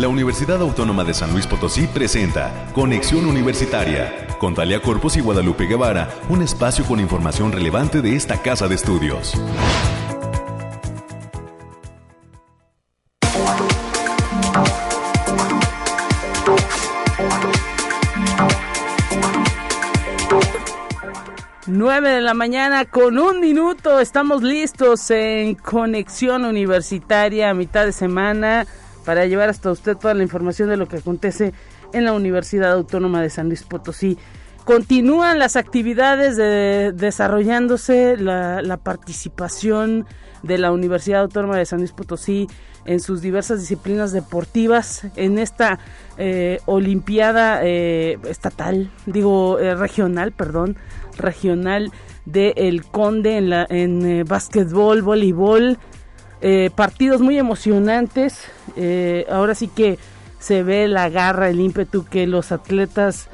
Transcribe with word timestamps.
La 0.00 0.08
Universidad 0.08 0.62
Autónoma 0.62 1.04
de 1.04 1.12
San 1.12 1.30
Luis 1.32 1.46
Potosí 1.46 1.86
presenta 1.86 2.70
Conexión 2.72 3.26
Universitaria 3.26 4.28
con 4.38 4.54
Talia 4.54 4.80
Corpus 4.80 5.18
y 5.18 5.20
Guadalupe 5.20 5.66
Guevara, 5.66 6.08
un 6.30 6.40
espacio 6.40 6.86
con 6.86 7.00
información 7.00 7.52
relevante 7.52 8.00
de 8.00 8.16
esta 8.16 8.40
casa 8.40 8.66
de 8.66 8.76
estudios. 8.76 9.34
Nueve 21.66 22.08
de 22.08 22.20
la 22.22 22.32
mañana 22.32 22.86
con 22.86 23.18
un 23.18 23.38
minuto. 23.40 24.00
Estamos 24.00 24.42
listos 24.42 25.10
en 25.10 25.56
Conexión 25.56 26.46
Universitaria 26.46 27.50
a 27.50 27.54
mitad 27.54 27.84
de 27.84 27.92
semana 27.92 28.66
para 29.10 29.26
llevar 29.26 29.48
hasta 29.48 29.72
usted 29.72 29.96
toda 29.96 30.14
la 30.14 30.22
información 30.22 30.68
de 30.68 30.76
lo 30.76 30.86
que 30.86 30.98
acontece 30.98 31.52
en 31.92 32.04
la 32.04 32.12
Universidad 32.12 32.70
Autónoma 32.70 33.20
de 33.20 33.28
San 33.28 33.48
Luis 33.48 33.64
Potosí. 33.64 34.16
Continúan 34.64 35.40
las 35.40 35.56
actividades 35.56 36.36
de, 36.36 36.92
desarrollándose, 36.94 38.16
la, 38.16 38.78
participación 38.84 40.06
de 40.44 40.58
la 40.58 40.70
Universidad 40.70 41.22
Autónoma 41.22 41.56
de 41.56 41.66
San 41.66 41.80
Luis 41.80 41.90
Potosí 41.90 42.46
en 42.84 43.00
sus 43.00 43.20
diversas 43.20 43.58
disciplinas 43.58 44.12
deportivas 44.12 45.04
en 45.16 45.40
esta 45.40 45.80
eh, 46.16 46.60
Olimpiada 46.66 47.62
eh, 47.64 48.16
estatal, 48.28 48.92
digo 49.06 49.58
eh, 49.58 49.74
regional, 49.74 50.30
perdón, 50.30 50.76
regional 51.18 51.90
de 52.26 52.52
El 52.56 52.84
Conde 52.84 53.38
en, 53.38 53.50
la, 53.50 53.66
en 53.68 54.24
básquetbol, 54.24 55.02
voleibol, 55.02 55.78
eh, 56.40 56.70
partidos 56.74 57.20
muy 57.20 57.38
emocionantes. 57.38 58.44
Eh, 58.76 59.26
ahora 59.30 59.54
sí 59.54 59.68
que 59.68 59.98
se 60.38 60.62
ve 60.62 60.88
la 60.88 61.08
garra, 61.08 61.48
el 61.48 61.60
ímpetu 61.60 62.04
que 62.04 62.26
los 62.26 62.50
atletas 62.52 63.28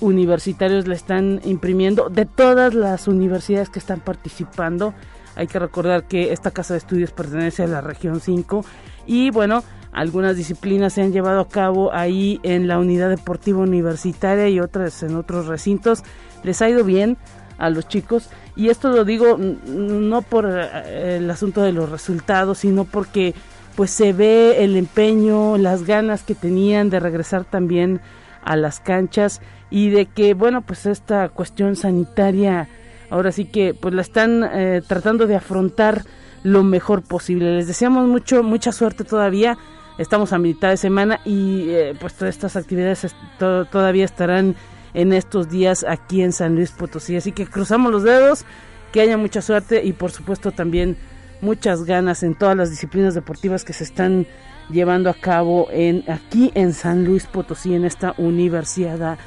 universitarios 0.00 0.86
le 0.86 0.94
están 0.94 1.40
imprimiendo 1.44 2.08
de 2.08 2.26
todas 2.26 2.74
las 2.74 3.08
universidades 3.08 3.70
que 3.70 3.78
están 3.78 4.00
participando. 4.00 4.94
Hay 5.34 5.46
que 5.46 5.58
recordar 5.58 6.04
que 6.04 6.32
esta 6.32 6.50
casa 6.50 6.74
de 6.74 6.78
estudios 6.78 7.10
pertenece 7.10 7.62
a 7.62 7.66
la 7.66 7.80
región 7.80 8.20
5 8.20 8.64
y 9.06 9.30
bueno, 9.30 9.64
algunas 9.92 10.36
disciplinas 10.36 10.92
se 10.92 11.02
han 11.02 11.12
llevado 11.12 11.40
a 11.40 11.48
cabo 11.48 11.92
ahí 11.92 12.38
en 12.42 12.68
la 12.68 12.78
unidad 12.78 13.08
deportiva 13.08 13.60
universitaria 13.60 14.48
y 14.48 14.60
otras 14.60 15.02
en 15.02 15.16
otros 15.16 15.46
recintos. 15.46 16.02
Les 16.42 16.60
ha 16.60 16.68
ido 16.68 16.84
bien 16.84 17.16
a 17.58 17.70
los 17.70 17.88
chicos 17.88 18.28
y 18.54 18.68
esto 18.68 18.90
lo 18.90 19.04
digo 19.04 19.38
no 19.38 20.22
por 20.22 20.46
eh, 20.46 21.16
el 21.16 21.30
asunto 21.30 21.62
de 21.62 21.72
los 21.72 21.88
resultados, 21.88 22.58
sino 22.58 22.84
porque 22.84 23.34
pues 23.76 23.90
se 23.90 24.12
ve 24.12 24.62
el 24.62 24.76
empeño, 24.76 25.56
las 25.56 25.84
ganas 25.84 26.22
que 26.22 26.34
tenían 26.34 26.90
de 26.90 27.00
regresar 27.00 27.44
también 27.44 28.00
a 28.44 28.56
las 28.56 28.80
canchas 28.80 29.40
y 29.70 29.90
de 29.90 30.06
que 30.06 30.34
bueno 30.34 30.62
pues 30.62 30.86
esta 30.86 31.28
cuestión 31.30 31.76
sanitaria 31.76 32.68
ahora 33.08 33.32
sí 33.32 33.44
que 33.46 33.74
pues 33.74 33.94
la 33.94 34.02
están 34.02 34.44
eh, 34.52 34.82
tratando 34.86 35.26
de 35.26 35.36
afrontar 35.36 36.02
lo 36.42 36.62
mejor 36.62 37.02
posible. 37.02 37.56
Les 37.56 37.66
deseamos 37.66 38.08
mucho, 38.08 38.42
mucha 38.42 38.72
suerte 38.72 39.04
todavía. 39.04 39.58
Estamos 39.98 40.32
a 40.32 40.38
mitad 40.38 40.70
de 40.70 40.76
semana 40.76 41.20
y 41.24 41.68
eh, 41.68 41.94
pues 42.00 42.14
todas 42.14 42.34
estas 42.34 42.56
actividades 42.56 43.14
todavía 43.38 44.04
estarán 44.04 44.56
en 44.94 45.12
estos 45.12 45.48
días 45.48 45.84
aquí 45.88 46.22
en 46.22 46.32
San 46.32 46.54
Luis 46.54 46.70
Potosí. 46.70 47.16
Así 47.16 47.32
que 47.32 47.46
cruzamos 47.46 47.92
los 47.92 48.02
dedos, 48.02 48.44
que 48.92 49.00
haya 49.00 49.16
mucha 49.16 49.42
suerte 49.42 49.82
y 49.84 49.92
por 49.92 50.10
supuesto 50.10 50.52
también 50.52 50.96
muchas 51.40 51.84
ganas 51.84 52.22
en 52.22 52.34
todas 52.34 52.56
las 52.56 52.70
disciplinas 52.70 53.14
deportivas 53.14 53.64
que 53.64 53.72
se 53.72 53.84
están 53.84 54.26
llevando 54.70 55.10
a 55.10 55.14
cabo 55.14 55.68
en 55.70 56.04
aquí 56.08 56.52
en 56.54 56.72
San 56.72 57.04
Luis 57.04 57.26
Potosí 57.26 57.74
en 57.74 57.84
esta 57.84 58.14
universidad 58.16 59.18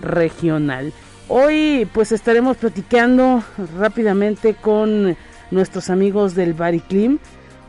regional. 0.00 0.92
Hoy 1.28 1.88
pues 1.92 2.12
estaremos 2.12 2.56
platicando 2.58 3.42
rápidamente 3.78 4.54
con 4.54 5.16
nuestros 5.50 5.90
amigos 5.90 6.34
del 6.34 6.52
Bariclim 6.52 7.18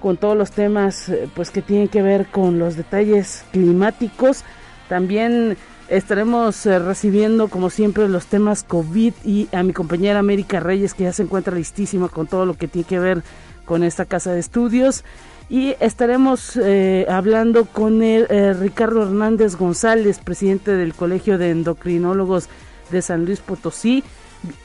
con 0.05 0.17
todos 0.17 0.37
los 0.37 0.51
temas 0.51 1.09
eh, 1.09 1.27
pues 1.33 1.49
que 1.49 1.63
tienen 1.63 1.87
que 1.87 2.03
ver 2.03 2.27
con 2.27 2.59
los 2.59 2.75
detalles 2.75 3.43
climáticos. 3.51 4.43
También 4.87 5.57
Estaremos 5.87 6.65
eh, 6.65 6.79
recibiendo, 6.79 7.47
como 7.47 7.69
siempre, 7.69 8.09
los 8.09 8.25
temas 8.25 8.63
COVID 8.63 9.13
y 9.23 9.47
a 9.51 9.61
mi 9.61 9.71
compañera 9.71 10.19
América 10.19 10.59
Reyes, 10.59 10.95
que 10.95 11.03
ya 11.03 11.13
se 11.13 11.23
encuentra 11.23 11.55
listísima 11.55 12.09
con 12.09 12.25
todo 12.25 12.45
lo 12.45 12.55
que 12.55 12.67
tiene 12.67 12.87
que 12.87 12.99
ver 12.99 13.23
con 13.65 13.83
esta 13.83 14.05
casa 14.05 14.31
de 14.31 14.39
estudios. 14.39 15.03
Y 15.47 15.75
estaremos 15.79 16.57
eh, 16.57 17.05
hablando 17.07 17.65
con 17.65 18.01
el, 18.01 18.25
eh, 18.29 18.53
Ricardo 18.53 19.03
Hernández 19.03 19.55
González, 19.57 20.17
presidente 20.17 20.71
del 20.71 20.95
Colegio 20.95 21.37
de 21.37 21.51
Endocrinólogos 21.51 22.49
de 22.89 23.03
San 23.03 23.25
Luis 23.25 23.39
Potosí. 23.41 24.03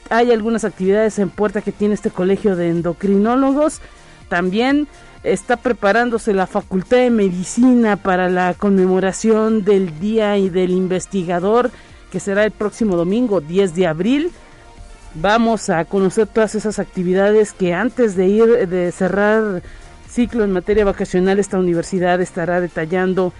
Hay 0.09 0.31
algunas 0.31 0.63
actividades 0.63 1.19
en 1.19 1.29
puerta 1.29 1.61
que 1.61 1.71
tiene 1.71 1.93
este 1.93 2.09
colegio 2.09 2.55
de 2.55 2.69
endocrinólogos. 2.69 3.79
También 4.27 4.87
está 5.23 5.57
preparándose 5.57 6.33
la 6.33 6.47
Facultad 6.47 6.97
de 6.97 7.09
Medicina 7.09 7.95
para 7.97 8.29
la 8.29 8.53
conmemoración 8.53 9.63
del 9.63 9.99
Día 9.99 10.37
y 10.37 10.49
del 10.49 10.71
Investigador, 10.71 11.71
que 12.11 12.19
será 12.19 12.43
el 12.43 12.51
próximo 12.51 12.95
domingo 12.95 13.41
10 13.41 13.75
de 13.75 13.87
abril. 13.87 14.31
Vamos 15.13 15.69
a 15.69 15.85
conocer 15.85 16.27
todas 16.27 16.55
esas 16.55 16.79
actividades 16.79 17.53
que 17.53 17.73
antes 17.73 18.15
de 18.15 18.27
ir 18.27 18.67
de 18.67 18.91
cerrar 18.91 19.61
ciclo 20.09 20.43
en 20.43 20.51
materia 20.51 20.85
vacacional 20.85 21.39
esta 21.39 21.57
universidad 21.57 22.19
estará 22.21 22.59
detallando 22.59 23.33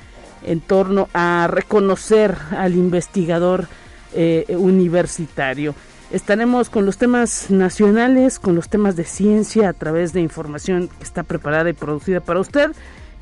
en 0.44 0.62
torno 0.62 1.10
a 1.14 1.48
reconocer 1.50 2.36
al 2.52 2.76
investigador 2.76 3.68
eh, 4.14 4.46
universitario. 4.58 5.76
Estaremos 6.12 6.70
con 6.70 6.86
los 6.86 6.98
temas 6.98 7.50
nacionales, 7.50 8.38
con 8.38 8.54
los 8.54 8.68
temas 8.68 8.98
de 8.98 9.06
ciencia 9.06 9.70
a 9.70 9.74
través 9.74 10.12
de 10.12 10.20
información 10.20 10.90
que 10.90 11.04
está 11.06 11.24
preparada 11.24 11.70
y 11.70 11.74
producida 11.74 12.20
para 12.20 12.42
usted. 12.42 12.72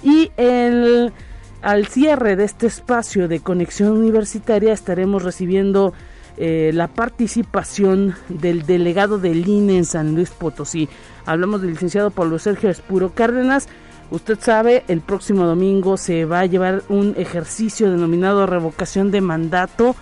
Y 0.02 0.32
el, 0.38 1.14
al 1.62 1.86
cierre 1.86 2.36
de 2.36 2.46
este 2.46 2.66
espacio 2.66 3.28
de 3.28 3.42
conexión 3.42 3.92
universitaria 3.92 4.74
estaremos 4.74 5.22
recibiendo 5.22 5.94
eh, 6.38 6.72
la 6.74 6.88
participación 6.88 8.16
del 8.28 8.66
delegado 8.66 9.20
del 9.20 9.48
INE 9.48 9.78
en 9.78 9.86
San 9.86 10.16
Luis 10.16 10.32
Potosí. 10.32 10.90
Hablamos 11.28 11.62
del 11.62 11.72
licenciado 11.72 12.10
Pablo 12.10 12.40
Sergio 12.40 12.72
Espuro 12.72 13.14
Cárdenas. 13.14 13.68
Usted 14.10 14.40
sabe, 14.40 14.84
el 14.88 15.02
próximo 15.02 15.46
domingo 15.46 15.96
se 15.98 16.26
va 16.26 16.40
a 16.40 16.46
llevar 16.48 16.82
un 16.90 17.14
ejercicio 17.18 17.92
denominado 17.92 18.48
revocación 18.48 19.12
de 19.12 19.22
mandato 19.22 19.96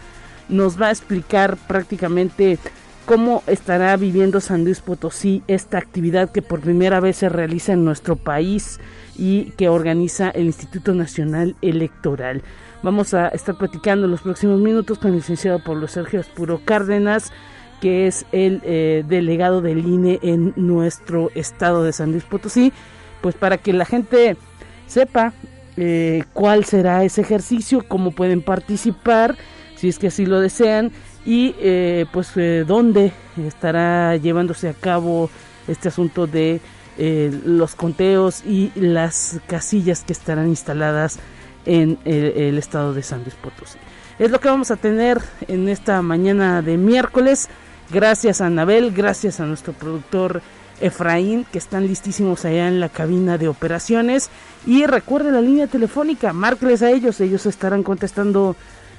nos 0.50 0.82
va 0.82 0.88
a 0.88 0.92
explicar 0.92 1.58
prácticamente 1.58 2.58
cómo 3.06 3.42
estará 3.48 3.96
viviendo 3.96 4.42
San 4.42 4.66
Luis 4.66 4.82
Potosí 4.82 5.42
esta 5.48 5.78
actividad 5.78 6.30
que 6.30 6.42
por 6.42 6.60
primera 6.60 7.00
vez 7.00 7.16
se 7.16 7.30
realiza 7.30 7.72
en 7.74 7.86
nuestro 7.86 8.18
país 8.18 8.80
y 9.18 9.52
que 9.52 9.70
organiza 9.70 10.30
el 10.30 10.46
Instituto 10.46 10.94
Nacional 10.94 11.56
Electoral. 11.62 12.42
Vamos 12.84 13.14
a 13.14 13.30
estar 13.30 13.58
platicando 13.58 14.06
en 14.06 14.12
los 14.12 14.22
próximos 14.22 14.60
minutos 14.60 15.00
con 15.00 15.12
el 15.12 15.18
licenciado 15.18 15.64
Pablo 15.64 15.88
Sergio 15.88 16.20
Espuro 16.20 16.62
Cárdenas, 16.64 17.32
que 17.80 18.08
es 18.08 18.26
el 18.32 18.62
eh, 18.64 19.04
delegado 19.08 19.62
del 19.62 19.88
INE 19.88 20.20
en 20.22 20.54
nuestro 20.56 21.32
estado 21.34 21.84
de 21.84 21.94
San 21.94 22.12
Luis 22.12 22.26
Potosí, 22.26 22.74
pues 23.22 23.36
para 23.36 23.58
que 23.58 23.72
la 23.72 23.86
gente 23.86 24.36
sepa 24.86 25.34
eh, 25.78 26.24
cuál 26.34 26.66
será 26.66 27.04
ese 27.04 27.22
ejercicio, 27.22 27.86
cómo 27.88 28.12
pueden 28.12 28.42
participar 28.42 29.38
si 29.78 29.90
es 29.90 30.00
que 30.00 30.08
así 30.08 30.26
lo 30.26 30.42
desean, 30.42 30.92
y 31.26 31.56
eh, 31.60 32.06
pues 32.12 32.32
eh, 32.36 32.66
dónde 32.68 33.14
estará 33.46 34.16
llevándose 34.18 34.70
a 34.70 34.74
cabo 34.74 35.30
este 35.68 35.90
asunto 35.90 36.26
de 36.26 36.60
eh, 36.98 37.32
los 37.46 37.76
conteos 37.76 38.44
y 38.44 38.72
las 38.76 39.40
casillas 39.48 40.04
que 40.04 40.14
estarán 40.14 40.48
instaladas 40.48 41.20
en 41.66 42.00
el, 42.06 42.58
estado 42.58 42.94
de 42.94 43.04
San 43.04 43.22
Potosí. 43.22 43.78
Es 44.20 44.32
lo 44.32 44.40
que 44.40 44.48
vamos 44.48 44.72
a 44.72 44.78
tener 44.78 45.22
en 45.48 45.68
esta 45.68 46.02
mañana 46.02 46.62
de 46.62 46.78
miércoles. 46.78 47.50
Gracias 47.92 48.40
a 48.40 48.48
Anabel, 48.48 48.92
gracias 48.92 49.42
a 49.42 49.46
nuestro 49.46 49.74
productor 49.74 50.42
Efraín, 50.80 51.46
que 51.52 51.58
están 51.58 51.86
listísimos 51.88 52.46
allá 52.46 52.68
en 52.68 52.80
la 52.80 52.90
cabina 52.90 53.38
de 53.38 53.48
operaciones. 53.48 54.30
Y 54.66 54.86
recuerde 54.86 55.32
la 55.32 55.42
línea 55.42 55.68
telefónica, 55.68 56.34
márqueles 56.34 56.82
a 56.82 56.90
ellos, 56.90 57.20
ellos 57.20 57.46
estarán 57.46 57.84
contestando 57.84 58.56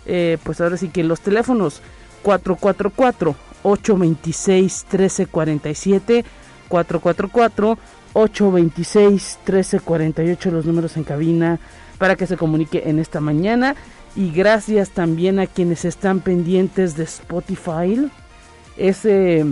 eh, 0.09 0.39
pues 0.43 0.61
ahora 0.61 0.77
sí 0.77 0.89
que 0.89 1.05
los 1.05 1.21
teléfonos 1.21 1.81
444 2.23 3.37
826 3.63 4.87
1347 4.91 6.25
444 6.69 7.79
826 8.15 9.39
1348 9.45 10.51
los 10.51 10.65
números 10.65 10.97
en 10.97 11.05
cabina 11.05 11.61
para 11.99 12.17
que 12.17 12.27
se 12.27 12.37
comunique 12.37 12.85
en 12.87 12.99
esta 12.99 13.21
mañana. 13.21 13.77
Y 14.17 14.33
gracias 14.33 14.91
también 14.91 15.39
a 15.39 15.47
quienes 15.47 15.85
están 15.85 16.21
pendientes 16.21 16.97
de 16.97 17.05
Spotify 17.05 18.11
ese 18.77 19.45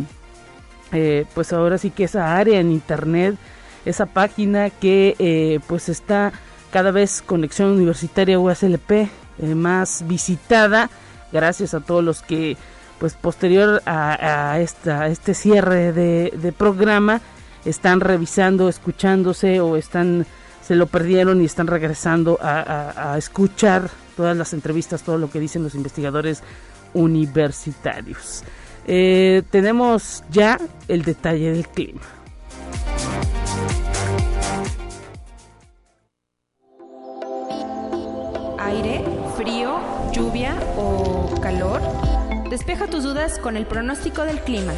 eh, 0.92 1.24
pues 1.34 1.52
ahora 1.52 1.78
sí 1.78 1.90
que 1.90 2.04
esa 2.04 2.36
área 2.36 2.60
en 2.60 2.70
internet 2.70 3.36
esa 3.84 4.06
página 4.06 4.70
que 4.70 5.16
eh, 5.18 5.60
pues 5.66 5.88
está 5.88 6.32
cada 6.70 6.90
vez 6.90 7.22
Conexión 7.22 7.70
Universitaria 7.70 8.38
USLP 8.38 9.08
eh, 9.38 9.54
más 9.54 10.04
visitada, 10.06 10.90
gracias 11.32 11.74
a 11.74 11.80
todos 11.80 12.02
los 12.02 12.22
que, 12.22 12.56
pues 12.98 13.14
posterior 13.14 13.82
a, 13.86 14.58
esta, 14.60 15.08
este 15.08 15.34
cierre 15.34 15.92
de, 15.92 16.54
programa, 16.56 17.20
están 17.64 18.00
revisando, 18.00 18.68
escuchándose 18.68 19.60
o 19.60 19.76
están 19.76 20.26
se 20.62 20.74
lo 20.74 20.86
perdieron 20.86 21.40
y 21.40 21.44
están 21.44 21.68
regresando 21.68 22.38
a, 22.42 23.14
escuchar 23.16 23.88
todas 24.16 24.36
las 24.36 24.52
entrevistas, 24.52 25.02
todo 25.02 25.16
lo 25.16 25.30
que 25.30 25.38
dicen 25.38 25.62
los 25.62 25.76
investigadores 25.76 26.42
universitarios. 26.92 28.42
Eh, 28.88 29.42
tenemos 29.50 30.24
ya 30.30 30.58
el 30.88 31.02
detalle 31.02 31.52
del 31.52 31.68
clima. 31.68 32.02
aire, 38.66 38.95
frío, 39.36 39.78
lluvia 40.12 40.54
o 40.78 41.28
calor? 41.42 41.82
Despeja 42.48 42.86
tus 42.86 43.04
dudas 43.04 43.38
con 43.38 43.56
el 43.58 43.66
pronóstico 43.66 44.24
del 44.24 44.40
clima. 44.40 44.72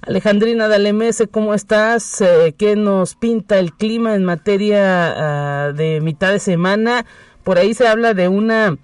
Alejandrina 0.00 0.66
Dalemese, 0.66 1.28
¿cómo 1.28 1.54
estás? 1.54 2.20
Eh, 2.20 2.54
¿Qué 2.58 2.74
nos 2.74 3.14
pinta 3.14 3.60
el 3.60 3.72
clima 3.72 4.16
en 4.16 4.24
materia 4.24 5.66
ah, 5.66 5.72
de 5.72 6.00
mitad 6.00 6.32
de 6.32 6.40
semana? 6.40 7.06
Por 7.44 7.56
ahí 7.56 7.72
se 7.72 7.86
habla 7.86 8.14
de 8.14 8.26
una 8.26 8.76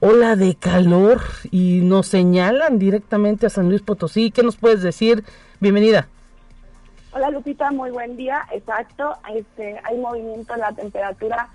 ola 0.00 0.36
de 0.36 0.54
calor 0.54 1.22
y 1.50 1.80
nos 1.82 2.06
señalan 2.06 2.78
directamente 2.78 3.46
a 3.46 3.50
San 3.50 3.70
Luis 3.70 3.80
Potosí. 3.80 4.30
¿Qué 4.30 4.42
nos 4.42 4.56
puedes 4.56 4.82
decir? 4.82 5.24
Bienvenida. 5.58 6.06
Hola 7.12 7.30
Lupita, 7.30 7.70
muy 7.70 7.90
buen 7.90 8.18
día. 8.18 8.42
Exacto, 8.52 9.16
este, 9.34 9.80
hay 9.84 9.96
movimiento 9.96 10.52
en 10.52 10.60
la 10.60 10.72
temperatura 10.72 11.48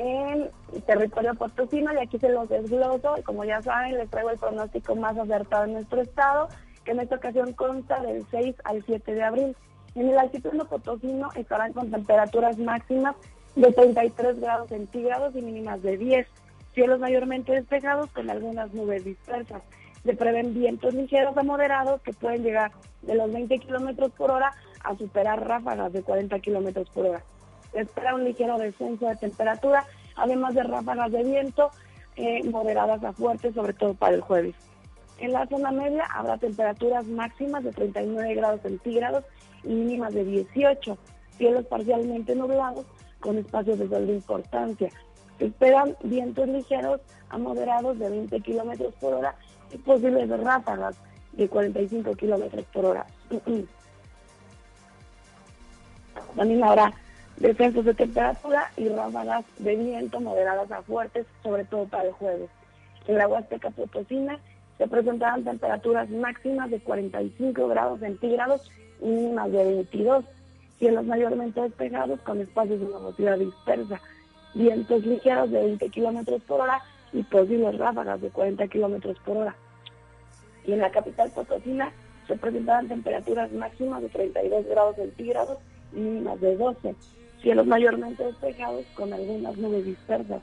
en 0.00 0.50
territorio 0.86 1.34
potosino 1.34 1.92
y 1.92 1.98
aquí 1.98 2.18
se 2.18 2.30
los 2.30 2.48
desgloso 2.48 3.18
y 3.18 3.22
como 3.22 3.44
ya 3.44 3.60
saben 3.60 3.98
les 3.98 4.08
traigo 4.08 4.30
el 4.30 4.38
pronóstico 4.38 4.96
más 4.96 5.16
acertado 5.18 5.64
en 5.64 5.74
nuestro 5.74 6.00
estado 6.00 6.48
que 6.84 6.92
en 6.92 7.00
esta 7.00 7.16
ocasión 7.16 7.52
consta 7.52 8.00
del 8.00 8.24
6 8.30 8.56
al 8.64 8.82
7 8.82 9.14
de 9.14 9.22
abril. 9.22 9.56
En 9.94 10.08
el 10.08 10.18
altiplano 10.18 10.64
potosino 10.64 11.28
estarán 11.34 11.74
con 11.74 11.90
temperaturas 11.90 12.56
máximas 12.56 13.14
de 13.56 13.70
33 13.72 14.40
grados 14.40 14.70
centígrados 14.70 15.36
y 15.36 15.42
mínimas 15.42 15.82
de 15.82 15.98
10. 15.98 16.26
Cielos 16.72 17.00
mayormente 17.00 17.52
despejados 17.52 18.10
con 18.12 18.30
algunas 18.30 18.72
nubes 18.72 19.04
dispersas. 19.04 19.60
Se 20.02 20.14
prevén 20.14 20.54
vientos 20.54 20.94
ligeros 20.94 21.36
a 21.36 21.42
moderados 21.42 22.00
que 22.00 22.14
pueden 22.14 22.42
llegar 22.42 22.72
de 23.02 23.16
los 23.16 23.30
20 23.30 23.58
kilómetros 23.58 24.12
por 24.12 24.30
hora 24.30 24.52
a 24.82 24.96
superar 24.96 25.46
ráfagas 25.46 25.92
de 25.92 26.02
40 26.02 26.38
kilómetros 26.38 26.88
por 26.88 27.04
hora 27.04 27.22
espera 27.72 28.14
un 28.14 28.24
ligero 28.24 28.58
descenso 28.58 29.06
de 29.06 29.16
temperatura, 29.16 29.84
además 30.16 30.54
de 30.54 30.62
ráfagas 30.62 31.12
de 31.12 31.24
viento 31.24 31.70
eh, 32.16 32.42
moderadas 32.44 33.02
a 33.04 33.12
fuertes, 33.12 33.54
sobre 33.54 33.72
todo 33.72 33.94
para 33.94 34.14
el 34.14 34.20
jueves. 34.20 34.54
En 35.18 35.32
la 35.32 35.46
zona 35.46 35.70
media 35.70 36.04
habrá 36.14 36.38
temperaturas 36.38 37.06
máximas 37.06 37.62
de 37.62 37.72
39 37.72 38.34
grados 38.34 38.62
centígrados 38.62 39.24
y 39.62 39.68
mínimas 39.68 40.14
de 40.14 40.24
18, 40.24 40.98
cielos 41.36 41.66
parcialmente 41.66 42.34
nublados 42.34 42.86
con 43.20 43.36
espacios 43.38 43.78
de 43.78 43.88
sol 43.88 44.06
de 44.06 44.14
importancia. 44.14 44.90
esperan 45.38 45.96
vientos 46.02 46.48
ligeros 46.48 47.00
a 47.28 47.38
moderados 47.38 47.98
de 47.98 48.10
20 48.10 48.40
kilómetros 48.40 48.94
por 48.94 49.14
hora 49.14 49.34
y 49.72 49.78
posibles 49.78 50.28
ráfagas 50.28 50.96
de 51.32 51.48
45 51.48 52.14
kilómetros 52.14 52.64
por 52.72 52.84
hora. 52.86 53.06
También 56.36 56.64
habrá 56.64 56.92
descensos 57.40 57.86
de 57.86 57.94
temperatura 57.94 58.70
y 58.76 58.88
ráfagas 58.88 59.44
de 59.58 59.74
viento 59.74 60.20
moderadas 60.20 60.70
a 60.70 60.82
fuertes, 60.82 61.26
sobre 61.42 61.64
todo 61.64 61.86
para 61.86 62.04
el 62.04 62.12
jueves. 62.12 62.50
En 63.08 63.16
la 63.16 63.26
Huasteca 63.26 63.70
Potosina 63.70 64.38
se 64.78 64.86
presentarán 64.86 65.44
temperaturas 65.44 66.08
máximas 66.10 66.70
de 66.70 66.80
45 66.80 67.68
grados 67.68 68.00
centígrados 68.00 68.70
y 69.00 69.06
mínimas 69.06 69.50
de 69.52 69.64
22, 69.64 70.24
cielos 70.78 71.04
mayormente 71.06 71.62
despejados 71.62 72.20
con 72.20 72.40
espacios 72.40 72.80
de 72.80 72.86
nubosidad 72.86 73.38
dispersa, 73.38 74.00
vientos 74.54 75.04
ligeros 75.06 75.50
de 75.50 75.62
20 75.62 75.88
kilómetros 75.88 76.42
por 76.42 76.60
hora 76.60 76.82
y 77.12 77.22
posibles 77.22 77.76
ráfagas 77.78 78.20
de 78.20 78.28
40 78.28 78.68
kilómetros 78.68 79.18
por 79.24 79.38
hora. 79.38 79.56
Y 80.66 80.72
en 80.72 80.80
la 80.80 80.90
capital 80.90 81.30
Potosina 81.30 81.90
se 82.28 82.36
presentarán 82.36 82.88
temperaturas 82.88 83.50
máximas 83.52 84.02
de 84.02 84.10
32 84.10 84.66
grados 84.66 84.96
centígrados 84.96 85.58
y 85.94 86.00
mínimas 86.00 86.40
de 86.40 86.56
12, 86.56 86.94
cielos 87.42 87.66
mayormente 87.66 88.24
despejados 88.24 88.84
con 88.94 89.12
algunas 89.12 89.56
nubes 89.56 89.84
dispersas, 89.84 90.42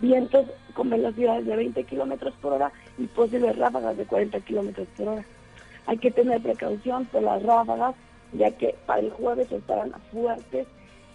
vientos 0.00 0.46
con 0.74 0.90
velocidades 0.90 1.46
de 1.46 1.56
20 1.56 1.84
kilómetros 1.84 2.34
por 2.40 2.54
hora 2.54 2.72
y 2.98 3.06
posibles 3.06 3.56
ráfagas 3.56 3.96
de 3.96 4.04
40 4.04 4.40
kilómetros 4.40 4.88
por 4.96 5.08
hora. 5.08 5.24
Hay 5.86 5.98
que 5.98 6.10
tener 6.10 6.40
precaución 6.40 7.04
por 7.06 7.22
las 7.22 7.42
ráfagas, 7.42 7.94
ya 8.32 8.50
que 8.52 8.74
para 8.86 9.00
el 9.00 9.10
jueves 9.10 9.50
estarán 9.52 9.92
fuertes 10.12 10.66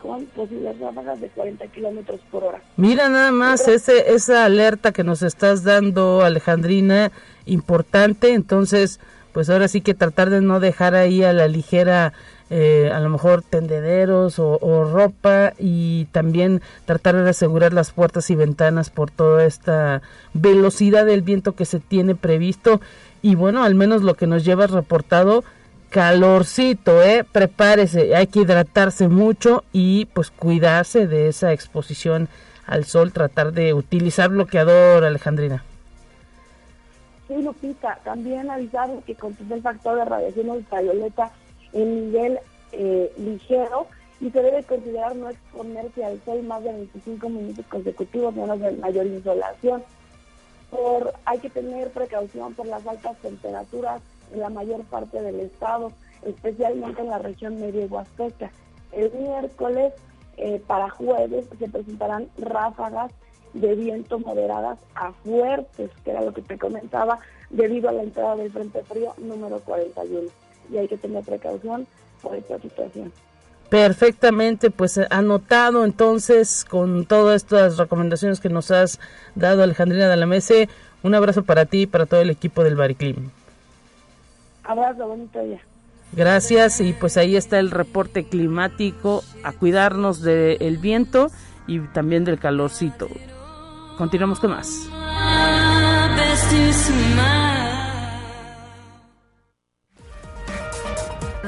con 0.01 0.25
posibles 0.27 0.79
ráfagas 0.79 1.19
de 1.19 1.27
40 1.27 1.67
kilómetros 1.67 2.21
por 2.31 2.43
hora. 2.43 2.61
Mira 2.77 3.09
nada 3.09 3.31
más 3.31 3.67
ese, 3.67 4.13
esa 4.13 4.45
alerta 4.45 4.93
que 4.93 5.03
nos 5.03 5.21
estás 5.21 5.63
dando, 5.63 6.21
Alejandrina, 6.21 7.11
importante. 7.45 8.33
Entonces, 8.33 8.99
pues 9.33 9.49
ahora 9.49 9.67
sí 9.67 9.81
que 9.81 9.93
tratar 9.93 10.29
de 10.29 10.41
no 10.41 10.59
dejar 10.59 10.95
ahí 10.95 11.23
a 11.23 11.33
la 11.33 11.47
ligera 11.47 12.13
eh, 12.51 12.89
a 12.91 12.99
lo 12.99 13.09
mejor 13.09 13.43
tendederos 13.43 14.39
o, 14.39 14.83
ropa 14.91 15.53
y 15.59 16.05
también 16.05 16.61
tratar 16.85 17.15
de 17.15 17.29
asegurar 17.29 17.73
las 17.73 17.91
puertas 17.91 18.29
y 18.31 18.35
ventanas 18.35 18.89
por 18.89 19.11
toda 19.11 19.45
esta 19.45 20.01
velocidad 20.33 21.05
del 21.05 21.21
viento 21.21 21.53
que 21.53 21.65
se 21.65 21.79
tiene 21.79 22.15
previsto 22.15 22.81
y 23.21 23.35
bueno, 23.35 23.63
al 23.63 23.75
menos 23.75 24.01
lo 24.01 24.15
que 24.15 24.25
nos 24.25 24.43
lleva 24.45 24.65
reportado 24.65 25.43
calorcito, 25.89 27.03
eh, 27.03 27.23
prepárese, 27.29 28.15
hay 28.15 28.27
que 28.27 28.41
hidratarse 28.41 29.07
mucho 29.07 29.63
y 29.71 30.05
pues 30.05 30.31
cuidarse 30.31 31.07
de 31.07 31.27
esa 31.27 31.51
exposición 31.51 32.29
al 32.65 32.85
sol, 32.85 33.11
tratar 33.11 33.51
de 33.51 33.73
utilizar 33.73 34.29
bloqueador, 34.29 35.03
Alejandrina. 35.03 35.63
Sí, 37.27 37.41
Lupita, 37.43 37.99
también 38.03 38.49
avisar 38.49 38.89
que 39.05 39.13
contiene 39.15 39.55
el 39.55 39.61
factor 39.61 39.97
de 39.97 40.05
radiación 40.05 40.49
ultravioleta 40.49 41.31
en 41.73 42.11
nivel 42.11 42.39
eh, 42.71 43.11
ligero 43.17 43.87
y 44.21 44.29
se 44.31 44.41
debe 44.41 44.63
considerar 44.63 45.15
no 45.15 45.29
exponerse 45.29 46.03
al 46.03 46.21
sol 46.23 46.43
más 46.43 46.63
de 46.63 46.73
25 46.73 47.29
minutos 47.29 47.65
consecutivos, 47.67 48.35
menos 48.35 48.59
de 48.59 48.71
mayor 48.73 49.05
insolación. 49.05 49.83
Por, 50.69 51.13
hay 51.25 51.39
que 51.39 51.49
tener 51.49 51.89
precaución 51.91 52.53
por 52.53 52.67
las 52.67 52.85
altas 52.85 53.17
temperaturas 53.17 54.01
en 54.33 54.41
la 54.41 54.49
mayor 54.49 54.83
parte 54.83 55.21
del 55.21 55.39
estado, 55.39 55.91
especialmente 56.23 57.01
en 57.01 57.07
la 57.07 57.17
región 57.17 57.59
media 57.59 57.85
y 57.85 57.87
huasteca. 57.87 58.51
El 58.91 59.11
miércoles 59.13 59.93
eh, 60.37 60.61
para 60.67 60.89
jueves 60.89 61.45
se 61.57 61.69
presentarán 61.69 62.29
ráfagas 62.37 63.11
de 63.53 63.73
viento 63.75 64.19
moderadas 64.19 64.77
a 64.95 65.11
fuertes, 65.11 65.89
que 66.03 66.11
era 66.11 66.21
lo 66.21 66.33
que 66.33 66.41
te 66.41 66.57
comentaba, 66.57 67.19
debido 67.49 67.89
a 67.89 67.93
la 67.93 68.03
entrada 68.03 68.35
del 68.35 68.51
Frente 68.51 68.83
Frío 68.83 69.13
número 69.17 69.59
41 69.61 70.29
y 70.71 70.77
hay 70.77 70.87
que 70.87 70.97
tener 70.97 71.23
precaución 71.23 71.87
por 72.21 72.35
esta 72.35 72.59
situación. 72.59 73.11
Perfectamente, 73.69 74.71
pues 74.71 74.97
eh, 74.97 75.07
anotado 75.11 75.85
entonces 75.85 76.65
con 76.65 77.05
todas 77.05 77.43
estas 77.43 77.77
recomendaciones 77.77 78.39
que 78.39 78.49
nos 78.49 78.71
has 78.71 78.99
dado 79.35 79.61
Alejandrina 79.61 80.09
de 80.09 80.17
la 80.17 80.25
Mese. 80.25 80.69
Un 81.03 81.13
abrazo 81.13 81.43
para 81.43 81.65
ti 81.65 81.81
y 81.81 81.87
para 81.87 82.05
todo 82.07 82.21
el 82.21 82.31
equipo 82.31 82.63
del 82.63 82.75
Bariclim. 82.75 83.29
Abrazo, 84.63 85.07
bonito 85.07 85.41
día. 85.43 85.61
Gracias 86.11 86.81
y 86.81 86.93
pues 86.93 87.17
ahí 87.17 87.35
está 87.35 87.59
el 87.59 87.69
reporte 87.69 88.25
climático 88.25 89.23
a 89.43 89.51
cuidarnos 89.51 90.21
del 90.21 90.77
viento 90.77 91.29
y 91.67 91.79
también 91.79 92.25
del 92.25 92.39
calorcito. 92.39 93.07
Continuamos 93.97 94.39
con 94.39 94.51
más. 94.51 94.89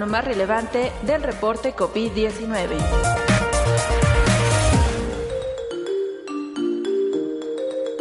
Más 0.05 0.25
relevante 0.25 0.91
del 1.05 1.23
reporte 1.23 1.73
COVID-19. 1.75 3.11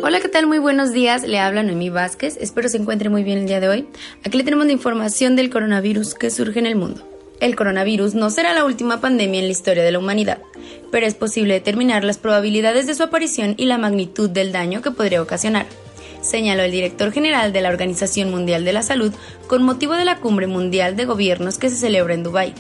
Hola, 0.03 0.21
¿qué 0.21 0.29
tal? 0.29 0.47
Muy 0.47 0.59
buenos 0.59 0.93
días. 0.93 1.23
Le 1.23 1.39
habla 1.39 1.63
Noemí 1.63 1.91
Vázquez. 1.91 2.37
Espero 2.41 2.69
se 2.69 2.79
encuentre 2.79 3.11
muy 3.11 3.23
bien 3.23 3.39
el 3.39 3.47
día 3.47 3.61
de 3.61 3.69
hoy. 3.69 3.89
Aquí 4.25 4.39
le 4.39 4.45
tenemos 4.45 4.67
la 4.67 4.73
información 4.73 5.37
del 5.37 5.51
coronavirus 5.51 6.15
que 6.15 6.31
surge 6.31 6.59
en 6.59 6.67
el 6.67 6.77
mundo. 6.77 7.07
El 7.41 7.57
coronavirus 7.57 8.15
no 8.15 8.31
será 8.31 8.53
la 8.53 8.65
última 8.65 9.01
pandemia 9.01 9.41
en 9.41 9.47
la 9.47 9.53
historia 9.53 9.83
de 9.83 9.93
la 9.93 9.99
humanidad, 9.99 10.39
pero 10.91 11.07
es 11.07 11.15
posible 11.15 11.55
determinar 11.55 12.05
las 12.05 12.19
probabilidades 12.19 12.87
de 12.87 12.95
su 12.95 13.03
aparición 13.03 13.55
y 13.57 13.67
la 13.67 13.79
magnitud 13.79 14.29
del 14.29 14.53
daño 14.53 14.83
que 14.83 14.91
podría 14.91 15.23
ocasionar 15.23 15.67
señaló 16.23 16.63
el 16.63 16.71
director 16.71 17.13
general 17.13 17.53
de 17.53 17.61
la 17.61 17.69
Organización 17.69 18.31
Mundial 18.31 18.65
de 18.65 18.73
la 18.73 18.83
Salud 18.83 19.13
con 19.47 19.63
motivo 19.63 19.95
de 19.95 20.05
la 20.05 20.19
Cumbre 20.19 20.47
Mundial 20.47 20.97
de 20.97 21.05
Gobiernos 21.05 21.59
que 21.59 21.71
se 21.71 21.77
celebra 21.77 22.15
en 22.15 22.23
Dubái. 22.23 22.55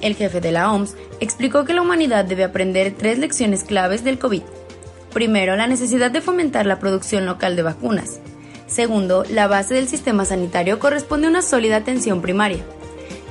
el 0.00 0.16
jefe 0.16 0.40
de 0.40 0.52
la 0.52 0.70
OMS, 0.70 0.96
explicó 1.20 1.64
que 1.64 1.72
la 1.72 1.80
humanidad 1.80 2.24
debe 2.24 2.44
aprender 2.44 2.94
tres 2.96 3.18
lecciones 3.18 3.64
claves 3.64 4.04
del 4.04 4.18
COVID. 4.18 4.42
Primero, 5.12 5.56
la 5.56 5.66
necesidad 5.66 6.10
de 6.10 6.20
fomentar 6.20 6.66
la 6.66 6.78
producción 6.78 7.24
local 7.24 7.56
de 7.56 7.62
vacunas. 7.62 8.20
Segundo, 8.66 9.24
la 9.30 9.46
base 9.46 9.74
del 9.74 9.88
sistema 9.88 10.24
sanitario 10.24 10.78
corresponde 10.78 11.26
a 11.26 11.30
una 11.30 11.42
sólida 11.42 11.76
atención 11.76 12.20
primaria. 12.20 12.64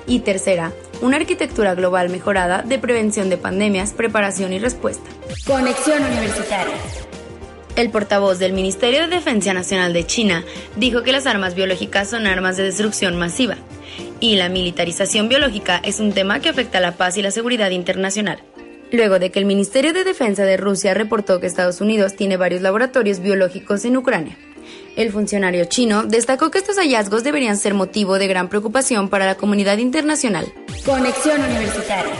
Y 0.08 0.20
tercera, 0.20 0.72
una 1.01 1.18
arquitectura 1.18 1.75
global 1.75 2.10
mejorada 2.10 2.62
de 2.62 2.80
prevención 2.80 3.30
de 3.30 3.38
pandemias, 3.38 3.92
preparación 3.92 4.53
y 4.53 4.60
respuesta. 4.60 5.03
Conexión 5.46 6.03
Universitaria. 6.03 6.75
El 7.75 7.89
portavoz 7.89 8.38
del 8.38 8.53
Ministerio 8.53 9.01
de 9.01 9.08
Defensa 9.08 9.51
Nacional 9.51 9.94
de 9.94 10.06
China 10.06 10.46
dijo 10.75 11.01
que 11.01 11.12
las 11.12 11.25
armas 11.25 11.56
biológicas 11.56 12.08
son 12.08 12.27
armas 12.27 12.56
de 12.56 12.63
destrucción 12.63 13.18
masiva 13.18 13.58
y 14.20 14.36
la 14.36 14.48
militarización 14.48 15.27
biológica 15.27 15.82
es 15.84 16.00
un 16.00 16.13
tema 16.13 16.39
que 16.39 16.50
afecta 16.50 16.77
a 16.77 16.82
la 16.82 16.98
paz 16.98 17.18
y 17.18 17.24
la 17.24 17.32
seguridad 17.32 17.72
internacional. 17.72 18.39
Luego 18.92 19.18
de 19.18 19.32
que 19.32 19.39
el 19.39 19.46
Ministerio 19.46 19.92
de 19.92 20.03
Defensa 20.03 20.46
de 20.46 20.56
Rusia 20.56 20.94
reportó 20.94 21.39
que 21.39 21.48
Estados 21.48 21.82
Unidos 21.82 22.15
tiene 22.15 22.38
varios 22.38 22.62
laboratorios 22.62 23.20
biológicos 23.20 23.86
en 23.86 23.98
Ucrania. 23.98 24.38
El 24.96 25.12
funcionario 25.12 25.65
chino 25.65 26.03
destacó 26.03 26.51
que 26.51 26.60
estos 26.60 26.77
hallazgos 26.77 27.24
deberían 27.24 27.58
ser 27.58 27.74
motivo 27.74 28.20
de 28.20 28.27
gran 28.27 28.50
preocupación 28.50 29.10
para 29.10 29.25
la 29.25 29.36
comunidad 29.36 29.80
internacional. 29.80 30.46
Conexión 30.86 31.42
Universitaria. 31.42 32.13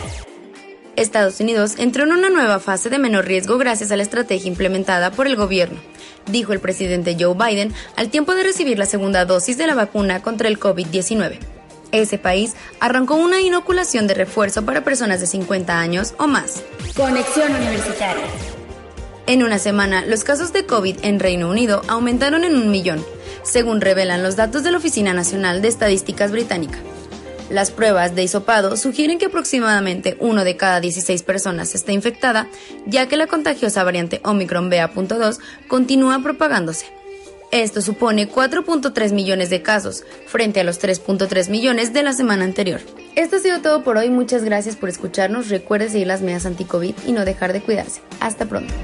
Estados 0.96 1.40
Unidos 1.40 1.74
entró 1.78 2.04
en 2.04 2.12
una 2.12 2.30
nueva 2.30 2.60
fase 2.60 2.90
de 2.90 2.98
menor 2.98 3.26
riesgo 3.26 3.58
gracias 3.58 3.90
a 3.90 3.96
la 3.96 4.02
estrategia 4.02 4.48
implementada 4.48 5.10
por 5.10 5.26
el 5.26 5.36
gobierno, 5.36 5.78
dijo 6.26 6.52
el 6.52 6.60
presidente 6.60 7.16
Joe 7.18 7.34
Biden 7.34 7.72
al 7.96 8.10
tiempo 8.10 8.34
de 8.34 8.44
recibir 8.44 8.78
la 8.78 8.86
segunda 8.86 9.24
dosis 9.24 9.58
de 9.58 9.66
la 9.66 9.74
vacuna 9.74 10.22
contra 10.22 10.48
el 10.48 10.58
COVID-19 10.58 11.38
ese 11.94 12.18
país 12.18 12.54
arrancó 12.80 13.14
una 13.14 13.40
inoculación 13.40 14.06
de 14.06 14.14
refuerzo 14.14 14.64
para 14.64 14.84
personas 14.84 15.20
de 15.20 15.26
50 15.26 15.78
años 15.78 16.14
o 16.18 16.26
más. 16.26 16.62
Conexión 16.96 17.54
Universitaria. 17.54 18.24
En 19.26 19.42
una 19.42 19.58
semana, 19.58 20.04
los 20.04 20.24
casos 20.24 20.52
de 20.52 20.66
COVID 20.66 20.98
en 21.02 21.18
Reino 21.18 21.48
Unido 21.48 21.82
aumentaron 21.88 22.44
en 22.44 22.56
un 22.56 22.70
millón, 22.70 23.04
según 23.42 23.80
revelan 23.80 24.22
los 24.22 24.36
datos 24.36 24.64
de 24.64 24.70
la 24.70 24.78
Oficina 24.78 25.14
Nacional 25.14 25.62
de 25.62 25.68
Estadísticas 25.68 26.30
Británica. 26.30 26.78
Las 27.50 27.70
pruebas 27.70 28.14
de 28.14 28.22
hisopado 28.22 28.76
sugieren 28.76 29.18
que 29.18 29.26
aproximadamente 29.26 30.16
uno 30.20 30.44
de 30.44 30.56
cada 30.56 30.80
16 30.80 31.22
personas 31.22 31.74
está 31.74 31.92
infectada, 31.92 32.48
ya 32.86 33.06
que 33.06 33.16
la 33.16 33.26
contagiosa 33.26 33.84
variante 33.84 34.20
Omicron 34.24 34.70
BA.2 34.70 35.38
continúa 35.68 36.20
propagándose. 36.22 36.86
Esto 37.50 37.82
supone 37.82 38.28
4.3 38.28 39.12
millones 39.12 39.50
de 39.50 39.62
casos, 39.62 40.04
frente 40.26 40.60
a 40.60 40.64
los 40.64 40.82
3.3 40.82 41.50
millones 41.50 41.92
de 41.92 42.02
la 42.02 42.12
semana 42.12 42.44
anterior. 42.44 42.80
Esto 43.14 43.36
ha 43.36 43.38
sido 43.38 43.60
todo 43.60 43.84
por 43.84 43.96
hoy, 43.96 44.10
muchas 44.10 44.42
gracias 44.42 44.74
por 44.74 44.88
escucharnos, 44.88 45.50
recuerde 45.50 45.88
seguir 45.88 46.08
las 46.08 46.20
medidas 46.20 46.46
anti-COVID 46.46 46.94
y 47.06 47.12
no 47.12 47.24
dejar 47.24 47.52
de 47.52 47.60
cuidarse. 47.60 48.00
Hasta 48.18 48.46
pronto. 48.46 48.74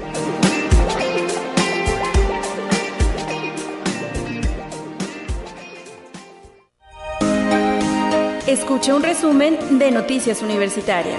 Escucha 8.51 8.93
un 8.93 9.01
resumen 9.01 9.79
de 9.79 9.91
Noticias 9.91 10.41
Universitarias. 10.41 11.17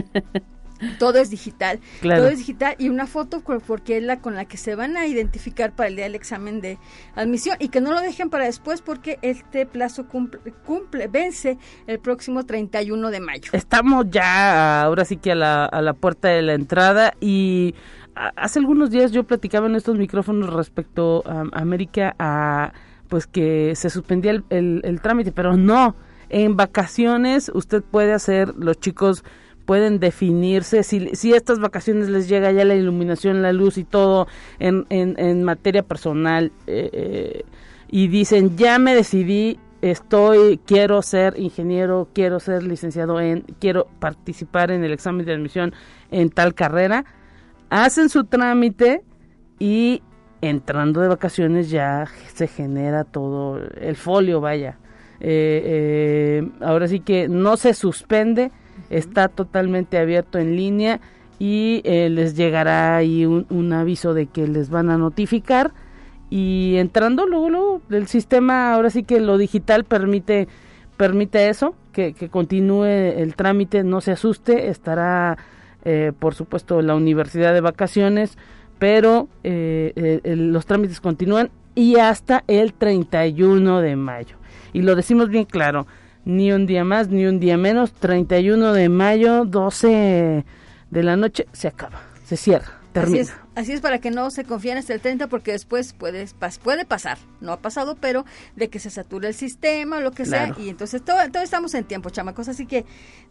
Todo 0.99 1.19
es 1.19 1.29
digital, 1.29 1.79
todo 2.01 2.27
es 2.27 2.39
digital 2.39 2.75
y 2.77 2.89
una 2.89 3.07
foto 3.07 3.41
porque 3.41 3.97
es 3.97 4.03
la 4.03 4.19
con 4.19 4.35
la 4.35 4.45
que 4.45 4.57
se 4.57 4.75
van 4.75 4.97
a 4.97 5.07
identificar 5.07 5.71
para 5.71 5.87
el 5.87 5.95
día 5.95 6.05
del 6.05 6.15
examen 6.15 6.61
de 6.61 6.77
admisión 7.15 7.55
y 7.59 7.69
que 7.69 7.79
no 7.79 7.93
lo 7.93 8.01
dejen 8.01 8.29
para 8.29 8.45
después 8.45 8.81
porque 8.81 9.17
este 9.21 9.65
plazo 9.65 10.07
cumple, 10.07 10.39
cumple 10.65 11.07
vence 11.07 11.57
el 11.87 11.99
próximo 11.99 12.45
31 12.45 13.11
de 13.11 13.19
mayo. 13.19 13.51
Estamos 13.53 14.07
ya 14.09 14.81
ahora 14.81 15.05
sí 15.05 15.17
que 15.17 15.31
a 15.31 15.35
la, 15.35 15.65
a 15.65 15.81
la 15.81 15.93
puerta 15.93 16.27
de 16.27 16.41
la 16.41 16.53
entrada 16.53 17.13
y 17.21 17.75
hace 18.15 18.60
algunos 18.60 18.91
días 18.91 19.12
yo 19.12 19.24
platicaba 19.24 19.67
en 19.67 19.75
estos 19.75 19.98
micrófonos 19.98 20.53
respecto 20.53 21.24
a, 21.25 21.43
América 21.53 22.15
a 22.20 22.74
pues 23.10 23.27
que 23.27 23.75
se 23.75 23.89
suspendía 23.89 24.32
el, 24.50 25.00
trámite, 25.03 25.32
pero 25.32 25.55
no, 25.55 25.96
en 26.29 26.55
vacaciones 26.55 27.51
usted 27.53 27.84
puede 27.84 28.12
hacer, 28.12 28.55
los 28.55 28.79
chicos 28.79 29.24
pueden 29.65 30.00
definirse, 30.00 30.84
si, 30.84 31.15
si 31.15 31.34
estas 31.34 31.60
vacaciones 31.60 32.10
les 32.10 32.27
llega 32.27 32.51
ya 32.51 32.65
la 32.65 32.75
iluminación, 32.75 33.41
la 33.41 33.53
luz 33.53 33.77
y 33.77 33.84
todo 33.84 34.27
en, 34.60 34.86
en, 34.89 35.43
materia 35.43 35.84
personal 35.84 36.51
eh, 36.65 36.89
eh, 36.91 37.43
y 37.88 38.08
dicen 38.08 38.58
ya 38.58 38.79
me 38.79 38.96
decidí, 38.96 39.60
estoy, 39.82 40.60
quiero 40.65 41.01
ser 41.01 41.39
ingeniero, 41.39 42.08
quiero 42.13 42.39
ser 42.39 42.63
licenciado 42.63 43.22
en, 43.22 43.41
quiero 43.60 43.88
participar 44.00 44.72
en 44.72 44.84
el 44.84 44.91
examen 44.91 45.25
de 45.25 45.34
admisión 45.34 45.74
en 46.10 46.29
tal 46.29 46.55
carrera, 46.55 47.05
hacen 47.70 48.10
su 48.10 48.25
trámite 48.25 49.03
y 49.60 50.01
entrando 50.41 51.01
de 51.01 51.08
vacaciones 51.08 51.70
ya 51.70 52.05
se 52.34 52.48
genera 52.48 53.05
todo 53.05 53.60
el 53.79 53.96
folio, 53.96 54.41
vaya. 54.41 54.77
Eh, 55.20 55.62
eh, 55.65 56.50
ahora 56.60 56.88
sí 56.88 57.00
que 57.00 57.29
no 57.29 57.55
se 57.55 57.74
suspende, 57.74 58.51
está 58.89 59.29
totalmente 59.29 59.98
abierto 59.98 60.39
en 60.39 60.58
línea 60.58 61.00
y 61.39 61.82
eh, 61.86 62.10
les 62.10 62.36
llegará 62.36 62.98
ahí 62.98 63.25
un, 63.25 63.74
aviso 63.74 64.13
de 64.13 64.27
que 64.27 64.48
les 64.48 64.70
van 64.70 64.89
a 64.89 64.98
notificar 64.98 65.72
y 66.29 66.75
entrando 66.75 67.25
luego, 67.25 67.50
luego 67.50 67.82
el 67.89 68.08
sistema 68.08 68.74
ahora 68.74 68.89
sí 68.89 69.03
que 69.03 69.20
lo 69.20 69.38
digital 69.38 69.84
permite 69.86 70.48
permite 70.98 71.50
eso 71.50 71.75
que, 71.91 72.13
que 72.13 72.29
continúe 72.29 72.86
el 72.86 73.36
trámite 73.36 73.84
no 73.84 74.01
se 74.01 74.12
asuste 74.12 74.70
estará 74.70 75.38
eh, 75.83 76.11
por 76.17 76.35
supuesto 76.35 76.81
la 76.81 76.95
universidad 76.95 77.53
de 77.53 77.61
vacaciones, 77.61 78.37
pero 78.79 79.27
eh, 79.43 80.19
los 80.23 80.65
trámites 80.65 80.99
continúan 81.01 81.49
y 81.75 81.97
hasta 81.97 82.43
el 82.47 82.73
31 82.73 83.81
de 83.81 83.95
mayo. 83.95 84.37
Y 84.73 84.81
lo 84.81 84.95
decimos 84.95 85.29
bien 85.29 85.45
claro, 85.45 85.87
ni 86.25 86.51
un 86.51 86.65
día 86.65 86.83
más, 86.83 87.09
ni 87.09 87.25
un 87.25 87.39
día 87.39 87.57
menos, 87.57 87.93
31 87.93 88.73
de 88.73 88.89
mayo, 88.89 89.45
12 89.45 90.45
de 90.89 91.03
la 91.03 91.15
noche, 91.17 91.47
se 91.51 91.67
acaba, 91.67 92.01
se 92.23 92.37
cierra, 92.37 92.79
termina. 92.91 93.42
Así 93.55 93.72
es 93.72 93.81
para 93.81 94.00
que 94.00 94.10
no 94.10 94.31
se 94.31 94.45
confíen 94.45 94.77
hasta 94.77 94.93
el 94.93 95.01
30 95.01 95.27
porque 95.27 95.51
después 95.51 95.93
puede, 95.93 96.25
puede 96.63 96.86
pasar, 96.86 97.19
no 97.39 97.51
ha 97.51 97.62
pasado, 97.62 97.95
pero 98.00 98.25
de 98.55 98.69
que 98.69 98.79
se 98.79 98.89
sature 98.89 99.27
el 99.27 99.36
sistema 99.36 99.98
o 99.98 100.01
lo 100.01 100.12
que 100.12 100.25
sea. 100.25 100.55
Y 100.57 100.69
entonces 100.69 101.03
todo, 101.03 101.17
todo 101.31 101.43
estamos 101.43 101.75
en 101.75 101.83
tiempo, 101.83 102.10
chamacos. 102.10 102.50
Así 102.50 102.65
que, 102.65 102.86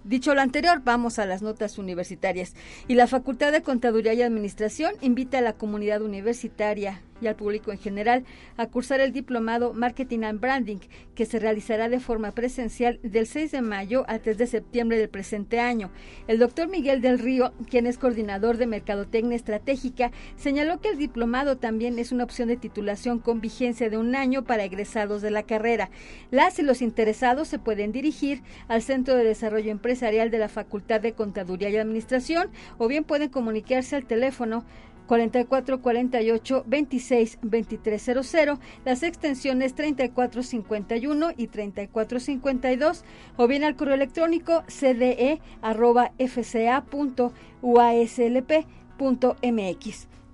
dicho 0.04 0.34
lo 0.34 0.40
anterior, 0.40 0.80
vamos 0.84 1.18
a 1.18 1.26
las 1.26 1.42
notas 1.42 1.76
universitarias. 1.76 2.54
Y 2.86 2.94
la 2.94 3.08
Facultad 3.08 3.50
de 3.50 3.62
Contaduría 3.62 4.14
y 4.14 4.22
Administración 4.22 4.94
invita 5.00 5.38
a 5.38 5.42
la 5.42 5.54
comunidad 5.54 6.02
universitaria 6.02 7.02
y 7.22 7.28
al 7.28 7.36
público 7.36 7.70
en 7.72 7.78
general 7.78 8.24
a 8.56 8.66
cursar 8.66 9.00
el 9.00 9.12
diplomado 9.12 9.72
Marketing 9.72 10.24
and 10.24 10.40
Branding, 10.40 10.78
que 11.14 11.24
se 11.24 11.38
realizará 11.38 11.88
de 11.88 12.00
forma 12.00 12.32
presencial 12.32 12.98
del 13.02 13.26
6 13.26 13.52
de 13.52 13.62
mayo 13.62 14.04
al 14.08 14.20
3 14.20 14.36
de 14.38 14.46
septiembre 14.46 14.98
del 14.98 15.08
presente 15.08 15.60
año. 15.60 15.90
El 16.26 16.38
doctor 16.38 16.68
Miguel 16.68 17.00
del 17.00 17.18
Río, 17.18 17.52
quien 17.70 17.86
es 17.86 17.98
coordinador 17.98 18.56
de 18.56 18.66
Mercadotecnia 18.66 19.36
Estratégica, 19.36 20.10
señaló 20.36 20.80
que 20.80 20.90
el 20.90 20.98
diplomado 20.98 21.56
también 21.56 21.98
es 21.98 22.12
una 22.12 22.24
opción 22.24 22.48
de 22.48 22.56
titulación 22.56 23.18
con 23.18 23.40
vigencia 23.40 23.90
de 23.90 23.98
un 23.98 24.14
año 24.14 24.44
para 24.44 24.64
egresados 24.64 25.22
de 25.22 25.30
la 25.30 25.42
carrera. 25.42 25.90
Las 26.30 26.58
y 26.58 26.62
los 26.62 26.82
interesados 26.82 27.48
se 27.48 27.58
pueden 27.58 27.92
dirigir 27.92 28.42
al 28.68 28.82
Centro 28.82 29.14
de 29.16 29.24
Desarrollo 29.24 29.70
Empresarial 29.70 30.30
de 30.30 30.38
la 30.38 30.48
Facultad 30.48 31.00
de 31.00 31.12
Contaduría 31.12 31.70
y 31.70 31.76
Administración 31.76 32.50
o 32.78 32.88
bien 32.88 33.04
pueden 33.04 33.28
comunicarse 33.28 33.96
al 33.96 34.06
teléfono 34.06 34.64
44 35.06 35.82
48 35.82 36.64
26 36.66 37.38
2300, 37.42 38.58
las 38.84 39.02
extensiones 39.02 39.74
34 39.74 40.42
51 40.42 41.32
y 41.36 41.48
34 41.48 42.20
52, 42.20 43.04
o 43.36 43.46
bien 43.46 43.64
al 43.64 43.76
correo 43.76 43.94
electrónico 43.94 44.62
cde 44.68 45.40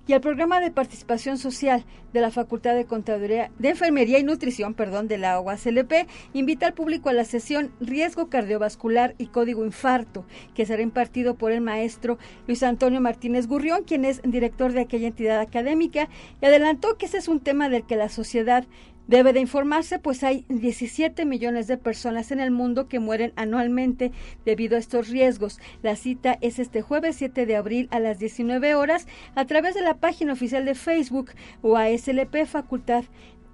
y 0.09 0.13
el 0.13 0.21
programa 0.21 0.59
de 0.59 0.69
participación 0.69 1.37
social 1.37 1.85
de 2.13 2.21
la 2.21 2.29
Facultad 2.29 2.75
de 2.75 2.85
Contaduría 2.85 3.51
de 3.57 3.69
Enfermería 3.69 4.19
y 4.19 4.23
Nutrición, 4.23 4.73
perdón, 4.73 5.07
de 5.07 5.17
la 5.17 5.39
UASLP, 5.39 6.07
invita 6.33 6.67
al 6.67 6.73
público 6.73 7.09
a 7.09 7.13
la 7.13 7.25
sesión 7.25 7.71
Riesgo 7.79 8.29
cardiovascular 8.29 9.15
y 9.17 9.27
código 9.27 9.65
infarto, 9.65 10.25
que 10.53 10.65
será 10.65 10.83
impartido 10.83 11.35
por 11.35 11.51
el 11.51 11.61
maestro 11.61 12.19
Luis 12.47 12.61
Antonio 12.63 13.01
Martínez 13.01 13.47
Gurrión, 13.47 13.83
quien 13.83 14.05
es 14.05 14.21
director 14.23 14.73
de 14.73 14.81
aquella 14.81 15.07
entidad 15.07 15.39
académica, 15.39 16.09
y 16.41 16.45
adelantó 16.45 16.97
que 16.97 17.07
ese 17.07 17.17
es 17.17 17.27
un 17.27 17.39
tema 17.39 17.69
del 17.69 17.85
que 17.85 17.95
la 17.95 18.09
sociedad 18.09 18.65
Debe 19.09 19.33
de 19.33 19.39
informarse, 19.39 19.97
pues 19.97 20.23
hay 20.23 20.45
17 20.49 21.25
millones 21.25 21.65
de 21.65 21.77
personas 21.77 22.31
en 22.31 22.39
el 22.39 22.51
mundo 22.51 22.87
que 22.87 22.99
mueren 22.99 23.33
anualmente 23.37 24.11
debido 24.45 24.75
a 24.75 24.79
estos 24.79 25.09
riesgos. 25.09 25.59
La 25.81 25.95
cita 25.95 26.37
es 26.41 26.59
este 26.59 26.83
jueves 26.83 27.15
7 27.15 27.47
de 27.47 27.55
abril 27.55 27.87
a 27.89 27.99
las 27.99 28.19
19 28.19 28.75
horas 28.75 29.07
a 29.33 29.45
través 29.45 29.73
de 29.73 29.81
la 29.81 29.95
página 29.95 30.33
oficial 30.33 30.63
de 30.63 30.75
Facebook 30.75 31.31
o 31.63 31.75
ASLP 31.75 32.45
Facultad 32.45 33.03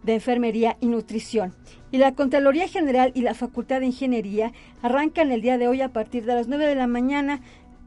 de 0.03 0.15
Enfermería 0.15 0.75
y 0.81 0.87
Nutrición. 0.87 1.55
Y 1.89 1.99
la 1.99 2.13
Contraloría 2.13 2.67
General 2.67 3.13
y 3.15 3.21
la 3.21 3.33
Facultad 3.33 3.79
de 3.79 3.85
Ingeniería 3.85 4.51
arrancan 4.81 5.31
el 5.31 5.41
día 5.41 5.57
de 5.57 5.69
hoy 5.69 5.79
a 5.79 5.93
partir 5.93 6.25
de 6.25 6.35
las 6.35 6.49
9 6.49 6.67
de 6.67 6.75
la 6.75 6.87
mañana 6.87 7.39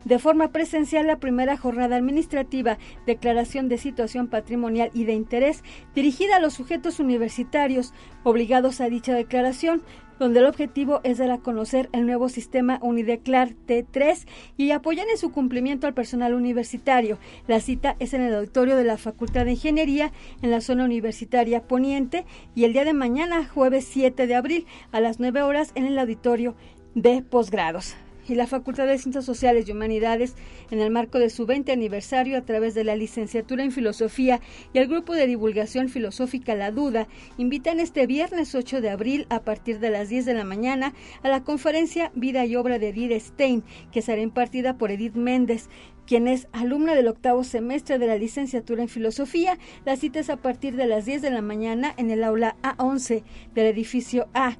de 0.05 0.19
forma 0.19 0.52
presencial 0.52 1.07
la 1.07 1.19
primera 1.19 1.57
jornada 1.57 1.97
administrativa, 1.97 2.78
declaración 3.07 3.69
de 3.69 3.78
situación 3.78 4.28
patrimonial 4.28 4.90
y 4.95 5.05
de 5.05 5.12
interés, 5.12 5.62
dirigida 5.95 6.37
a 6.37 6.40
los 6.40 6.55
sujetos 6.55 7.00
universitarios 7.00 7.93
obligados 8.25 8.81
a 8.81 8.88
dicha 8.88 9.14
declaración, 9.14 9.83
donde 10.19 10.40
el 10.40 10.47
objetivo 10.47 11.00
es 11.05 11.19
dar 11.19 11.31
a 11.31 11.38
conocer 11.38 11.88
el 11.93 12.07
nuevo 12.07 12.28
sistema 12.28 12.78
Unideclar 12.83 13.50
T3 13.67 14.26
y 14.57 14.73
apoyar 14.73 15.07
en 15.09 15.17
su 15.17 15.31
cumplimiento 15.31 15.87
al 15.87 15.95
personal 15.95 16.35
universitario. 16.35 17.19
La 17.47 17.61
cita 17.61 17.97
es 17.99 18.14
en 18.14 18.23
el 18.23 18.35
auditorio 18.35 18.76
de 18.76 18.85
la 18.85 18.99
Facultad 18.99 19.45
de 19.45 19.52
Ingeniería 19.52 20.12
en 20.43 20.50
la 20.50 20.61
zona 20.61 20.85
universitaria 20.85 21.62
poniente 21.62 22.26
y 22.55 22.64
el 22.64 22.73
día 22.73 22.85
de 22.85 22.95
mañana, 22.95 23.47
jueves 23.47 23.87
7 23.88 24.26
de 24.26 24.35
abril, 24.35 24.67
a 24.93 25.00
las 25.00 25.21
9 25.21 25.43
horas 25.43 25.73
en 25.75 25.87
el 25.87 25.99
auditorio 25.99 26.57
de 26.95 27.23
posgrados 27.23 27.97
y 28.28 28.35
la 28.35 28.47
Facultad 28.47 28.87
de 28.87 28.99
Ciencias 28.99 29.25
Sociales 29.25 29.68
y 29.68 29.73
Humanidades, 29.73 30.35
en 30.70 30.80
el 30.80 30.90
marco 30.90 31.18
de 31.18 31.30
su 31.30 31.46
20 31.46 31.72
aniversario, 31.72 32.37
a 32.37 32.42
través 32.42 32.74
de 32.74 32.85
la 32.85 32.96
licenciatura 32.96 33.64
en 33.64 33.72
Filosofía 33.72 34.40
y 34.72 34.79
el 34.79 34.88
grupo 34.88 35.14
de 35.14 35.26
divulgación 35.26 35.88
filosófica 35.88 36.55
La 36.55 36.70
Duda, 36.70 37.09
invitan 37.37 37.81
este 37.81 38.07
viernes 38.07 38.55
8 38.55 38.81
de 38.81 38.90
abril, 38.90 39.26
a 39.31 39.40
partir 39.40 39.81
de 39.81 39.90
las 39.90 40.09
10 40.09 40.26
de 40.26 40.35
la 40.35 40.44
mañana, 40.44 40.94
a 41.22 41.29
la 41.29 41.42
conferencia 41.42 42.12
Vida 42.14 42.44
y 42.44 42.57
Obra 42.57 42.79
de 42.79 42.88
Edith 42.88 43.20
Stein, 43.20 43.64
que 43.92 44.03
será 44.03 44.20
impartida 44.20 44.76
por 44.76 44.90
Edith 44.90 45.14
Méndez 45.14 45.68
quien 46.09 46.26
es 46.26 46.48
alumna 46.53 46.94
del 46.94 47.09
octavo 47.09 47.44
semestre 47.44 47.98
de 47.98 48.07
la 48.07 48.16
licenciatura 48.16 48.81
en 48.81 48.88
filosofía. 48.88 49.59
La 49.85 49.94
cita 49.94 50.20
es 50.20 50.31
a 50.31 50.38
partir 50.38 50.74
de 50.74 50.87
las 50.87 51.05
10 51.05 51.20
de 51.20 51.31
la 51.31 51.42
mañana 51.42 51.92
en 51.98 52.11
el 52.11 52.24
aula 52.24 52.57
A11 52.62 53.24
del 53.55 53.66
edificio 53.66 54.26
A. 54.33 54.57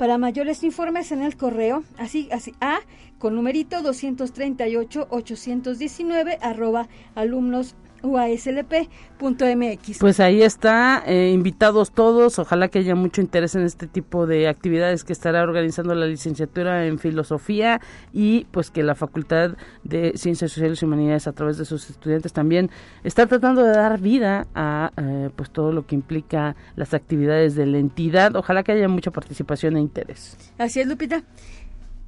Para 0.00 0.16
mayores 0.16 0.62
informes 0.62 1.12
en 1.12 1.20
el 1.20 1.36
correo, 1.36 1.84
así, 1.98 2.30
así, 2.32 2.54
a 2.62 2.80
con 3.18 3.34
numerito 3.34 3.82
238 3.82 5.08
819 5.10 6.38
arroba 6.40 6.88
alumnos 7.14 7.76
uaslp.mx. 8.02 9.98
Pues 9.98 10.20
ahí 10.20 10.42
está, 10.42 11.02
eh, 11.06 11.30
invitados 11.32 11.92
todos, 11.92 12.38
ojalá 12.38 12.68
que 12.68 12.78
haya 12.80 12.94
mucho 12.94 13.20
interés 13.20 13.54
en 13.54 13.62
este 13.62 13.86
tipo 13.86 14.26
de 14.26 14.48
actividades 14.48 15.04
que 15.04 15.12
estará 15.12 15.42
organizando 15.42 15.94
la 15.94 16.06
licenciatura 16.06 16.86
en 16.86 16.98
filosofía 16.98 17.80
y 18.12 18.46
pues 18.50 18.70
que 18.70 18.82
la 18.82 18.94
Facultad 18.94 19.56
de 19.84 20.12
Ciencias 20.16 20.52
Sociales 20.52 20.82
y 20.82 20.84
Humanidades 20.84 21.26
a 21.26 21.32
través 21.32 21.58
de 21.58 21.64
sus 21.64 21.90
estudiantes 21.90 22.32
también 22.32 22.70
está 23.04 23.26
tratando 23.26 23.62
de 23.62 23.72
dar 23.72 24.00
vida 24.00 24.46
a 24.54 24.92
eh, 24.96 25.30
pues 25.34 25.50
todo 25.50 25.72
lo 25.72 25.86
que 25.86 25.94
implica 25.94 26.56
las 26.76 26.94
actividades 26.94 27.54
de 27.54 27.66
la 27.66 27.78
entidad, 27.78 28.36
ojalá 28.36 28.62
que 28.62 28.72
haya 28.72 28.88
mucha 28.88 29.10
participación 29.10 29.76
e 29.76 29.80
interés. 29.80 30.36
Así 30.58 30.80
es, 30.80 30.86
Lupita. 30.86 31.22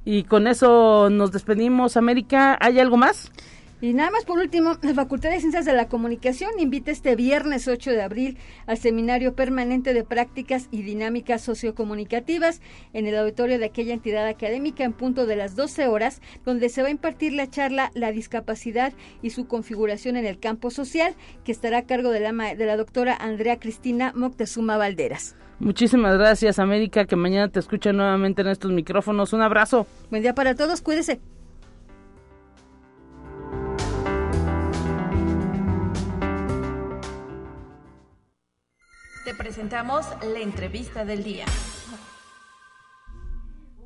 Y 0.05 0.23
con 0.23 0.47
eso 0.47 1.09
nos 1.09 1.31
despedimos, 1.31 1.95
América. 1.95 2.57
¿Hay 2.59 2.79
algo 2.79 2.97
más? 2.97 3.31
Y 3.83 3.93
nada 3.93 4.11
más 4.11 4.23
por 4.23 4.39
último, 4.39 4.77
la 4.81 4.93
Facultad 4.93 5.29
de 5.29 5.41
Ciencias 5.41 5.65
de 5.65 5.73
la 5.73 5.89
Comunicación 5.89 6.51
invita 6.57 6.89
este 6.89 7.17
viernes 7.17 7.67
8 7.67 7.91
de 7.91 8.01
abril 8.01 8.37
al 8.65 8.77
Seminario 8.77 9.35
Permanente 9.35 9.93
de 9.93 10.05
Prácticas 10.05 10.69
y 10.71 10.83
Dinámicas 10.83 11.41
Sociocomunicativas 11.41 12.61
en 12.93 13.07
el 13.07 13.17
auditorio 13.17 13.59
de 13.59 13.65
aquella 13.65 13.93
entidad 13.93 14.25
académica 14.25 14.85
en 14.85 14.93
punto 14.93 15.25
de 15.25 15.35
las 15.35 15.57
12 15.57 15.89
horas, 15.89 16.21
donde 16.45 16.69
se 16.69 16.81
va 16.81 16.87
a 16.87 16.91
impartir 16.91 17.33
la 17.33 17.49
charla 17.49 17.91
La 17.93 18.13
discapacidad 18.13 18.93
y 19.21 19.31
su 19.31 19.47
configuración 19.47 20.15
en 20.15 20.27
el 20.27 20.39
campo 20.39 20.71
social, 20.71 21.13
que 21.43 21.51
estará 21.51 21.79
a 21.79 21.85
cargo 21.85 22.11
de 22.11 22.21
la, 22.21 22.31
de 22.55 22.65
la 22.65 22.77
doctora 22.77 23.17
Andrea 23.19 23.59
Cristina 23.59 24.13
Moctezuma 24.15 24.77
Valderas. 24.77 25.35
Muchísimas 25.59 26.17
gracias, 26.17 26.57
América, 26.57 27.03
que 27.03 27.17
mañana 27.17 27.49
te 27.49 27.59
escucha 27.59 27.91
nuevamente 27.91 28.43
en 28.43 28.47
estos 28.47 28.71
micrófonos. 28.71 29.33
Un 29.33 29.41
abrazo. 29.41 29.87
Buen 30.09 30.21
día 30.21 30.33
para 30.33 30.55
todos, 30.55 30.79
cuídese. 30.79 31.19
Te 39.23 39.33
presentamos 39.33 40.05
la 40.33 40.39
entrevista 40.41 41.05
del 41.05 41.23
día. 41.23 41.45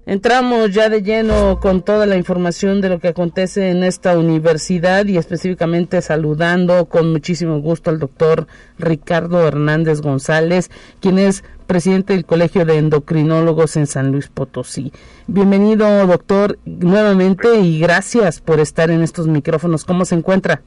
Entramos 0.07 0.73
ya 0.73 0.89
de 0.89 1.03
lleno 1.03 1.59
con 1.59 1.83
toda 1.83 2.07
la 2.07 2.15
información 2.15 2.81
de 2.81 2.89
lo 2.89 2.99
que 2.99 3.09
acontece 3.09 3.69
en 3.69 3.83
esta 3.83 4.17
universidad 4.17 5.05
y 5.05 5.17
específicamente 5.17 6.01
saludando 6.01 6.85
con 6.85 7.11
muchísimo 7.11 7.59
gusto 7.59 7.91
al 7.91 7.99
doctor 7.99 8.47
Ricardo 8.79 9.47
Hernández 9.47 10.01
González, 10.01 10.71
quien 11.01 11.19
es 11.19 11.43
presidente 11.67 12.13
del 12.13 12.25
Colegio 12.25 12.65
de 12.65 12.79
Endocrinólogos 12.79 13.77
en 13.77 13.85
San 13.85 14.11
Luis 14.11 14.29
Potosí. 14.29 14.91
Bienvenido, 15.27 16.07
doctor, 16.07 16.57
nuevamente 16.65 17.59
y 17.59 17.79
gracias 17.79 18.41
por 18.41 18.59
estar 18.59 18.89
en 18.89 19.03
estos 19.03 19.27
micrófonos. 19.27 19.85
¿Cómo 19.85 20.03
se 20.05 20.15
encuentra? 20.15 20.63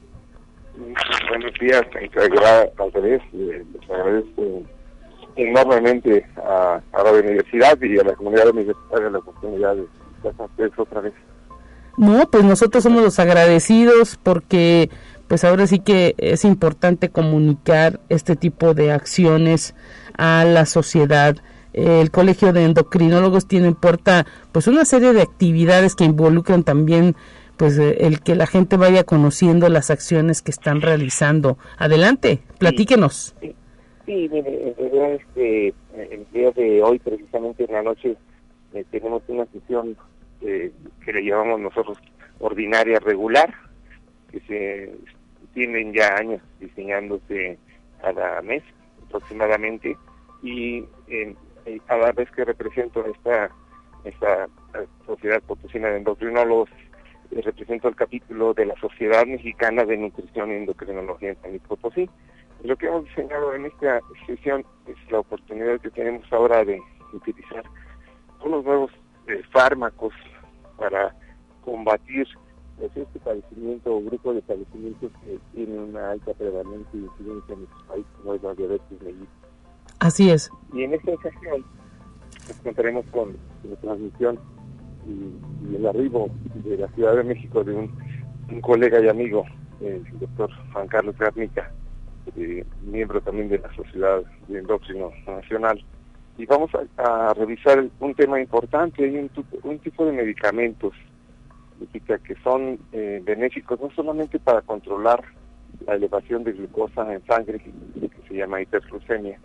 Buenos 1.31 1.53
días, 1.59 1.83
al 2.77 2.91
revés, 2.91 3.21
les 3.31 3.89
agradezco 3.89 4.63
enormemente 5.37 6.25
a, 6.37 6.81
la 6.91 7.11
universidad 7.11 7.81
y 7.81 7.97
a 7.99 8.03
la 8.03 8.13
comunidad 8.15 8.49
universitaria 8.49 9.09
la 9.09 9.19
oportunidad 9.19 9.75
de 9.75 9.87
estar 10.29 10.71
otra 10.77 11.01
vez. 11.01 11.13
No, 11.97 12.29
pues 12.29 12.43
nosotros 12.43 12.83
somos 12.83 13.01
los 13.01 13.19
agradecidos 13.19 14.19
porque 14.21 14.89
pues 15.27 15.45
ahora 15.45 15.67
sí 15.67 15.79
que 15.79 16.15
es 16.17 16.43
importante 16.43 17.09
comunicar 17.09 18.01
este 18.09 18.35
tipo 18.35 18.73
de 18.73 18.91
acciones 18.91 19.73
a 20.17 20.43
la 20.43 20.65
sociedad. 20.65 21.37
El 21.71 22.11
Colegio 22.11 22.51
de 22.51 22.65
Endocrinólogos 22.65 23.47
tiene 23.47 23.67
en 23.67 23.75
puerta 23.75 24.25
pues 24.51 24.67
una 24.67 24.83
serie 24.83 25.13
de 25.13 25.21
actividades 25.21 25.95
que 25.95 26.03
involucran 26.03 26.63
también 26.63 27.15
pues 27.61 27.77
eh, 27.77 28.07
el 28.07 28.21
que 28.21 28.33
la 28.33 28.47
gente 28.47 28.75
vaya 28.75 29.03
conociendo 29.03 29.69
las 29.69 29.91
acciones 29.91 30.41
que 30.41 30.49
están 30.49 30.81
realizando. 30.81 31.59
Adelante, 31.77 32.39
platíquenos. 32.57 33.35
Sí, 33.39 33.55
sí, 34.07 34.29
mire, 34.31 34.73
este, 35.13 35.67
el 35.95 36.25
día 36.33 36.49
de 36.49 36.81
hoy, 36.81 36.97
precisamente 36.97 37.65
en 37.65 37.73
la 37.73 37.83
noche, 37.83 38.17
eh, 38.73 38.83
tenemos 38.89 39.21
una 39.27 39.45
sesión 39.45 39.95
eh, 40.41 40.71
que 41.05 41.13
le 41.13 41.23
llamamos 41.23 41.59
nosotros 41.59 41.99
ordinaria 42.39 42.97
regular, 42.97 43.53
que 44.31 44.39
se 44.47 44.95
tienen 45.53 45.93
ya 45.93 46.15
años 46.15 46.41
diseñándose 46.59 47.59
cada 48.01 48.41
mes 48.41 48.63
aproximadamente 49.05 49.95
y 50.41 50.83
eh, 51.09 51.35
cada 51.85 52.11
vez 52.11 52.27
que 52.31 52.43
represento 52.43 53.05
esta 53.05 53.51
esta 54.03 54.47
sociedad 55.05 55.43
potosina 55.43 55.89
de 55.89 55.97
endocrinólogos 55.97 56.71
represento 57.39 57.87
el 57.87 57.95
capítulo 57.95 58.53
de 58.53 58.65
la 58.65 58.75
Sociedad 58.81 59.25
Mexicana 59.25 59.85
de 59.85 59.97
Nutrición 59.97 60.51
y 60.51 60.55
Endocrinología 60.55 61.29
en 61.29 61.41
San 61.41 61.51
Luis 61.51 61.61
Potosí. 61.63 62.09
Lo 62.63 62.75
que 62.75 62.87
hemos 62.87 63.05
diseñado 63.05 63.53
en 63.55 63.65
esta 63.65 64.01
sesión 64.27 64.65
es 64.87 65.11
la 65.11 65.19
oportunidad 65.19 65.79
que 65.79 65.89
tenemos 65.91 66.31
ahora 66.33 66.65
de 66.65 66.79
utilizar 67.13 67.63
unos 68.43 68.65
nuevos 68.65 68.91
eh, 69.27 69.41
fármacos 69.51 70.13
para 70.77 71.15
combatir 71.63 72.27
pues, 72.77 72.91
este 72.95 73.19
padecimiento 73.19 73.95
o 73.95 74.01
grupo 74.01 74.33
de 74.33 74.41
padecimientos 74.41 75.11
que 75.23 75.39
tienen 75.53 75.79
una 75.79 76.11
alta 76.11 76.33
prevalencia 76.33 76.89
y 76.93 76.97
incidencia 76.97 77.53
en 77.53 77.59
nuestro 77.59 77.87
país, 77.87 78.05
como 78.17 78.33
es 78.33 78.43
la 78.43 78.53
diabetes 78.55 79.01
mellitus. 79.01 79.27
Así 79.99 80.31
es. 80.31 80.49
Y 80.73 80.83
en 80.83 80.95
esta 80.95 81.11
ocasión 81.11 81.63
nos 82.47 82.57
contaremos 82.63 83.05
con 83.11 83.37
la 83.63 83.75
transmisión 83.77 84.39
y, 85.07 85.75
el 85.75 85.85
arribo 85.85 86.29
de 86.55 86.77
la 86.77 86.87
Ciudad 86.89 87.15
de 87.15 87.23
México 87.23 87.63
de 87.63 87.73
un, 87.73 87.91
colega 88.61 88.99
y 88.99 89.07
amigo, 89.07 89.45
el 89.79 90.03
doctor 90.19 90.49
Juan 90.73 90.87
Carlos 90.87 91.17
Garnica, 91.17 91.71
eh, 92.35 92.65
miembro 92.83 93.21
también 93.21 93.47
de 93.47 93.59
la 93.59 93.73
Sociedad 93.73 94.21
de 94.49 94.59
Endocrino 94.59 95.11
Nacional. 95.25 95.81
Y 96.37 96.45
vamos 96.45 96.71
a, 96.97 97.33
revisar 97.33 97.87
un 97.99 98.13
tema 98.13 98.41
importante, 98.41 99.05
hay 99.05 99.29
un, 99.63 99.79
tipo 99.79 100.05
de 100.05 100.11
medicamentos 100.11 100.93
que 101.93 102.35
son 102.43 102.77
eh, 102.91 103.21
benéficos 103.23 103.79
no 103.79 103.89
solamente 103.91 104.37
para 104.39 104.61
controlar 104.61 105.23
la 105.85 105.95
elevación 105.95 106.43
de 106.43 106.51
glucosa 106.53 107.11
en 107.13 107.25
sangre, 107.25 107.59
que 107.59 108.27
se 108.27 108.35
llama 108.35 108.61
hiperglucemia, 108.61 109.39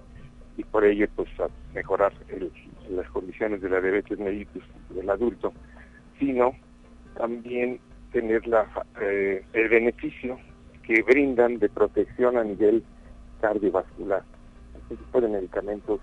y 0.56 0.64
por 0.64 0.84
ello 0.84 1.06
pues 1.14 1.28
a 1.40 1.48
mejorar 1.74 2.12
las 2.90 3.08
condiciones 3.10 3.60
de 3.60 3.70
la 3.70 3.80
diabetes 3.80 4.18
mellitus 4.18 4.62
del 4.90 5.08
adulto, 5.10 5.52
sino 6.18 6.52
también 7.16 7.80
tener 8.12 8.42
eh, 9.00 9.44
el 9.52 9.68
beneficio 9.68 10.38
que 10.82 11.02
brindan 11.02 11.58
de 11.58 11.68
protección 11.68 12.36
a 12.38 12.44
nivel 12.44 12.84
cardiovascular. 13.40 14.22
Este 14.82 14.96
tipo 14.96 15.20
de 15.20 15.28
medicamentos 15.28 16.00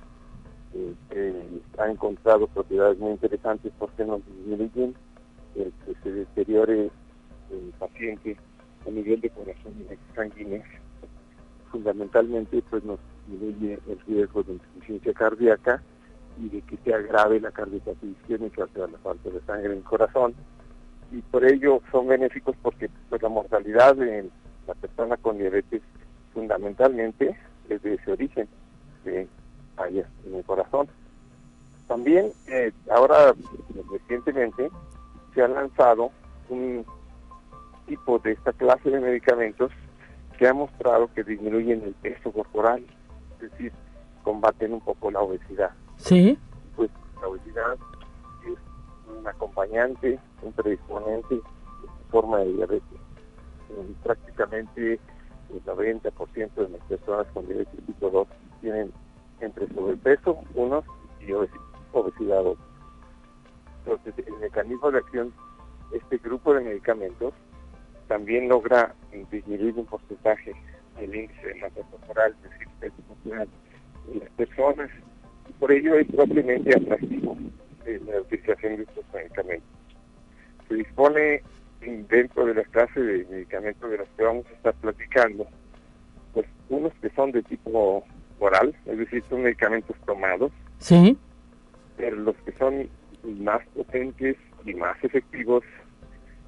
eh, 1.11 1.61
han 1.77 1.91
encontrado 1.91 2.47
propiedades 2.47 2.97
muy 2.99 3.11
interesantes 3.11 3.71
porque 3.79 4.03
nos 4.03 4.25
disminuyen 4.25 4.95
el 5.55 5.71
que 5.85 5.93
se 6.03 6.11
deteriore 6.11 6.89
el 7.51 7.73
paciente 7.79 8.35
a 8.85 8.89
nivel 8.89 9.21
de 9.21 9.29
corazón 9.29 9.73
y 9.79 10.15
sanguíneo. 10.15 10.63
Fundamentalmente, 11.71 12.61
pues 12.69 12.83
nos 12.83 12.99
disminuye 13.27 13.79
el 13.87 13.99
riesgo 14.07 14.43
de 14.43 14.53
insuficiencia 14.53 15.13
cardíaca 15.13 15.81
y 16.39 16.49
de 16.49 16.61
que 16.61 16.77
se 16.77 16.93
agrave 16.93 17.39
la 17.39 17.51
cardiopatía 17.51 18.09
isquémica, 18.09 18.63
o 18.63 18.67
sea, 18.69 18.87
la 18.87 18.97
falta 18.99 19.29
de 19.29 19.41
sangre 19.41 19.71
en 19.71 19.77
el 19.77 19.83
corazón. 19.83 20.33
Y 21.11 21.21
por 21.21 21.45
ello 21.45 21.81
son 21.91 22.07
benéficos 22.07 22.55
porque 22.61 22.89
pues, 23.09 23.21
la 23.21 23.29
mortalidad 23.29 23.95
de 23.95 24.29
la 24.67 24.73
persona 24.75 25.17
con 25.17 25.37
diabetes 25.37 25.81
fundamentalmente 26.33 27.37
es 27.69 27.81
de 27.81 27.93
ese 27.95 28.11
origen, 28.11 28.47
de 29.05 29.27
fallas 29.75 30.07
en 30.25 30.35
el 30.35 30.43
corazón. 30.43 30.87
También, 31.87 32.31
eh, 32.47 32.71
ahora 32.89 33.35
recientemente, 33.91 34.71
se 35.33 35.41
ha 35.41 35.47
lanzado 35.47 36.11
un 36.49 36.85
tipo 37.85 38.19
de 38.19 38.31
esta 38.31 38.53
clase 38.53 38.89
de 38.89 38.99
medicamentos 38.99 39.71
que 40.37 40.47
ha 40.47 40.53
mostrado 40.53 41.13
que 41.13 41.23
disminuyen 41.23 41.83
el 41.83 41.93
peso 41.93 42.31
corporal, 42.31 42.83
es 43.35 43.51
decir, 43.51 43.71
combaten 44.23 44.73
un 44.73 44.81
poco 44.81 45.11
la 45.11 45.19
obesidad. 45.19 45.71
Sí. 45.97 46.37
Pues 46.75 46.89
la 47.21 47.27
obesidad 47.27 47.77
es 48.45 48.57
un 49.17 49.27
acompañante, 49.27 50.19
un 50.41 50.51
predisponente 50.53 51.35
de 51.35 51.41
forma 52.09 52.39
de 52.39 52.53
diabetes. 52.53 52.99
prácticamente 54.03 54.99
el 55.49 55.63
90% 55.65 56.53
de 56.55 56.69
las 56.69 56.81
personas 56.87 57.27
con 57.33 57.45
diabetes 57.47 57.85
tipo 57.85 58.09
2 58.09 58.27
tienen 58.61 58.91
entre 59.39 59.67
sobrepeso 59.73 60.39
unos 60.55 60.83
y 61.19 61.31
obesidad 61.31 62.39
otros. 62.39 62.67
Entonces, 63.85 64.27
el 64.27 64.37
mecanismo 64.39 64.91
de 64.91 64.99
acción, 64.99 65.33
este 65.91 66.17
grupo 66.17 66.53
de 66.53 66.61
medicamentos, 66.61 67.33
también 68.07 68.47
logra 68.49 68.95
disminuir 69.31 69.75
un 69.77 69.85
porcentaje 69.85 70.53
el 70.99 71.15
índice 71.15 71.47
de 71.47 71.55
masa 71.55 71.81
corporal, 71.89 72.35
es 72.43 72.49
decir, 72.51 72.67
peso 72.79 72.95
corporal 73.07 73.47
en 74.11 74.19
las 74.19 74.29
personas 74.31 74.89
por 75.59 75.71
ello 75.71 75.95
es 75.95 76.07
probablemente 76.07 76.75
atractivo 76.75 77.37
la 77.85 78.21
utilización 78.21 78.77
de 78.77 78.83
estos 78.83 79.05
medicamentos. 79.13 79.69
Se 80.67 80.75
dispone 80.75 81.43
dentro 82.09 82.45
de 82.45 82.55
la 82.55 82.63
clase 82.63 82.99
de 82.99 83.25
medicamentos 83.25 83.89
de 83.89 83.97
los 83.97 84.07
que 84.15 84.23
vamos 84.23 84.45
a 84.47 84.53
estar 84.53 84.73
platicando, 84.75 85.47
pues 86.33 86.47
unos 86.69 86.93
que 87.01 87.09
son 87.11 87.31
de 87.31 87.43
tipo 87.43 88.03
oral, 88.39 88.75
es 88.85 88.97
decir, 88.97 89.23
son 89.29 89.43
medicamentos 89.43 89.95
tomados. 90.05 90.51
Sí. 90.79 91.17
Pero 91.97 92.15
los 92.17 92.35
que 92.37 92.51
son 92.53 92.89
más 93.23 93.65
potentes 93.75 94.37
y 94.65 94.73
más 94.73 95.01
efectivos, 95.03 95.63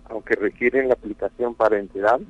aunque 0.05 0.35
requieren 0.35 0.87
la 0.87 0.93
aplicación 0.93 1.53
parenteral, 1.55 2.25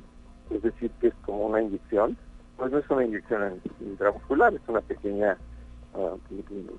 es 0.50 0.62
decir, 0.62 0.90
que 1.00 1.08
es 1.08 1.14
como 1.24 1.46
una 1.46 1.62
inyección, 1.62 2.16
pues 2.56 2.72
no 2.72 2.78
es 2.78 2.90
una 2.90 3.04
inyección 3.04 3.60
intramuscular, 3.80 4.54
es 4.54 4.60
una 4.68 4.80
pequeña 4.80 5.36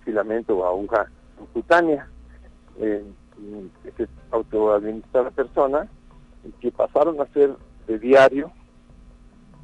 filamento 0.04 0.58
o 0.58 0.66
aguja 0.66 1.10
cutánea 1.54 2.08
eh, 2.80 3.04
que 3.84 3.92
se 3.92 4.08
autoadministra 4.32 5.24
la 5.24 5.32
persona 5.32 5.88
y 6.44 6.52
que 6.62 6.72
pasaron 6.72 7.20
a 7.22 7.26
ser 7.28 7.56
de 7.88 8.00
diario 8.00 8.52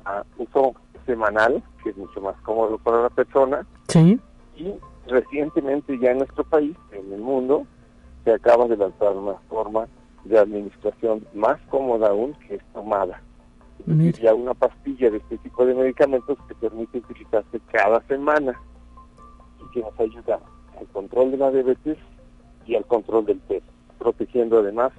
a 0.06 0.24
uso 0.38 0.74
semanal, 1.06 1.64
que 1.84 1.90
es 1.90 1.98
mucho 1.98 2.22
más 2.22 2.36
cómodo 2.42 2.78
para 2.78 3.04
la 3.04 3.10
persona. 3.10 3.66
Sí. 3.88 4.20
Y 4.56 4.74
recientemente 5.08 5.98
ya 6.00 6.12
en 6.12 6.20
nuestro 6.20 6.44
país, 6.44 6.76
en 6.92 7.12
el 7.14 7.22
mundo, 7.22 7.66
se 8.24 8.34
acaba 8.34 8.68
de 8.68 8.78
lanzar 8.78 9.16
una 9.16 9.36
forma 9.50 9.88
de 10.24 10.40
administración 10.40 11.26
más 11.34 11.60
cómoda 11.70 12.10
aún 12.10 12.34
que 12.48 12.56
es 12.56 12.64
tomada. 12.74 13.22
Y 13.86 14.12
ya 14.14 14.34
una 14.34 14.54
pastilla 14.54 15.10
de 15.10 15.18
este 15.18 15.38
tipo 15.40 15.66
de 15.66 15.74
medicamentos 15.74 16.38
que 16.48 16.56
permite 16.56 17.00
utilizarse 17.00 17.60
cada 17.72 18.02
semana 18.08 18.58
que 19.74 19.82
nos 19.82 20.00
ayuda 20.00 20.40
al 20.80 20.88
control 20.88 21.32
de 21.32 21.38
la 21.38 21.52
diabetes 21.52 21.98
y 22.66 22.76
al 22.76 22.86
control 22.86 23.26
del 23.26 23.40
peso, 23.40 23.66
protegiendo 24.00 24.60
además 24.60 24.92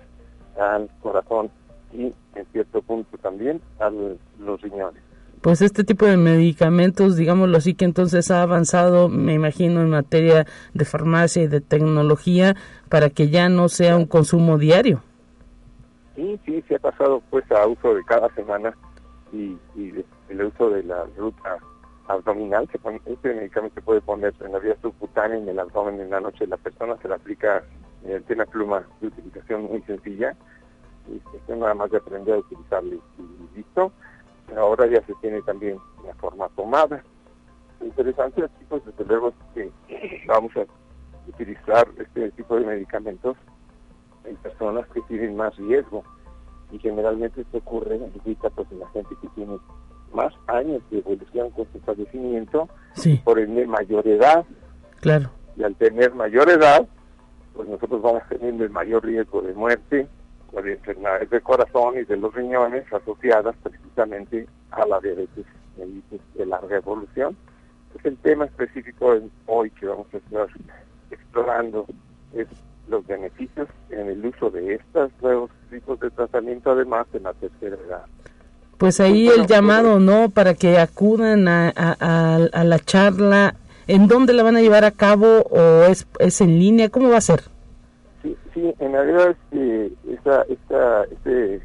al 0.59 0.89
corazón 1.01 1.51
y 1.93 2.13
en 2.35 2.47
cierto 2.53 2.83
punto 2.83 3.17
también 3.19 3.61
a 3.79 3.91
los 3.91 4.61
riñones. 4.61 5.03
Pues 5.41 5.61
este 5.61 5.85
tipo 5.85 6.07
de 6.07 6.17
medicamentos, 6.17 7.17
digámoslo 7.17 7.59
así, 7.59 7.75
que 7.75 7.85
entonces 7.85 8.31
ha 8.31 8.43
avanzado, 8.43 9.11
me 9.11 9.35
imagino, 9.35 9.83
en 9.83 9.91
materia 9.91 10.47
de 10.73 10.85
farmacia 10.87 11.43
y 11.43 11.49
de 11.49 11.61
tecnología 11.61 12.57
para 12.89 13.11
que 13.11 13.29
ya 13.29 13.49
no 13.51 13.69
sea 13.69 13.97
un 13.97 14.07
consumo 14.07 14.57
diario. 14.57 15.03
Sí, 16.17 16.41
sí, 16.47 16.65
se 16.67 16.77
ha 16.77 16.79
pasado 16.79 17.23
pues 17.29 17.45
a 17.53 17.67
uso 17.67 17.95
de 17.95 18.03
cada 18.05 18.33
semana 18.35 18.75
y, 19.33 19.59
y 19.77 20.05
el 20.31 20.45
uso 20.45 20.71
de 20.71 20.83
la 20.85 21.05
ruta 21.17 21.59
abdominal, 22.07 22.69
pone, 22.83 23.01
este 23.07 23.35
medicamento 23.35 23.75
se 23.77 23.83
puede 23.83 24.01
poner 24.01 24.35
en 24.40 24.53
la 24.53 24.59
vía 24.59 24.77
subcutánea 24.83 25.38
en 25.38 25.49
el 25.49 25.59
abdomen 25.59 26.01
en 26.01 26.11
la 26.11 26.21
noche 26.21 26.40
de 26.40 26.49
la 26.49 26.57
persona, 26.57 26.97
se 27.01 27.09
le 27.09 27.14
aplica 27.14 27.64
mediante 28.03 28.35
una 28.35 28.47
pluma 28.47 28.87
de 29.01 29.07
utilización 29.09 29.62
muy 29.64 29.83
sencilla, 29.83 30.37
y 31.09 31.53
nada 31.53 31.75
más 31.75 31.90
de 31.90 31.99
aprender 31.99 32.35
a 32.35 32.38
utilizarlo 32.38 32.95
y 32.95 33.57
listo. 33.57 33.93
Ahora 34.57 34.87
ya 34.87 35.05
se 35.07 35.14
tiene 35.21 35.40
también 35.43 35.79
la 36.07 36.14
forma 36.14 36.49
tomada. 36.51 37.03
interesante 37.81 38.45
aquí 38.45 38.64
pues 38.69 38.85
desde 38.85 39.05
luego 39.05 39.33
que 39.55 39.71
vamos 40.27 40.53
a 40.57 40.64
utilizar 41.29 41.88
este 41.99 42.31
tipo 42.33 42.57
de 42.57 42.67
medicamentos 42.67 43.37
en 44.25 44.37
personas 44.37 44.87
que 44.88 45.01
tienen 45.03 45.37
más 45.37 45.57
riesgo 45.57 46.05
y 46.71 46.79
generalmente 46.79 47.43
esto 47.43 47.59
ocurre 47.59 48.01
ahorita 48.01 48.51
pues 48.51 48.71
en 48.71 48.81
la 48.81 48.88
gente 48.90 49.14
que 49.21 49.29
tiene 49.29 49.59
más 50.14 50.33
años 50.46 50.83
de 50.90 50.98
evolución 50.98 51.50
con 51.50 51.66
su 51.72 51.79
padecimiento, 51.81 52.68
por 53.24 53.38
el 53.38 53.66
mayor 53.66 54.07
edad. 54.07 54.44
Claro. 55.00 55.31
Y 55.57 55.62
al 55.62 55.74
tener 55.77 56.14
mayor 56.14 56.48
edad, 56.48 56.87
pues 57.55 57.68
nosotros 57.68 58.03
vamos 58.03 58.22
teniendo 58.29 58.64
el 58.64 58.70
mayor 58.70 59.05
riesgo 59.05 59.42
de 59.42 59.53
muerte 59.55 60.07
o 60.53 60.62
de 60.62 60.72
enfermedades 60.72 61.31
del 61.31 61.42
corazón 61.42 61.98
y 61.98 62.05
de 62.05 62.16
los 62.16 62.35
riñones 62.35 62.90
asociadas 62.92 63.55
precisamente 63.62 64.46
a 64.70 64.87
la 64.87 65.00
diabetes 65.00 65.44
de 66.35 66.46
larga 66.46 66.77
evolución. 66.77 67.37
Es 67.98 68.05
el 68.05 68.16
tema 68.18 68.46
específico 68.46 69.14
hoy 69.46 69.70
que 69.70 69.87
vamos 69.87 70.07
a 70.12 70.16
estar 70.16 70.48
explorando 71.11 71.87
es 72.33 72.48
los 72.88 73.07
beneficios 73.07 73.68
en 73.90 74.09
el 74.09 74.27
uso 74.27 74.50
de 74.50 74.74
estos 74.74 75.11
nuevos 75.22 75.50
tipos 75.70 75.98
de 76.00 76.11
tratamiento 76.11 76.72
además 76.72 77.07
de 77.12 77.20
la 77.20 77.33
tercera 77.35 77.77
edad. 77.77 78.05
Pues 78.79 79.01
ahí 79.01 79.29
el 79.29 79.47
llamado, 79.47 80.01
¿no? 80.01 80.31
Para 80.31 80.55
que 80.55 80.79
acudan 80.79 81.49
a, 81.49 81.69
a, 81.69 82.65
la 82.65 82.79
charla. 82.79 83.55
¿En 83.87 84.09
dónde 84.09 84.33
la 84.33 84.43
van 84.43 84.57
a 84.57 84.63
llevar 84.63 84.85
a 84.85 84.91
cabo 84.91 85.43
o 85.51 85.85
es, 85.85 86.07
es 86.19 86.41
en 86.41 86.59
línea? 86.59 86.89
¿Cómo 86.89 87.11
va 87.11 87.19
a 87.19 87.21
ser? 87.21 87.43
Sí, 88.23 88.35
sí 88.55 88.75
en 88.79 88.93
realidad 88.93 89.31
este, 89.31 89.93
esta, 90.11 90.43
esta, 90.49 91.05
este 91.05 91.61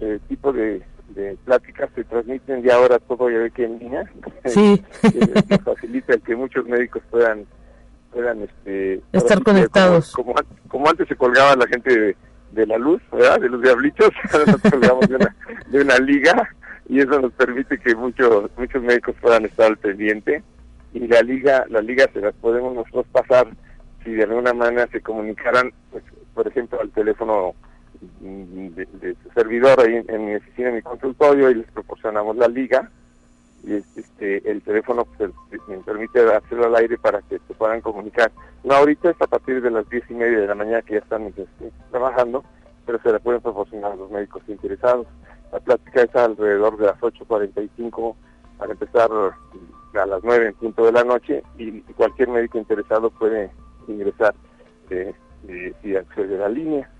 eh, 0.00 0.18
tipo 0.28 0.50
de, 0.52 0.82
de 1.14 1.36
pláticas 1.44 1.90
se 1.94 2.04
transmiten 2.04 2.62
ya 2.62 2.76
ahora 2.76 2.98
todo 2.98 3.30
ya 3.30 3.38
ve 3.38 3.50
que 3.50 3.64
en 3.64 3.78
línea. 3.78 4.10
Sí. 4.46 4.82
que 5.48 5.58
facilita 5.58 6.14
el 6.14 6.22
que 6.22 6.36
muchos 6.36 6.64
médicos 6.66 7.02
puedan 7.10 7.46
puedan 8.12 8.42
este 8.42 9.00
estar 9.12 9.42
conectados. 9.42 10.12
Como, 10.12 10.34
como, 10.68 10.88
antes 10.88 11.08
se 11.08 11.16
colgaba 11.16 11.56
la 11.56 11.66
gente 11.66 11.98
de, 11.98 12.16
la 12.54 12.78
luz, 12.78 13.02
¿verdad? 13.10 13.40
De 13.40 13.48
los 13.48 13.62
diablitos, 13.62 14.10
colgamos 14.70 15.08
de 15.08 15.16
una, 15.16 15.36
de 15.68 15.80
una 15.80 15.98
liga 15.98 16.48
y 16.88 17.00
eso 17.00 17.20
nos 17.20 17.32
permite 17.32 17.78
que 17.78 17.94
muchos 17.94 18.50
muchos 18.56 18.82
médicos 18.82 19.14
puedan 19.20 19.44
estar 19.44 19.66
al 19.66 19.78
pendiente 19.78 20.42
y 20.92 21.06
la 21.06 21.22
liga 21.22 21.64
la 21.68 21.80
liga 21.80 22.06
se 22.12 22.20
las 22.20 22.34
podemos 22.34 22.74
nosotros 22.74 23.06
pasar 23.12 23.46
si 24.04 24.10
de 24.12 24.24
alguna 24.24 24.52
manera 24.52 24.86
se 24.88 25.00
comunicaran 25.00 25.72
pues, 25.90 26.02
por 26.34 26.46
ejemplo 26.48 26.80
al 26.80 26.90
teléfono 26.90 27.54
de, 28.20 29.16
su 29.22 29.30
servidor 29.34 29.80
ahí 29.80 30.02
en, 30.08 30.26
mi 30.26 30.34
oficina, 30.34 30.68
en 30.68 30.76
mi 30.76 30.82
consultorio, 30.82 31.50
y 31.50 31.54
les 31.56 31.70
proporcionamos 31.70 32.36
la 32.36 32.48
liga. 32.48 32.90
Y 33.64 33.74
este, 33.74 34.50
el 34.50 34.60
teléfono 34.62 35.06
pues, 35.16 35.30
me 35.68 35.78
permite 35.78 36.20
hacerlo 36.20 36.66
al 36.66 36.76
aire 36.76 36.98
para 36.98 37.22
que 37.22 37.38
se 37.46 37.54
puedan 37.54 37.80
comunicar. 37.80 38.32
No, 38.64 38.74
ahorita 38.74 39.10
es 39.10 39.20
a 39.20 39.26
partir 39.26 39.62
de 39.62 39.70
las 39.70 39.88
diez 39.88 40.02
y 40.10 40.14
media 40.14 40.40
de 40.40 40.46
la 40.48 40.54
mañana 40.54 40.82
que 40.82 40.94
ya 40.94 41.00
están 41.00 41.26
este, 41.26 41.46
trabajando, 41.90 42.44
pero 42.84 43.00
se 43.02 43.12
la 43.12 43.18
pueden 43.20 43.40
proporcionar 43.40 43.92
a 43.92 43.96
los 43.96 44.10
médicos 44.10 44.42
interesados. 44.48 45.06
La 45.52 45.60
plática 45.60 46.02
es 46.02 46.16
alrededor 46.16 46.76
de 46.76 46.86
las 46.86 46.98
8.45 47.00 48.16
para 48.58 48.72
empezar 48.72 49.10
a 49.12 50.06
las 50.06 50.24
9 50.24 50.46
en 50.46 50.54
punto 50.54 50.84
de 50.86 50.92
la 50.92 51.04
noche 51.04 51.42
y 51.58 51.80
cualquier 51.80 52.28
médico 52.28 52.58
interesado 52.58 53.10
puede 53.10 53.50
ingresar 53.86 54.34
eh, 54.90 55.14
y 55.82 55.94
acceder 55.94 56.40
a 56.40 56.48
la 56.48 56.48
línea. 56.48 56.90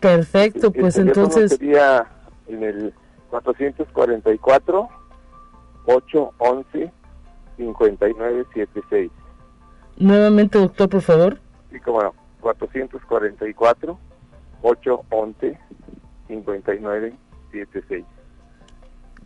Perfecto, 0.00 0.70
pues 0.72 0.96
entonces... 0.98 1.52
Sería 1.52 2.06
en 2.48 2.62
el 2.62 2.94
444 3.30 4.88
811 5.86 6.92
5976. 7.56 9.10
Nuevamente, 9.96 10.58
doctor, 10.58 10.88
por 10.88 11.02
favor. 11.02 11.38
Sí, 11.70 11.80
como 11.80 12.02
no, 12.02 12.14
444 12.40 13.98
811 14.62 15.58
5976. 16.28 18.04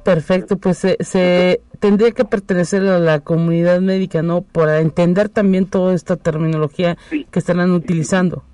Perfecto, 0.03 0.59
pues 0.59 0.77
se, 0.79 0.99
se, 1.01 1.63
tendría 1.81 2.11
que 2.13 2.27
pertenecer 2.27 2.83
a 2.83 2.99
la 2.99 3.21
comunidad 3.21 3.81
médica, 3.81 4.23
¿no? 4.23 4.43
Para 4.43 4.81
entender 4.81 5.31
también 5.31 5.65
toda 5.65 5.95
esta 5.95 6.17
terminología 6.17 6.99
que 7.09 7.39
estarán 7.39 7.71
utilizando. 7.71 8.45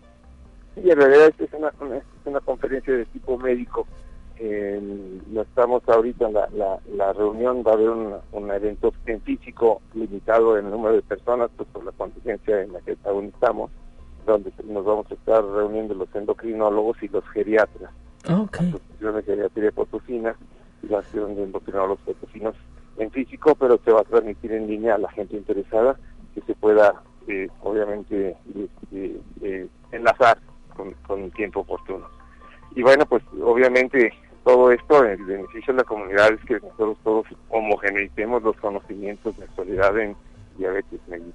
Sí, 0.77 0.89
en 0.89 0.97
realidad 0.97 1.27
esta 1.27 1.45
es 1.45 1.53
una, 1.53 1.73
una, 2.25 2.41
conferencia 2.41 2.95
de 2.95 3.05
tipo 3.07 3.37
médico. 3.37 3.89
No 4.41 5.43
estamos 5.43 5.83
ahorita 5.87 6.27
en 6.29 6.35
la, 6.35 6.81
la, 6.95 7.13
reunión, 7.13 7.63
va 7.67 7.73
a 7.73 7.75
haber 7.75 7.91
un, 7.91 8.51
evento 8.51 8.93
en 9.07 9.21
físico 9.21 9.83
limitado 9.95 10.57
en 10.57 10.67
el 10.67 10.71
número 10.71 10.97
de 10.97 11.03
personas, 11.03 11.51
pues 11.57 11.69
por 11.73 11.85
la 11.85 11.93
contingencia 11.93 12.63
en 12.63 12.73
la 12.73 12.81
que 12.81 12.97
aún 13.05 13.27
estamos, 13.27 13.71
donde 14.27 14.53
nos 14.65 14.85
vamos 14.85 15.07
a 15.11 15.15
estar 15.15 15.45
reuniendo 15.45 15.95
los 15.95 16.09
endocrinólogos 16.15 17.03
y 17.03 17.09
los 17.09 17.25
geriatras. 17.31 17.91
Okay. 18.29 18.75
La 19.01 19.13
de 19.13 19.23
geriatría 19.23 19.73
potosina 19.73 20.35
y 20.83 20.89
la 20.89 20.99
acción 20.99 21.35
de 21.37 21.45
endocrinólogos 21.45 22.01
potosinos 22.01 22.55
en 22.97 23.11
físico, 23.11 23.55
pero 23.55 23.79
se 23.85 23.93
va 23.93 24.01
a 24.01 24.05
transmitir 24.05 24.53
en 24.53 24.67
línea 24.67 24.95
a 24.95 24.99
la 24.99 25.11
gente 25.11 25.37
interesada 25.37 25.99
que 26.35 26.41
se 26.43 26.55
pueda, 26.55 27.03
eh, 27.29 27.49
obviamente, 27.63 28.37
eh, 28.93 29.21
eh, 29.43 29.69
enlazar 29.93 30.39
con, 30.77 30.95
un 31.09 31.31
tiempo 31.33 31.61
oportuno. 31.61 32.07
Y 32.75 32.83
bueno, 32.83 33.05
pues 33.07 33.23
obviamente 33.43 34.13
todo 34.45 34.71
esto, 34.73 35.05
el 35.05 35.25
beneficio 35.25 35.73
de 35.73 35.79
la 35.79 35.85
comunidad 35.85 36.33
es 36.33 36.41
que 36.45 36.55
nosotros 36.55 36.99
todos 37.05 37.27
homogeneicemos 37.51 38.43
los 38.43 38.57
conocimientos 38.57 39.37
de 39.37 39.45
actualidad 39.45 39.99
en 39.99 40.17
diabetes 40.59 41.01
mellitus. 41.09 41.35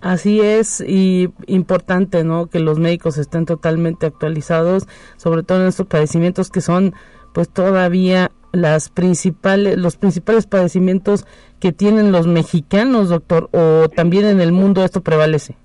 Así 0.00 0.40
es, 0.40 0.80
y 0.80 1.32
importante, 1.46 2.24
¿no? 2.24 2.48
Que 2.48 2.58
los 2.58 2.80
médicos 2.80 3.18
estén 3.18 3.46
totalmente 3.46 4.06
actualizados, 4.06 4.88
sobre 5.16 5.44
todo 5.44 5.62
en 5.62 5.68
estos 5.68 5.86
padecimientos 5.86 6.50
que 6.50 6.60
son, 6.60 6.94
pues 7.32 7.48
todavía 7.48 8.32
las 8.50 8.90
principales, 8.90 9.78
los 9.78 9.96
principales 9.96 10.46
padecimientos 10.46 11.24
que 11.60 11.72
tienen 11.72 12.10
los 12.10 12.26
mexicanos, 12.26 13.10
doctor, 13.10 13.48
o 13.52 13.88
también 13.88 14.26
en 14.26 14.40
el 14.40 14.50
mundo 14.50 14.84
esto 14.84 15.02
prevalece. 15.02 15.56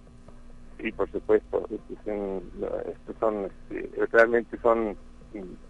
Sí, 0.79 0.91
por 0.91 1.11
supuesto. 1.11 1.67
Estos 1.71 3.15
son, 3.19 3.45
este, 3.45 4.05
realmente 4.11 4.57
son, 4.61 4.95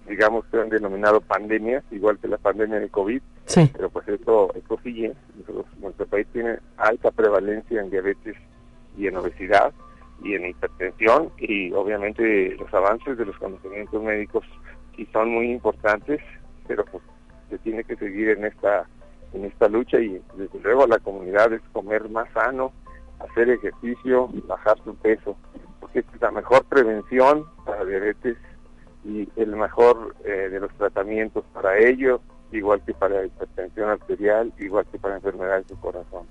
digamos, 0.07 0.45
que 0.45 0.59
han 0.59 0.69
denominado 0.69 1.21
pandemias, 1.21 1.83
igual 1.91 2.17
que 2.19 2.27
la 2.27 2.37
pandemia 2.37 2.79
de 2.79 2.89
COVID. 2.89 3.21
Sí. 3.45 3.69
Pero 3.73 3.89
pues 3.89 4.07
esto, 4.07 4.53
esto 4.55 4.79
sigue. 4.83 5.13
nuestro 5.79 6.05
país 6.05 6.27
tiene 6.33 6.59
alta 6.77 7.11
prevalencia 7.11 7.81
en 7.81 7.89
diabetes 7.89 8.35
y 8.97 9.07
en 9.07 9.17
obesidad 9.17 9.73
y 10.23 10.33
en 10.33 10.47
hipertensión 10.47 11.29
y 11.37 11.71
obviamente 11.73 12.55
los 12.55 12.73
avances 12.73 13.17
de 13.17 13.25
los 13.25 13.37
conocimientos 13.37 14.01
médicos 14.01 14.43
sí 14.95 15.07
son 15.13 15.29
muy 15.29 15.51
importantes, 15.51 16.21
pero 16.67 16.83
pues 16.85 17.03
se 17.49 17.57
tiene 17.59 17.83
que 17.83 17.95
seguir 17.95 18.29
en 18.29 18.45
esta 18.45 18.87
en 19.33 19.45
esta 19.45 19.67
lucha 19.67 19.99
y 19.99 20.21
desde 20.35 20.59
luego 20.61 20.87
la 20.87 20.99
comunidad 20.99 21.53
es 21.53 21.61
comer 21.73 22.09
más 22.09 22.31
sano, 22.33 22.71
hacer 23.19 23.49
ejercicio, 23.49 24.29
bajar 24.47 24.77
su 24.83 24.95
peso, 24.95 25.37
porque 25.79 25.99
es 25.99 26.05
la 26.21 26.31
mejor 26.31 26.63
prevención 26.65 27.45
para 27.65 27.85
diabetes 27.85 28.37
y 29.07 29.29
el 29.37 29.55
mejor 29.55 30.15
eh, 30.25 30.49
de 30.49 30.59
los 30.59 30.71
tratamientos 30.73 31.45
para 31.53 31.77
ello, 31.77 32.19
igual 32.51 32.81
que 32.85 32.93
para 32.93 33.25
hipertensión 33.25 33.89
arterial, 33.89 34.51
igual 34.59 34.85
que 34.91 34.99
para 34.99 35.15
enfermedades 35.15 35.67
del 35.67 35.77
corazón. 35.77 36.25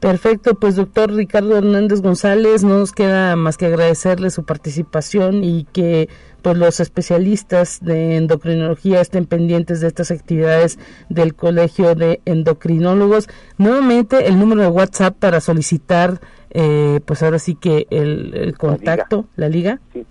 Perfecto, 0.00 0.54
pues 0.56 0.76
doctor 0.76 1.14
Ricardo 1.14 1.56
Hernández 1.56 2.02
González, 2.02 2.62
no 2.62 2.78
nos 2.80 2.92
queda 2.92 3.36
más 3.36 3.56
que 3.56 3.66
agradecerle 3.66 4.28
su 4.28 4.44
participación 4.44 5.42
y 5.44 5.64
que 5.72 6.10
pues 6.42 6.58
los 6.58 6.78
especialistas 6.78 7.82
de 7.82 8.16
endocrinología 8.16 9.00
estén 9.00 9.24
pendientes 9.24 9.80
de 9.80 9.86
estas 9.88 10.10
actividades 10.10 10.78
del 11.08 11.34
Colegio 11.34 11.94
de 11.94 12.20
Endocrinólogos. 12.26 13.30
Nuevamente 13.56 14.26
el 14.26 14.38
número 14.38 14.60
de 14.60 14.68
WhatsApp 14.68 15.16
para 15.18 15.40
solicitar 15.40 16.20
eh, 16.50 17.00
pues 17.06 17.22
ahora 17.22 17.38
sí 17.38 17.54
que 17.54 17.86
el, 17.88 18.54
contacto, 18.58 19.26
la 19.36 19.48
liga. 19.48 19.80
Sí, 19.94 20.04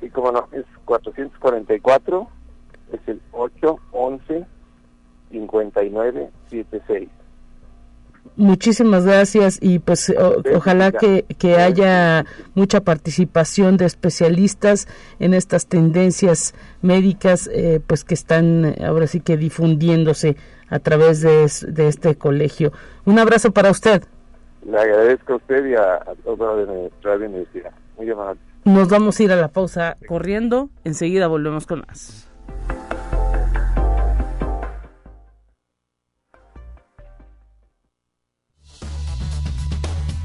sí, 0.00 0.10
como 0.10 0.32
no, 0.32 0.48
es 0.52 0.64
444, 0.84 2.28
es 2.92 3.00
el 3.06 3.20
811 3.32 4.46
5976. 5.30 7.08
Muchísimas 8.36 9.04
gracias 9.06 9.58
y 9.60 9.78
pues 9.78 10.12
ojalá 10.54 10.92
que, 10.92 11.24
que, 11.38 11.56
haya 11.56 12.24
mucha 12.54 12.80
participación 12.80 13.76
de 13.76 13.86
especialistas 13.86 14.88
en 15.18 15.34
estas 15.34 15.66
tendencias 15.66 16.54
médicas 16.82 17.48
pues 17.52 17.82
pues 17.86 18.04
que 18.04 18.14
están 18.14 18.74
ahora 18.82 19.06
sí 19.06 19.20
que 19.20 19.36
difundiéndose 19.36 20.36
a 20.68 20.78
través 20.78 21.22
de, 21.22 21.50
de 21.72 21.88
este 21.88 22.16
colegio. 22.16 22.72
Un 23.04 23.18
abrazo 23.18 23.52
para 23.52 23.70
usted. 23.70 24.04
Le 24.66 24.78
agradezco 24.78 25.34
a 25.34 25.36
usted 25.36 25.66
y 25.66 25.74
a, 25.74 26.00
toda 26.24 26.56
la 26.56 27.26
universidad. 27.26 27.72
Muy 27.96 28.10
amable. 28.10 28.40
Nos 28.64 28.88
vamos 28.88 29.18
a 29.18 29.22
ir 29.22 29.32
a 29.32 29.36
la 29.36 29.48
pausa 29.48 29.96
corriendo. 30.06 30.68
Enseguida 30.84 31.26
volvemos 31.28 31.66
con 31.66 31.82
más. 31.86 32.28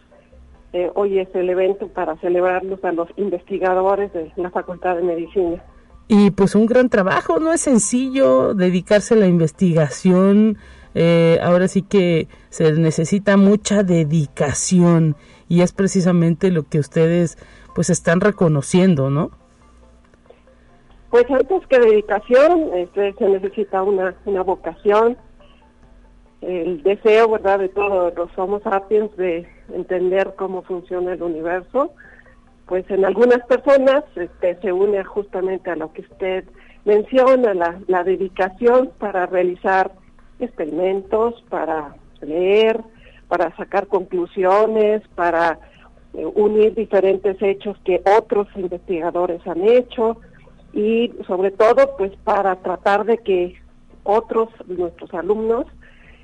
eh, 0.74 0.92
hoy 0.96 1.20
es 1.20 1.34
el 1.36 1.50
evento 1.50 1.88
para 1.88 2.18
celebrarlos 2.18 2.84
a 2.84 2.92
los 2.92 3.08
investigadores 3.16 4.12
de 4.14 4.32
la 4.36 4.52
Facultad 4.52 4.96
de 4.98 5.04
Medicina. 5.04 5.64
Y 6.08 6.32
pues 6.32 6.56
un 6.56 6.66
gran 6.66 6.90
trabajo, 6.90 7.40
no 7.40 7.54
es 7.54 7.62
sencillo 7.62 8.54
dedicarse 8.54 9.14
a 9.14 9.18
la 9.18 9.28
investigación 9.28 10.58
eh, 10.96 11.40
ahora 11.42 11.68
sí 11.68 11.82
que 11.82 12.28
se 12.50 12.72
necesita 12.74 13.36
mucha 13.36 13.84
dedicación 13.84 15.16
y 15.50 15.62
es 15.62 15.74
precisamente 15.74 16.52
lo 16.52 16.64
que 16.64 16.80
ustedes 16.80 17.38
pues 17.74 17.90
están 17.90 18.22
reconociendo, 18.22 19.10
¿no? 19.10 19.32
Pues 21.10 21.26
antes 21.30 21.66
que 21.68 21.80
dedicación, 21.80 22.72
este, 22.76 23.14
se 23.14 23.30
necesita 23.30 23.84
una, 23.84 24.16
una 24.26 24.42
vocación, 24.42 25.18
el 26.46 26.84
deseo, 26.84 27.30
¿verdad?, 27.30 27.60
de 27.60 27.70
todos 27.70 28.14
los 28.16 28.30
Homo 28.38 28.60
sapiens 28.62 29.16
de 29.18 29.48
entender 29.74 30.34
cómo 30.38 30.62
funciona 30.64 31.14
el 31.14 31.24
universo. 31.24 31.94
Pues 32.66 32.90
en 32.90 33.06
algunas 33.06 33.46
personas 33.46 34.04
este, 34.16 34.56
se 34.62 34.72
une 34.72 35.04
justamente 35.04 35.70
a 35.70 35.76
lo 35.76 35.92
que 35.94 36.02
usted 36.02 36.46
menciona, 36.86 37.54
la, 37.54 37.80
la 37.88 38.04
dedicación 38.04 38.92
para 38.98 39.26
realizar 39.26 39.92
experimentos, 40.40 41.44
para 41.50 41.96
leer, 42.22 42.82
para 43.28 43.56
sacar 43.56 43.88
conclusiones, 43.88 45.02
para 45.16 45.60
eh, 46.14 46.26
unir 46.36 46.76
diferentes 46.76 47.42
hechos 47.42 47.78
que 47.84 48.02
otros 48.18 48.48
investigadores 48.56 49.46
han 49.48 49.68
hecho 49.68 50.18
y 50.74 51.12
sobre 51.28 51.52
todo 51.52 51.96
pues 51.98 52.12
para 52.24 52.56
tratar 52.58 53.06
de 53.06 53.18
que 53.20 53.56
otros 54.04 54.50
nuestros 54.68 55.14
alumnos 55.14 55.66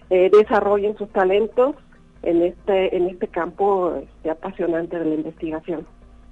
eh, 0.10 0.30
desarrollen 0.32 0.98
sus 0.98 1.10
talentos 1.10 1.76
en 2.24 2.41
este 2.41 2.95
en 2.95 3.08
este 3.08 3.28
campo 3.28 3.93
este, 3.95 4.30
apasionante 4.30 4.98
de 4.98 5.06
la 5.06 5.15
investigación. 5.15 5.86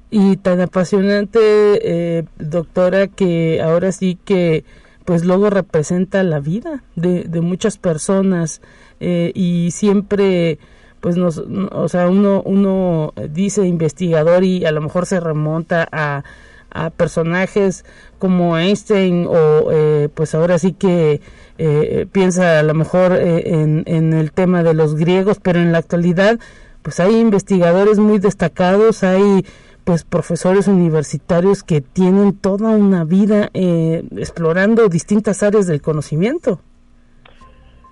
Y 0.10 0.38
tan 0.38 0.62
apasionante 0.62 1.40
eh, 1.40 2.24
doctora 2.38 3.08
que 3.08 3.62
ahora 3.62 3.92
sí 3.92 4.18
que 4.24 4.64
pues 5.06 5.26
luego 5.26 5.50
representa 5.50 6.24
la 6.24 6.40
vida 6.40 6.84
de, 6.96 7.24
de 7.24 7.42
muchas 7.42 7.78
personas 7.78 8.62
eh, 9.00 9.32
y 9.36 9.72
siempre 9.72 10.60
pues 11.02 11.18
nos 11.18 11.38
o 11.38 11.88
sea 11.88 12.10
uno 12.10 12.42
uno 12.46 13.14
dice 13.30 13.68
investigador 13.68 14.44
y 14.44 14.66
a 14.66 14.72
lo 14.72 14.82
mejor 14.82 15.06
se 15.06 15.20
remonta 15.20 15.88
a, 15.92 16.24
a 16.72 16.90
personajes 16.90 17.86
como 18.18 18.58
Einstein 18.58 19.28
o 19.28 19.72
eh, 19.72 20.10
pues 20.14 20.36
ahora 20.36 20.60
sí 20.60 20.74
que 20.74 21.22
eh, 21.58 22.06
piensa 22.12 22.60
a 22.60 22.64
lo 22.64 22.74
mejor 22.74 23.14
en, 23.14 23.84
en 23.88 24.14
el 24.14 24.32
tema 24.32 24.64
de 24.64 24.74
los 24.74 24.96
griegos 24.96 25.40
pero 25.42 25.60
en 25.60 25.72
la 25.72 25.80
actualidad 25.80 26.40
pues 26.82 27.00
hay 27.00 27.20
investigadores 27.20 28.00
muy 28.00 28.20
destacados 28.20 29.04
hay 29.04 29.44
pues 29.88 30.04
profesores 30.04 30.68
universitarios 30.68 31.64
que 31.64 31.80
tienen 31.80 32.38
toda 32.38 32.72
una 32.72 33.06
vida 33.06 33.50
eh, 33.54 34.04
explorando 34.18 34.90
distintas 34.90 35.44
áreas 35.44 35.66
del 35.66 35.82
conocimiento. 35.82 36.60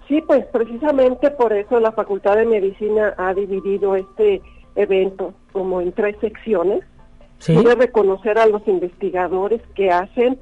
Sí, 0.09 0.21
pues 0.27 0.45
precisamente 0.47 1.31
por 1.31 1.53
eso 1.53 1.79
la 1.79 1.93
Facultad 1.93 2.35
de 2.35 2.47
Medicina 2.47 3.13
ha 3.17 3.33
dividido 3.33 3.95
este 3.95 4.41
evento 4.75 5.33
como 5.53 5.79
en 5.79 5.93
tres 5.93 6.17
secciones. 6.19 6.83
¿Sí? 7.39 7.55
reconocer 7.55 8.39
a 8.39 8.47
los 8.47 8.67
investigadores 8.67 9.61
que 9.75 9.91
hacen 9.91 10.39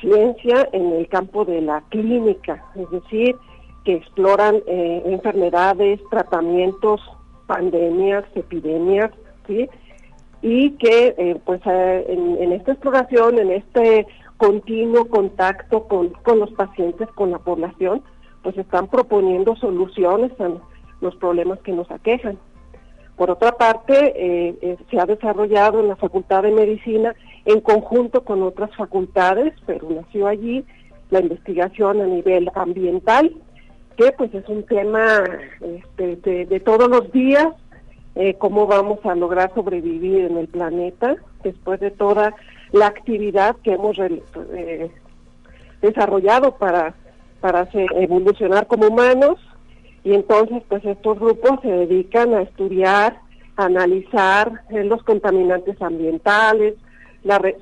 ciencia 0.00 0.68
en 0.72 0.92
el 0.92 1.08
campo 1.08 1.44
de 1.44 1.60
la 1.60 1.82
clínica, 1.88 2.64
es 2.74 2.90
decir, 2.90 3.36
que 3.84 3.94
exploran 3.94 4.56
eh, 4.66 5.02
enfermedades, 5.06 6.00
tratamientos, 6.10 7.00
pandemias, 7.46 8.24
epidemias, 8.34 9.10
¿sí? 9.46 9.68
y 10.42 10.72
que 10.72 11.14
eh, 11.16 11.40
pues 11.44 11.60
eh, 11.66 12.04
en, 12.08 12.52
esta 12.52 12.72
exploración, 12.72 13.38
en 13.38 13.50
este 13.50 14.06
continuo 14.36 15.06
contacto 15.06 15.84
con, 15.84 16.10
con 16.22 16.40
los 16.40 16.50
pacientes, 16.52 17.08
con 17.14 17.30
la 17.30 17.38
población, 17.38 18.02
pues 18.42 18.56
están 18.58 18.88
proponiendo 18.88 19.56
soluciones 19.56 20.32
a 20.40 20.50
los 21.00 21.16
problemas 21.16 21.58
que 21.60 21.72
nos 21.72 21.90
aquejan. 21.90 22.38
Por 23.16 23.30
otra 23.30 23.52
parte, 23.52 24.12
eh, 24.16 24.76
se 24.90 24.98
ha 24.98 25.06
desarrollado 25.06 25.80
en 25.80 25.88
la 25.88 25.96
Facultad 25.96 26.42
de 26.42 26.50
Medicina 26.50 27.14
en 27.44 27.60
conjunto 27.60 28.24
con 28.24 28.42
otras 28.42 28.74
facultades, 28.76 29.54
pero 29.66 29.88
nació 29.90 30.26
allí 30.26 30.64
la 31.10 31.20
investigación 31.20 32.00
a 32.00 32.06
nivel 32.06 32.50
ambiental, 32.54 33.32
que 33.96 34.10
pues 34.12 34.34
es 34.34 34.48
un 34.48 34.64
tema 34.64 35.22
este, 35.60 36.46
de 36.46 36.60
todos 36.60 36.88
los 36.88 37.12
días, 37.12 37.46
eh, 38.16 38.34
cómo 38.34 38.66
vamos 38.66 38.98
a 39.04 39.14
lograr 39.14 39.52
sobrevivir 39.54 40.24
en 40.24 40.36
el 40.36 40.48
planeta 40.48 41.16
después 41.42 41.80
de 41.80 41.90
toda 41.90 42.34
la 42.72 42.86
actividad 42.86 43.56
que 43.62 43.72
hemos 43.72 43.96
eh, 43.98 44.90
desarrollado 45.82 46.56
para, 46.56 46.94
para 47.40 47.68
evolucionar 47.72 48.66
como 48.66 48.88
humanos. 48.88 49.38
Y 50.04 50.14
entonces, 50.14 50.62
pues 50.68 50.84
estos 50.84 51.18
grupos 51.18 51.60
se 51.62 51.68
dedican 51.68 52.34
a 52.34 52.42
estudiar, 52.42 53.18
analizar 53.56 54.62
eh, 54.70 54.84
los 54.84 55.02
contaminantes 55.02 55.80
ambientales, 55.82 56.74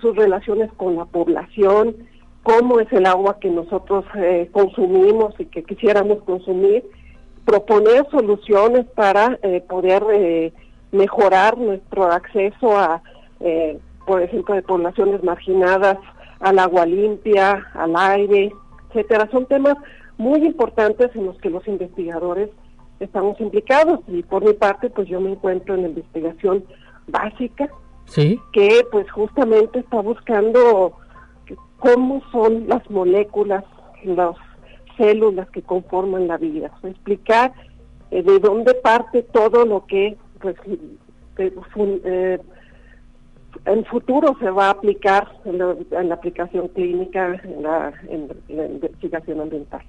sus 0.00 0.16
relaciones 0.16 0.72
con 0.72 0.96
la 0.96 1.04
población, 1.04 1.96
cómo 2.42 2.80
es 2.80 2.92
el 2.92 3.06
agua 3.06 3.38
que 3.40 3.48
nosotros 3.48 4.04
consumimos 4.50 5.38
y 5.38 5.44
que 5.46 5.62
quisiéramos 5.62 6.20
consumir 6.24 6.82
proponer 7.44 8.06
soluciones 8.10 8.86
para 8.94 9.38
eh, 9.42 9.62
poder 9.68 10.04
eh, 10.12 10.52
mejorar 10.92 11.58
nuestro 11.58 12.04
acceso 12.04 12.78
a, 12.78 13.02
eh, 13.40 13.78
por 14.06 14.22
ejemplo, 14.22 14.54
de 14.54 14.62
poblaciones 14.62 15.22
marginadas, 15.22 15.98
al 16.40 16.58
agua 16.58 16.86
limpia, 16.86 17.66
al 17.74 17.94
aire, 17.96 18.52
etcétera. 18.88 19.28
Son 19.30 19.46
temas 19.46 19.76
muy 20.18 20.44
importantes 20.44 21.14
en 21.14 21.26
los 21.26 21.38
que 21.38 21.50
los 21.50 21.66
investigadores 21.66 22.50
estamos 23.00 23.40
implicados 23.40 24.00
y 24.08 24.22
por 24.22 24.44
mi 24.44 24.52
parte, 24.52 24.90
pues 24.90 25.08
yo 25.08 25.20
me 25.20 25.32
encuentro 25.32 25.74
en 25.74 25.82
la 25.82 25.88
investigación 25.88 26.64
básica, 27.08 27.68
¿Sí? 28.04 28.40
que 28.52 28.84
pues 28.90 29.10
justamente 29.10 29.80
está 29.80 30.00
buscando 30.00 30.92
cómo 31.78 32.22
son 32.30 32.68
las 32.68 32.88
moléculas, 32.90 33.64
los 34.04 34.36
células 34.96 35.48
que 35.50 35.62
conforman 35.62 36.28
la 36.28 36.36
vida, 36.36 36.70
explicar 36.84 37.52
eh, 38.10 38.22
de 38.22 38.38
dónde 38.38 38.74
parte 38.74 39.22
todo 39.22 39.64
lo 39.64 39.86
que 39.86 40.16
pues 40.40 40.56
eh, 42.04 42.38
en 43.64 43.84
futuro 43.84 44.36
se 44.40 44.50
va 44.50 44.66
a 44.66 44.70
aplicar 44.70 45.28
en 45.44 45.58
la, 45.58 46.14
aplicación 46.14 46.68
clínica, 46.68 47.40
en 47.44 47.62
la, 47.62 47.92
investigación 48.48 49.40
ambiental. 49.40 49.82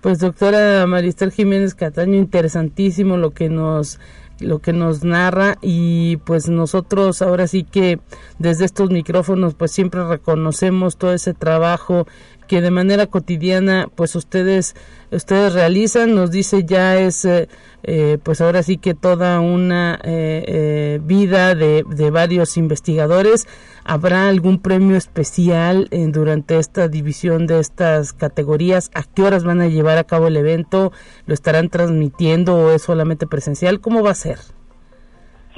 Pues 0.00 0.20
doctora 0.20 0.86
Maristel 0.86 1.32
Jiménez 1.32 1.74
Cataño, 1.74 2.16
interesantísimo 2.16 3.16
lo 3.16 3.32
que 3.32 3.48
nos 3.48 3.98
lo 4.40 4.60
que 4.60 4.72
nos 4.72 5.02
narra 5.02 5.58
y 5.62 6.18
pues 6.18 6.48
nosotros 6.48 7.22
ahora 7.22 7.48
sí 7.48 7.64
que 7.64 7.98
desde 8.38 8.66
estos 8.66 8.90
micrófonos 8.90 9.54
pues 9.54 9.72
siempre 9.72 10.06
reconocemos 10.06 10.96
todo 10.96 11.12
ese 11.12 11.34
trabajo 11.34 12.06
que 12.48 12.60
de 12.60 12.70
manera 12.70 13.06
cotidiana 13.06 13.88
pues 13.94 14.16
ustedes 14.16 14.74
ustedes 15.12 15.54
realizan. 15.54 16.14
Nos 16.14 16.30
dice 16.30 16.64
ya 16.64 16.98
es 16.98 17.24
eh, 17.24 17.48
eh, 17.84 18.18
pues 18.22 18.40
ahora 18.40 18.62
sí 18.64 18.78
que 18.78 18.94
toda 18.94 19.40
una 19.40 20.00
eh, 20.02 20.98
vida 21.02 21.54
de, 21.54 21.84
de, 21.88 22.10
varios 22.10 22.56
investigadores. 22.56 23.46
Habrá 23.84 24.28
algún 24.28 24.60
premio 24.60 24.96
especial 24.96 25.88
durante 25.90 26.58
esta 26.58 26.88
división 26.88 27.46
de 27.46 27.60
estas 27.60 28.12
categorías 28.12 28.90
a 28.94 29.02
qué 29.04 29.22
horas 29.22 29.44
van 29.44 29.60
a 29.60 29.68
llevar 29.68 29.96
a 29.98 30.04
cabo 30.04 30.26
el 30.26 30.36
evento 30.36 30.92
lo 31.26 31.34
estarán 31.34 31.68
transmitiendo 31.68 32.56
o 32.56 32.70
es 32.70 32.82
solamente 32.82 33.26
presencial 33.26 33.80
cómo 33.80 34.02
va 34.02 34.10
a 34.10 34.14
ser 34.14 34.38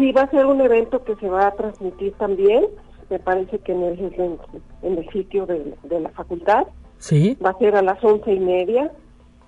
sí 0.00 0.12
va 0.12 0.22
a 0.22 0.30
ser 0.30 0.46
un 0.46 0.60
evento 0.60 1.04
que 1.04 1.14
se 1.16 1.28
va 1.28 1.48
a 1.48 1.52
transmitir 1.52 2.14
también. 2.14 2.66
Me 3.10 3.18
parece 3.18 3.58
que 3.58 3.72
en 3.72 3.82
el, 3.82 4.38
en 4.82 4.98
el 4.98 5.08
sitio 5.10 5.46
de 5.46 6.00
la 6.00 6.08
facultad 6.10 6.66
Sí. 7.00 7.36
Va 7.44 7.50
a 7.50 7.58
ser 7.58 7.74
a 7.74 7.82
las 7.82 8.02
once 8.04 8.32
y 8.32 8.38
media. 8.38 8.92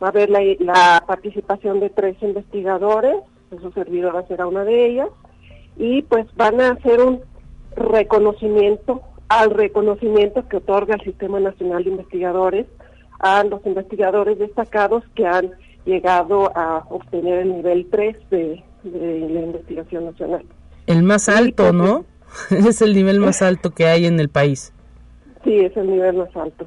Va 0.02 0.08
a 0.08 0.10
haber 0.10 0.30
la, 0.30 1.04
participación 1.06 1.78
de 1.78 1.90
tres 1.90 2.16
investigadores. 2.20 3.16
Su 3.60 3.70
servidora 3.72 4.26
será 4.26 4.46
una 4.46 4.64
de 4.64 4.86
ellas. 4.86 5.08
Y 5.76 6.02
pues 6.02 6.26
van 6.34 6.60
a 6.60 6.70
hacer 6.70 7.00
un 7.00 7.20
reconocimiento 7.76 9.02
al 9.28 9.50
reconocimiento 9.50 10.46
que 10.48 10.58
otorga 10.58 10.94
el 10.94 11.02
Sistema 11.02 11.40
Nacional 11.40 11.84
de 11.84 11.90
Investigadores 11.90 12.66
a 13.18 13.44
los 13.44 13.64
investigadores 13.64 14.38
destacados 14.38 15.04
que 15.14 15.26
han 15.26 15.52
llegado 15.86 16.54
a 16.56 16.84
obtener 16.90 17.38
el 17.38 17.56
nivel 17.56 17.86
3 17.90 18.16
de, 18.30 18.62
la 18.84 19.40
investigación 19.40 20.06
nacional. 20.06 20.44
El 20.86 21.02
más 21.02 21.28
alto, 21.28 21.62
pues, 21.62 21.74
¿no? 21.74 22.04
es 22.50 22.82
el 22.82 22.94
nivel 22.94 23.20
más 23.20 23.40
alto 23.42 23.70
que 23.70 23.86
hay 23.86 24.06
en 24.06 24.20
el 24.20 24.28
país. 24.28 24.72
Sí, 25.44 25.60
es 25.60 25.76
el 25.76 25.90
nivel 25.90 26.16
más 26.16 26.36
alto 26.36 26.66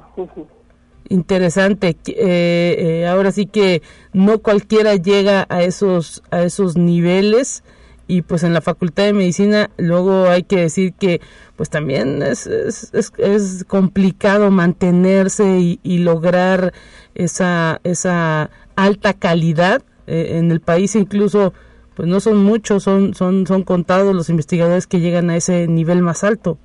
interesante. 1.08 1.96
Eh, 2.06 2.76
eh, 2.78 3.06
ahora 3.06 3.32
sí 3.32 3.46
que 3.46 3.82
no 4.12 4.38
cualquiera 4.38 4.94
llega 4.96 5.46
a 5.48 5.62
esos, 5.62 6.22
a 6.30 6.42
esos 6.42 6.76
niveles 6.76 7.62
y 8.08 8.22
pues 8.22 8.44
en 8.44 8.54
la 8.54 8.60
Facultad 8.60 9.04
de 9.04 9.12
Medicina 9.12 9.70
luego 9.76 10.28
hay 10.28 10.44
que 10.44 10.60
decir 10.60 10.92
que 10.92 11.20
pues 11.56 11.70
también 11.70 12.22
es, 12.22 12.46
es, 12.46 13.64
complicado 13.66 14.50
mantenerse 14.50 15.78
y, 15.82 15.98
lograr 15.98 16.72
esa, 17.14 17.80
esa 17.82 18.50
alta 18.76 19.14
calidad. 19.14 19.82
Eh, 20.06 20.38
en 20.38 20.52
el 20.52 20.60
país 20.60 20.94
incluso 20.94 21.52
pues 21.94 22.08
no 22.08 22.20
son 22.20 22.44
muchos, 22.44 22.82
son, 22.82 23.14
son, 23.14 23.46
son 23.46 23.64
contados 23.64 24.14
los 24.14 24.28
investigadores 24.28 24.86
que 24.86 25.00
llegan 25.00 25.30
a 25.30 25.36
ese 25.36 25.66
nivel 25.66 26.02
más 26.02 26.22
alto. 26.24 26.58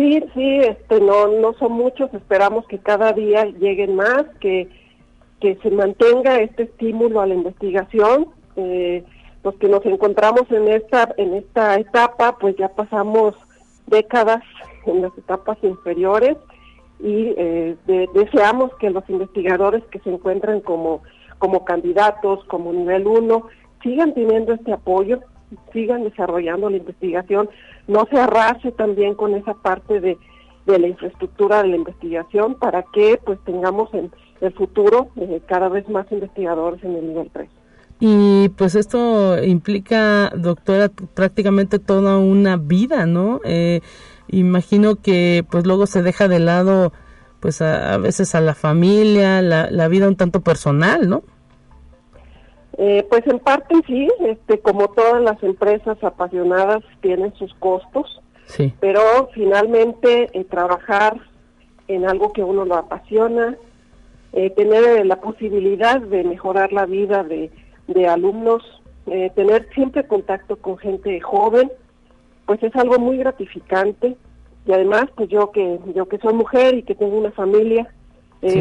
Sí, 0.00 0.18
sí, 0.32 0.56
este, 0.60 0.98
no, 0.98 1.28
no 1.28 1.52
son 1.58 1.72
muchos, 1.72 2.12
esperamos 2.14 2.66
que 2.68 2.78
cada 2.78 3.12
día 3.12 3.44
lleguen 3.44 3.96
más, 3.96 4.24
que, 4.40 4.66
que 5.40 5.56
se 5.56 5.70
mantenga 5.70 6.40
este 6.40 6.62
estímulo 6.62 7.20
a 7.20 7.26
la 7.26 7.34
investigación. 7.34 8.28
Eh, 8.56 9.04
los 9.44 9.54
que 9.56 9.68
nos 9.68 9.84
encontramos 9.84 10.50
en 10.50 10.68
esta, 10.68 11.14
en 11.18 11.34
esta 11.34 11.78
etapa, 11.78 12.38
pues 12.38 12.56
ya 12.56 12.70
pasamos 12.70 13.34
décadas 13.88 14.42
en 14.86 15.02
las 15.02 15.12
etapas 15.18 15.58
inferiores 15.60 16.38
y 16.98 17.34
eh, 17.36 17.76
deseamos 18.14 18.74
que 18.76 18.88
los 18.88 19.04
investigadores 19.10 19.84
que 19.90 19.98
se 19.98 20.08
encuentran 20.08 20.62
como, 20.62 21.02
como 21.36 21.66
candidatos, 21.66 22.42
como 22.44 22.72
nivel 22.72 23.06
uno, 23.06 23.48
sigan 23.82 24.14
teniendo 24.14 24.54
este 24.54 24.72
apoyo, 24.72 25.20
sigan 25.74 26.04
desarrollando 26.04 26.70
la 26.70 26.78
investigación, 26.78 27.50
no 27.90 28.06
se 28.10 28.18
arrase 28.18 28.72
también 28.72 29.14
con 29.14 29.34
esa 29.34 29.54
parte 29.54 30.00
de, 30.00 30.16
de 30.66 30.78
la 30.78 30.86
infraestructura 30.86 31.62
de 31.62 31.68
la 31.68 31.76
investigación 31.76 32.54
para 32.54 32.84
que 32.92 33.18
pues 33.24 33.38
tengamos 33.44 33.92
en 33.94 34.10
el 34.40 34.52
futuro 34.52 35.08
eh, 35.16 35.42
cada 35.46 35.68
vez 35.68 35.88
más 35.88 36.10
investigadores 36.10 36.82
en 36.84 36.96
el 36.96 37.08
nivel 37.08 37.30
3. 37.32 37.50
Y 38.02 38.48
pues 38.50 38.76
esto 38.76 39.42
implica, 39.42 40.30
doctora, 40.34 40.88
prácticamente 40.88 41.78
toda 41.78 42.16
una 42.18 42.56
vida, 42.56 43.04
¿no? 43.04 43.40
Eh, 43.44 43.80
imagino 44.28 44.96
que 44.96 45.44
pues 45.50 45.66
luego 45.66 45.86
se 45.86 46.02
deja 46.02 46.26
de 46.26 46.38
lado 46.38 46.92
pues 47.40 47.60
a, 47.60 47.94
a 47.94 47.98
veces 47.98 48.34
a 48.34 48.40
la 48.40 48.54
familia, 48.54 49.42
la, 49.42 49.70
la 49.70 49.88
vida 49.88 50.08
un 50.08 50.16
tanto 50.16 50.40
personal, 50.40 51.08
¿no? 51.08 51.22
Eh, 52.82 53.06
pues 53.10 53.26
en 53.26 53.40
parte 53.40 53.74
sí, 53.86 54.08
este, 54.20 54.58
como 54.60 54.88
todas 54.88 55.22
las 55.22 55.42
empresas 55.42 56.02
apasionadas 56.02 56.82
tienen 57.02 57.34
sus 57.34 57.52
costos, 57.56 58.22
sí. 58.46 58.72
pero 58.80 59.02
finalmente 59.34 60.30
eh, 60.32 60.44
trabajar 60.44 61.20
en 61.88 62.08
algo 62.08 62.32
que 62.32 62.42
uno 62.42 62.64
lo 62.64 62.76
apasiona, 62.76 63.54
eh, 64.32 64.48
tener 64.48 65.04
la 65.04 65.20
posibilidad 65.20 66.00
de 66.00 66.24
mejorar 66.24 66.72
la 66.72 66.86
vida 66.86 67.22
de, 67.22 67.50
de 67.86 68.08
alumnos, 68.08 68.62
tener 69.34 69.68
siempre 69.74 70.06
contacto 70.06 70.56
con 70.56 70.78
gente 70.78 71.20
joven, 71.20 71.70
pues 72.46 72.62
es 72.62 72.74
algo 72.76 72.98
muy 72.98 73.18
gratificante 73.18 74.16
y 74.64 74.72
además 74.72 75.06
pues 75.16 75.28
yo 75.28 75.50
que 75.50 75.78
yo 75.94 76.08
que 76.08 76.18
soy 76.18 76.32
mujer 76.32 76.76
y 76.76 76.82
que 76.84 76.94
tengo 76.94 77.18
una 77.18 77.32
familia 77.32 77.92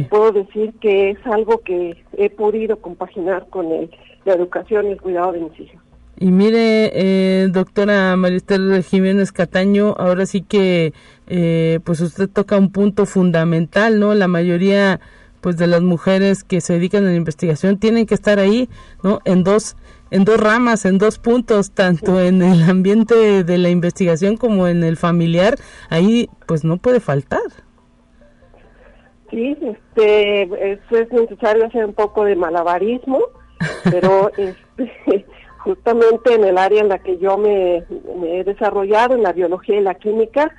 puedo 0.09 0.31
decir 0.31 0.73
que 0.81 1.11
es 1.11 1.19
algo 1.25 1.61
que 1.61 2.03
he 2.17 2.29
podido 2.29 2.77
compaginar 2.81 3.47
con 3.49 3.71
el 3.71 3.91
la 4.25 4.33
educación 4.33 4.87
y 4.87 4.91
el 4.91 5.01
cuidado 5.01 5.31
de 5.31 5.39
mis 5.39 5.59
hijos. 5.59 5.81
Y 6.21 6.31
mire, 6.31 6.91
eh, 6.93 7.47
doctora 7.47 8.15
Maristel 8.17 8.83
Jiménez 8.83 9.31
Cataño, 9.31 9.95
ahora 9.97 10.25
sí 10.25 10.41
que 10.41 10.93
eh, 11.27 11.79
pues 11.85 12.01
usted 12.01 12.29
toca 12.29 12.57
un 12.57 12.71
punto 12.71 13.05
fundamental, 13.05 13.99
¿no? 13.99 14.13
La 14.13 14.27
mayoría 14.27 14.99
pues 15.39 15.55
de 15.55 15.67
las 15.67 15.81
mujeres 15.81 16.43
que 16.43 16.59
se 16.59 16.73
dedican 16.73 17.05
a 17.05 17.11
la 17.11 17.15
investigación 17.15 17.77
tienen 17.77 18.05
que 18.05 18.15
estar 18.15 18.39
ahí, 18.39 18.67
¿no? 19.01 19.21
En 19.23 19.45
dos 19.45 19.77
en 20.11 20.25
dos 20.25 20.39
ramas, 20.39 20.85
en 20.85 20.97
dos 20.97 21.19
puntos, 21.19 21.71
tanto 21.71 22.19
en 22.19 22.41
el 22.41 22.63
ambiente 22.69 23.43
de 23.43 23.57
la 23.57 23.69
investigación 23.69 24.37
como 24.37 24.67
en 24.67 24.83
el 24.83 24.97
familiar, 24.97 25.55
ahí 25.89 26.29
pues 26.47 26.63
no 26.63 26.77
puede 26.77 26.99
faltar. 26.99 27.39
Sí, 29.29 29.55
este, 29.61 30.71
es, 30.71 30.79
es 30.89 31.11
necesario 31.11 31.65
hacer 31.67 31.85
un 31.85 31.93
poco 31.93 32.25
de 32.25 32.35
malabarismo, 32.35 33.19
pero 33.83 34.31
este, 34.37 35.25
justamente 35.59 36.33
en 36.33 36.43
el 36.43 36.57
área 36.57 36.81
en 36.81 36.89
la 36.89 36.99
que 36.99 37.17
yo 37.17 37.37
me, 37.37 37.83
he 38.23 38.43
desarrollado, 38.43 39.15
en 39.15 39.23
la 39.23 39.33
biología 39.33 39.77
y 39.77 39.81
la 39.81 39.95
química, 39.95 40.53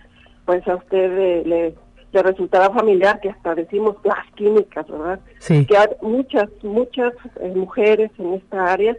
pues 0.44 0.66
a 0.68 0.76
usted 0.76 1.44
le, 1.44 1.74
le 2.12 2.22
resultará 2.22 2.70
familiar 2.70 3.20
que 3.20 3.30
hasta 3.30 3.54
decimos 3.54 3.96
las 4.04 4.26
químicas, 4.34 4.86
¿verdad? 4.88 5.20
Sí. 5.38 5.64
Que 5.66 5.76
hay 5.76 5.88
muchas, 6.02 6.48
muchas 6.62 7.12
eh, 7.40 7.52
mujeres 7.54 8.10
en 8.18 8.34
esta 8.34 8.72
área 8.72 8.96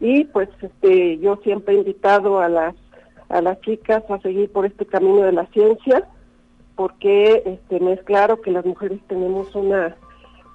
y 0.00 0.24
pues 0.24 0.48
este 0.60 1.18
yo 1.18 1.36
siempre 1.42 1.74
he 1.74 1.78
invitado 1.78 2.40
a 2.40 2.48
las 2.48 2.74
a 3.28 3.42
las 3.42 3.60
chicas 3.60 4.02
a 4.08 4.18
seguir 4.20 4.50
por 4.50 4.64
este 4.64 4.86
camino 4.86 5.22
de 5.22 5.32
la 5.32 5.46
ciencia 5.46 6.08
porque 6.76 7.42
este 7.44 7.80
me 7.80 7.92
es 7.92 8.02
claro 8.04 8.40
que 8.40 8.50
las 8.50 8.64
mujeres 8.64 9.00
tenemos 9.08 9.54
una 9.54 9.96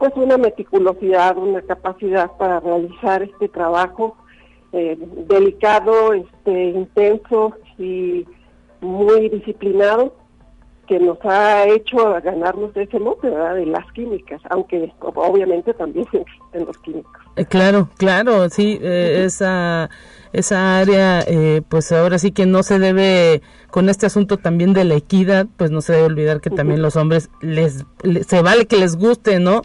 pues 0.03 0.17
una 0.17 0.37
meticulosidad, 0.37 1.37
una 1.37 1.61
capacidad 1.61 2.29
para 2.35 2.59
realizar 2.59 3.23
este 3.23 3.47
trabajo 3.47 4.17
eh, 4.73 4.97
delicado, 5.29 6.11
este 6.11 6.71
intenso 6.71 7.53
y 7.77 8.25
muy 8.81 9.29
disciplinado 9.29 10.13
que 10.87 10.99
nos 10.99 11.17
ha 11.23 11.67
hecho 11.67 12.13
ganarnos 12.21 12.75
ese 12.75 12.99
mote 12.99 13.29
de 13.29 13.65
las 13.65 13.89
químicas, 13.93 14.41
aunque 14.49 14.91
obviamente 14.99 15.73
también 15.73 16.05
existen 16.13 16.65
los 16.65 16.77
químicos. 16.79 17.21
Eh, 17.35 17.45
claro, 17.45 17.89
claro, 17.97 18.49
sí, 18.49 18.79
eh, 18.81 19.23
esa 19.25 19.89
esa 20.33 20.79
área, 20.79 21.21
eh, 21.21 21.61
pues 21.69 21.91
ahora 21.91 22.17
sí 22.17 22.31
que 22.31 22.47
no 22.47 22.63
se 22.63 22.79
debe, 22.79 23.43
con 23.69 23.87
este 23.87 24.07
asunto 24.07 24.37
también 24.37 24.73
de 24.73 24.83
la 24.83 24.95
equidad, 24.95 25.45
pues 25.57 25.69
no 25.69 25.81
se 25.81 25.93
debe 25.93 26.05
olvidar 26.05 26.41
que 26.41 26.49
también 26.49 26.81
los 26.81 26.95
hombres 26.95 27.29
les, 27.41 27.85
se 28.27 28.41
vale 28.41 28.65
que 28.65 28.77
les 28.77 28.97
guste, 28.97 29.39
¿no? 29.39 29.61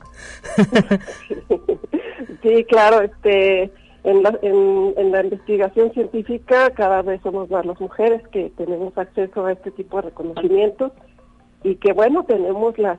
sí, 2.43 2.65
claro, 2.69 3.01
este, 3.01 3.73
en 4.05 4.23
la, 4.23 4.39
en, 4.43 5.11
la 5.11 5.25
investigación 5.25 5.91
científica 5.93 6.71
cada 6.71 7.01
vez 7.01 7.21
somos 7.23 7.51
más 7.51 7.65
las 7.65 7.81
mujeres 7.81 8.23
que 8.29 8.51
tenemos 8.57 8.97
acceso 8.97 9.47
a 9.47 9.53
este 9.53 9.71
tipo 9.71 9.97
de 9.97 10.03
reconocimientos 10.03 10.93
y 11.63 11.77
que 11.77 11.93
bueno, 11.93 12.25
tenemos 12.25 12.79
la 12.79 12.99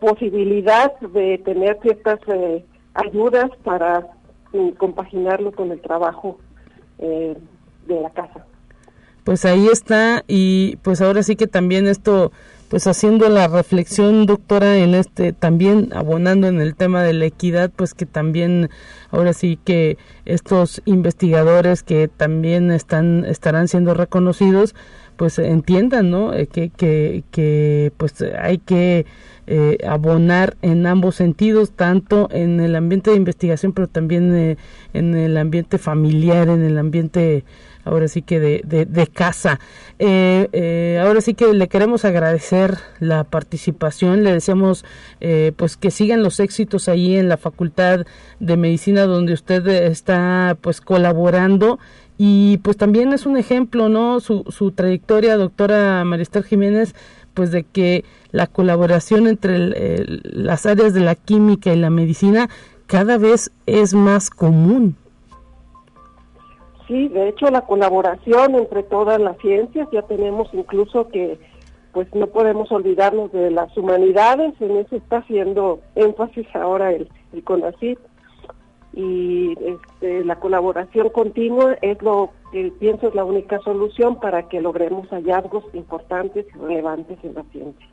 posibilidad 0.00 0.98
de 1.00 1.38
tener 1.38 1.78
ciertas 1.82 2.18
eh, 2.28 2.64
ayudas 2.94 3.50
para 3.62 4.06
mm, 4.52 4.70
compaginarlo 4.70 5.52
con 5.52 5.70
el 5.70 5.80
trabajo 5.80 6.38
eh, 6.98 7.36
de 7.86 8.00
la 8.00 8.10
casa. 8.10 8.46
Pues 9.24 9.44
ahí 9.44 9.66
está 9.68 10.24
y 10.26 10.76
pues 10.82 11.00
ahora 11.02 11.22
sí 11.22 11.36
que 11.36 11.46
también 11.46 11.86
esto 11.86 12.32
pues 12.70 12.86
haciendo 12.86 13.28
la 13.28 13.48
reflexión, 13.48 14.26
doctora, 14.26 14.76
en 14.76 14.94
este, 14.94 15.32
también 15.32 15.90
abonando 15.92 16.46
en 16.46 16.60
el 16.60 16.76
tema 16.76 17.02
de 17.02 17.12
la 17.12 17.24
equidad, 17.24 17.68
pues 17.74 17.94
que 17.94 18.06
también 18.06 18.70
ahora 19.10 19.32
sí 19.32 19.58
que 19.64 19.98
estos 20.24 20.80
investigadores 20.84 21.82
que 21.82 22.06
también 22.06 22.70
están, 22.70 23.24
estarán 23.24 23.66
siendo 23.66 23.92
reconocidos, 23.92 24.76
pues 25.20 25.38
entiendan, 25.38 26.10
¿no? 26.10 26.32
Eh, 26.32 26.46
que, 26.46 26.70
que, 26.70 27.24
que 27.30 27.92
pues 27.98 28.14
hay 28.22 28.56
que 28.56 29.04
eh, 29.52 29.78
abonar 29.86 30.56
en 30.62 30.86
ambos 30.86 31.16
sentidos, 31.16 31.72
tanto 31.72 32.28
en 32.30 32.58
el 32.60 32.74
ambiente 32.74 33.10
de 33.10 33.16
investigación, 33.16 33.72
pero 33.72 33.86
también 33.86 34.34
eh, 34.34 34.56
en 34.94 35.14
el 35.14 35.36
ambiente 35.36 35.76
familiar, 35.76 36.48
en 36.48 36.62
el 36.62 36.78
ambiente 36.78 37.44
ahora 37.84 38.08
sí 38.08 38.22
que 38.22 38.38
de, 38.38 38.62
de, 38.64 39.06
casa. 39.08 39.58
Eh, 39.98 41.00
ahora 41.04 41.20
sí 41.20 41.34
que 41.34 41.52
le 41.52 41.68
queremos 41.68 42.04
agradecer 42.04 42.78
la 43.00 43.24
participación, 43.24 44.22
le 44.22 44.32
deseamos 44.32 44.84
pues 45.56 45.76
que 45.76 45.90
sigan 45.90 46.22
los 46.22 46.38
éxitos 46.40 46.88
ahí 46.88 47.16
en 47.16 47.28
la 47.28 47.36
Facultad 47.36 48.06
de 48.38 48.56
Medicina 48.56 49.02
donde 49.02 49.32
usted 49.32 49.66
está 49.66 50.56
pues 50.60 50.80
colaborando 50.80 51.78
y 52.22 52.58
pues 52.58 52.76
también 52.76 53.14
es 53.14 53.24
un 53.24 53.38
ejemplo, 53.38 53.88
¿no? 53.88 54.20
Su, 54.20 54.44
su 54.48 54.72
trayectoria, 54.72 55.38
doctora 55.38 56.04
Maristel 56.04 56.44
Jiménez, 56.44 56.94
pues 57.32 57.50
de 57.50 57.64
que 57.64 58.04
la 58.30 58.46
colaboración 58.46 59.26
entre 59.26 59.56
las 60.24 60.66
áreas 60.66 60.92
de 60.92 61.00
la 61.00 61.14
química 61.14 61.72
y 61.72 61.76
la 61.76 61.88
medicina 61.88 62.50
cada 62.86 63.16
vez 63.16 63.50
es 63.64 63.94
más 63.94 64.28
común. 64.28 64.96
Sí, 66.86 67.08
de 67.08 67.30
hecho 67.30 67.46
la 67.46 67.62
colaboración 67.62 68.54
entre 68.54 68.82
todas 68.82 69.18
las 69.18 69.38
ciencias, 69.38 69.88
ya 69.90 70.02
tenemos 70.02 70.50
incluso 70.52 71.08
que 71.08 71.38
pues 71.94 72.14
no 72.14 72.26
podemos 72.26 72.70
olvidarnos 72.70 73.32
de 73.32 73.50
las 73.50 73.74
humanidades, 73.78 74.52
en 74.60 74.76
eso 74.76 74.94
está 74.94 75.18
haciendo 75.20 75.80
énfasis 75.94 76.46
ahora 76.54 76.92
el, 76.92 77.08
el 77.32 77.42
CONACYT 77.44 77.98
y 78.92 79.54
este, 79.60 80.24
la 80.24 80.36
colaboración 80.36 81.10
continua 81.10 81.74
es 81.80 82.00
lo 82.02 82.30
que 82.52 82.72
pienso 82.78 83.08
es 83.08 83.14
la 83.14 83.24
única 83.24 83.60
solución 83.60 84.18
para 84.18 84.48
que 84.48 84.60
logremos 84.60 85.08
hallazgos 85.08 85.64
importantes 85.72 86.46
y 86.54 86.58
relevantes 86.58 87.18
en 87.22 87.34
la 87.34 87.44
ciencia. 87.44 87.86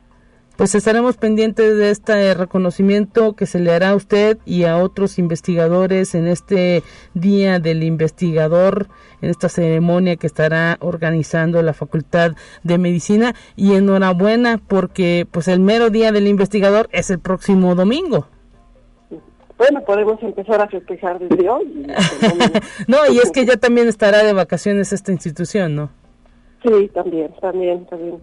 Pues 0.58 0.74
estaremos 0.74 1.16
pendientes 1.16 1.76
de 1.76 1.90
este 1.90 2.34
reconocimiento 2.34 3.34
que 3.34 3.46
se 3.46 3.60
le 3.60 3.70
hará 3.70 3.90
a 3.90 3.94
usted 3.94 4.38
y 4.44 4.64
a 4.64 4.78
otros 4.78 5.20
investigadores 5.20 6.16
en 6.16 6.26
este 6.26 6.82
Día 7.14 7.60
del 7.60 7.84
Investigador, 7.84 8.88
en 9.22 9.30
esta 9.30 9.48
ceremonia 9.48 10.16
que 10.16 10.26
estará 10.26 10.76
organizando 10.80 11.62
la 11.62 11.74
Facultad 11.74 12.32
de 12.64 12.76
Medicina. 12.76 13.36
Y 13.54 13.74
enhorabuena 13.74 14.58
porque 14.58 15.28
pues 15.30 15.46
el 15.46 15.60
mero 15.60 15.90
Día 15.90 16.10
del 16.10 16.26
Investigador 16.26 16.88
es 16.90 17.10
el 17.10 17.20
próximo 17.20 17.76
domingo. 17.76 18.26
Bueno, 19.58 19.82
podemos 19.84 20.22
empezar 20.22 20.60
a 20.60 20.68
festejar 20.68 21.18
desde 21.18 21.50
hoy. 21.50 21.86
no, 22.86 22.98
y 23.10 23.18
es 23.18 23.32
que 23.32 23.44
ya 23.44 23.56
también 23.56 23.88
estará 23.88 24.22
de 24.22 24.32
vacaciones 24.32 24.92
esta 24.92 25.10
institución, 25.10 25.74
¿no? 25.74 25.90
Sí, 26.62 26.88
también, 26.94 27.32
también, 27.40 27.84
también. 27.86 28.20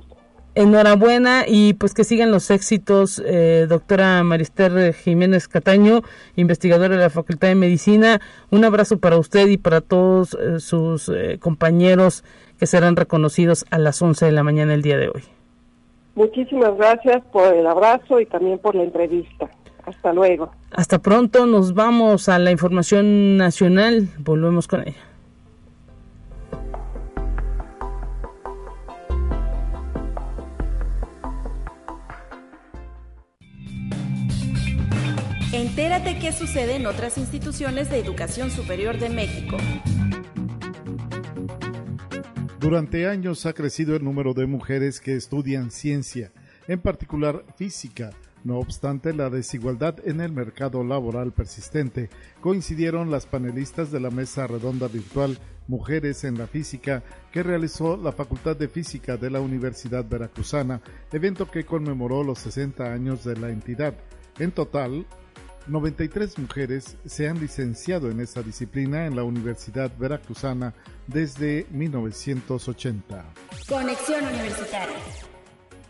Enhorabuena 0.55 1.43
y 1.45 1.73
pues 1.73 1.93
que 1.93 2.05
sigan 2.05 2.31
los 2.31 2.49
éxitos, 2.49 3.21
eh, 3.25 3.65
doctora 3.67 4.23
Marister 4.23 4.93
Jiménez 4.93 5.49
Cataño, 5.49 6.01
investigadora 6.37 6.95
de 6.95 7.01
la 7.01 7.09
Facultad 7.09 7.49
de 7.49 7.55
Medicina. 7.55 8.21
Un 8.51 8.63
abrazo 8.63 8.97
para 8.99 9.17
usted 9.17 9.47
y 9.47 9.57
para 9.57 9.81
todos 9.81 10.33
eh, 10.35 10.61
sus 10.61 11.09
eh, 11.09 11.39
compañeros 11.41 12.23
que 12.57 12.67
serán 12.67 12.95
reconocidos 12.95 13.65
a 13.69 13.77
las 13.77 14.01
11 14.01 14.27
de 14.27 14.31
la 14.31 14.43
mañana 14.43 14.73
el 14.73 14.81
día 14.81 14.97
de 14.97 15.09
hoy. 15.09 15.23
Muchísimas 16.15 16.77
gracias 16.77 17.21
por 17.33 17.53
el 17.53 17.67
abrazo 17.67 18.21
y 18.21 18.25
también 18.25 18.57
por 18.59 18.75
la 18.75 18.83
entrevista. 18.83 19.49
Hasta 19.85 20.13
luego. 20.13 20.51
Hasta 20.71 20.99
pronto, 20.99 21.45
nos 21.45 21.73
vamos 21.73 22.27
a 22.27 22.39
la 22.39 22.51
información 22.51 23.37
nacional, 23.37 24.09
volvemos 24.17 24.67
con 24.67 24.81
ella. 24.81 24.97
Entérate 35.53 36.19
qué 36.19 36.31
sucede 36.31 36.75
en 36.75 36.85
otras 36.85 37.17
instituciones 37.17 37.89
de 37.89 37.99
educación 37.99 38.49
superior 38.49 38.97
de 38.97 39.09
México. 39.09 39.57
Durante 42.59 43.07
años 43.07 43.45
ha 43.45 43.53
crecido 43.53 43.95
el 43.95 44.03
número 44.03 44.33
de 44.33 44.47
mujeres 44.47 44.99
que 44.99 45.15
estudian 45.15 45.71
ciencia, 45.71 46.31
en 46.67 46.81
particular 46.81 47.45
física, 47.55 48.09
no 48.45 48.59
obstante 48.59 49.11
la 49.11 49.29
desigualdad 49.29 49.95
en 50.05 50.21
el 50.21 50.31
mercado 50.31 50.83
laboral 50.83 51.33
persistente, 51.33 52.09
coincidieron 52.39 53.11
las 53.11 53.25
panelistas 53.25 53.91
de 53.91 53.99
la 53.99 54.11
mesa 54.11 54.47
redonda 54.47 54.87
virtual 54.87 55.37
Mujeres 55.67 56.23
en 56.23 56.37
la 56.37 56.45
Física 56.45 57.03
que 57.31 57.41
realizó 57.41 57.97
la 57.97 58.11
Facultad 58.11 58.55
de 58.55 58.67
Física 58.67 59.17
de 59.17 59.31
la 59.31 59.41
Universidad 59.41 60.05
Veracruzana, 60.07 60.79
evento 61.11 61.49
que 61.49 61.65
conmemoró 61.65 62.23
los 62.23 62.37
60 62.39 62.93
años 62.93 63.23
de 63.23 63.35
la 63.35 63.49
entidad. 63.49 63.95
En 64.37 64.51
total, 64.51 65.07
93 65.65 66.37
mujeres 66.37 66.97
se 67.05 67.27
han 67.27 67.39
licenciado 67.39 68.11
en 68.11 68.19
esa 68.19 68.43
disciplina 68.43 69.07
en 69.07 69.15
la 69.15 69.23
Universidad 69.23 69.91
Veracruzana 69.97 70.75
desde 71.07 71.65
1980. 71.71 73.25
Conexión 73.67 74.23
Universitaria. 74.23 75.34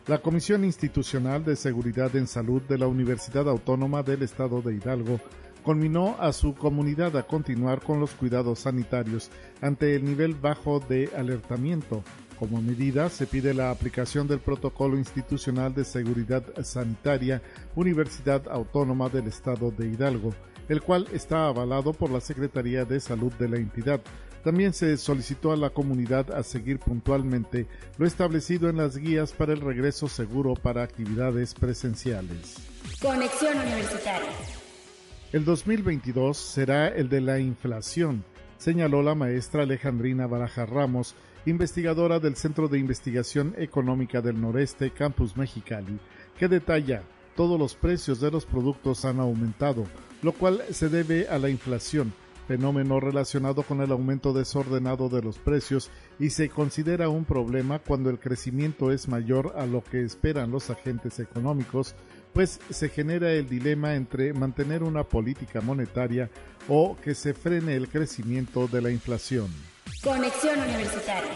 La 0.08 0.20
Comisión 0.20 0.64
Institucional 0.64 1.43
de 1.43 1.56
Seguridad 1.56 2.16
en 2.16 2.28
Salud 2.28 2.62
de 2.62 2.78
la 2.78 2.86
Universidad 2.86 3.49
Autónoma 3.49 4.03
del 4.03 4.22
Estado 4.22 4.62
de 4.62 4.76
Hidalgo 4.76 5.20
conminó 5.64 6.16
a 6.20 6.32
su 6.32 6.53
comunidad 6.53 7.18
a 7.18 7.24
continuar 7.24 7.82
con 7.82 7.99
los 7.99 8.12
cuidados 8.12 8.60
sanitarios 8.60 9.32
ante 9.62 9.95
el 9.95 10.06
nivel 10.06 10.36
bajo 10.36 10.80
de 10.80 11.10
alertamiento. 11.18 12.03
Como 12.38 12.62
medida, 12.62 13.10
se 13.10 13.26
pide 13.26 13.56
la 13.56 13.72
aplicación 13.72 14.28
del 14.28 14.41
Protocolo 14.41 14.95
Institucional 14.95 15.74
de 15.74 15.84
Seguridad 15.84 16.43
Sanitaria 16.64 17.41
Universidad 17.76 18.47
Autónoma 18.47 19.10
del 19.10 19.26
Estado 19.26 19.72
de 19.72 19.88
Hidalgo, 19.88 20.36
el 20.70 20.84
cual 20.84 21.08
está 21.14 21.47
avalado 21.47 21.93
por 21.93 22.12
la 22.12 22.22
Secretaría 22.22 22.86
de 22.86 22.99
Salud 22.99 23.34
de 23.39 23.49
la 23.49 23.58
entidad, 23.58 24.01
también 24.46 24.74
se 24.74 24.96
solicitó 24.98 25.52
a 25.52 25.58
la 25.58 25.72
comunidad 25.72 26.32
a 26.32 26.43
seguir 26.43 26.78
puntualmente 26.78 27.66
lo 27.98 28.06
establecido 28.06 28.70
en 28.70 28.78
las 28.78 28.96
guías 28.96 29.34
para 29.34 29.54
el 29.54 29.60
regreso 29.60 30.08
seguro 30.08 30.54
para 30.54 30.84
actividades 30.84 31.56
presenciales. 31.56 32.58
Conexión 33.02 33.58
Universitaria. 33.58 34.30
El 35.34 35.46
2022 35.46 36.38
será 36.38 36.89
el 36.89 37.10
de 37.10 37.22
la 37.22 37.39
inflación, 37.39 38.24
señaló 38.60 39.02
la 39.02 39.16
maestra 39.16 39.64
Alejandrina 39.64 40.28
Baraja 40.28 40.68
Ramos, 40.68 41.16
investigadora 41.48 42.20
del 42.20 42.36
Centro 42.36 42.68
de 42.68 42.78
Investigación 42.78 43.56
Económica 43.58 44.22
del 44.22 44.39
Noreste, 44.39 44.91
Campus 44.91 45.36
Mexicali, 45.36 45.98
que 46.38 46.48
detalla 46.48 47.02
todos 47.36 47.58
los 47.58 47.74
precios 47.74 48.20
de 48.20 48.30
los 48.30 48.46
productos 48.46 49.06
han 49.06 49.20
aumentado, 49.20 49.86
lo 50.22 50.34
cual 50.34 50.62
se 50.70 50.88
debe 50.88 51.28
a 51.30 51.39
la 51.39 51.50
inflación 51.50 52.14
fenómeno 52.46 53.00
relacionado 53.00 53.64
con 53.64 53.82
el 53.82 53.91
aumento 53.91 54.34
desordenado 54.34 55.10
de 55.10 55.22
los 55.22 55.38
precios 55.38 55.91
y 56.20 56.30
se 56.30 56.50
considera 56.50 57.10
un 57.10 57.26
problema 57.26 57.80
cuando 57.80 58.10
el 58.10 58.20
crecimiento 58.20 58.91
es 58.91 59.08
mayor 59.08 59.54
a 59.58 59.66
lo 59.66 59.84
que 59.84 60.04
esperan 60.04 60.52
los 60.52 60.70
agentes 60.70 61.20
económicos, 61.20 61.96
pues 62.34 62.60
se 62.70 62.89
genera 62.89 63.32
el 63.32 63.50
dilema 63.50 63.96
entre 63.96 64.34
mantener 64.34 64.84
una 64.84 65.04
política 65.04 65.62
monetaria 65.62 66.30
o 66.68 66.98
que 67.04 67.16
se 67.16 67.34
frene 67.34 67.76
el 67.76 67.89
crecimiento 67.89 68.68
de 68.68 68.82
la 68.82 68.91
inflación. 68.91 69.48
Conexión 70.04 70.60
Universitaria. 70.60 71.32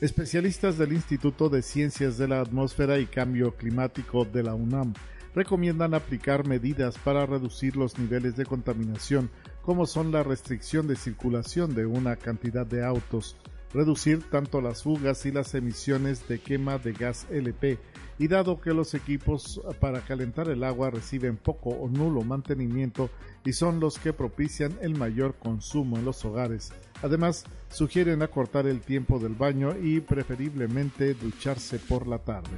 Especialistas 0.00 0.78
del 0.78 0.92
Instituto 0.92 1.48
de 1.48 1.62
Ciencias 1.62 2.18
de 2.18 2.26
la 2.26 2.40
Atmósfera 2.40 2.98
y 2.98 3.06
Cambio 3.06 3.54
Climático 3.54 4.24
de 4.24 4.42
la 4.42 4.54
UNAM 4.54 4.94
recomiendan 5.34 5.94
aplicar 5.94 6.46
medidas 6.46 6.98
para 6.98 7.24
reducir 7.24 7.76
los 7.76 7.98
niveles 7.98 8.36
de 8.36 8.44
contaminación 8.44 9.30
como 9.62 9.86
son 9.86 10.12
la 10.12 10.22
restricción 10.22 10.86
de 10.86 10.96
circulación 10.96 11.74
de 11.74 11.86
una 11.86 12.16
cantidad 12.16 12.66
de 12.66 12.84
autos, 12.84 13.36
reducir 13.72 14.22
tanto 14.30 14.60
las 14.60 14.82
fugas 14.82 15.24
y 15.24 15.32
las 15.32 15.54
emisiones 15.54 16.28
de 16.28 16.40
quema 16.40 16.78
de 16.78 16.92
gas 16.92 17.26
LP, 17.30 17.78
y 18.18 18.28
dado 18.28 18.60
que 18.60 18.74
los 18.74 18.94
equipos 18.94 19.60
para 19.80 20.00
calentar 20.02 20.48
el 20.48 20.62
agua 20.64 20.90
reciben 20.90 21.36
poco 21.36 21.70
o 21.70 21.88
nulo 21.88 22.22
mantenimiento 22.22 23.10
y 23.44 23.52
son 23.52 23.80
los 23.80 23.98
que 23.98 24.12
propician 24.12 24.76
el 24.80 24.96
mayor 24.96 25.34
consumo 25.34 25.96
en 25.96 26.04
los 26.04 26.24
hogares. 26.24 26.72
Además, 27.02 27.44
sugieren 27.70 28.22
acortar 28.22 28.66
el 28.66 28.80
tiempo 28.80 29.18
del 29.18 29.34
baño 29.34 29.74
y 29.76 30.00
preferiblemente 30.00 31.14
ducharse 31.14 31.78
por 31.78 32.06
la 32.06 32.18
tarde. 32.18 32.50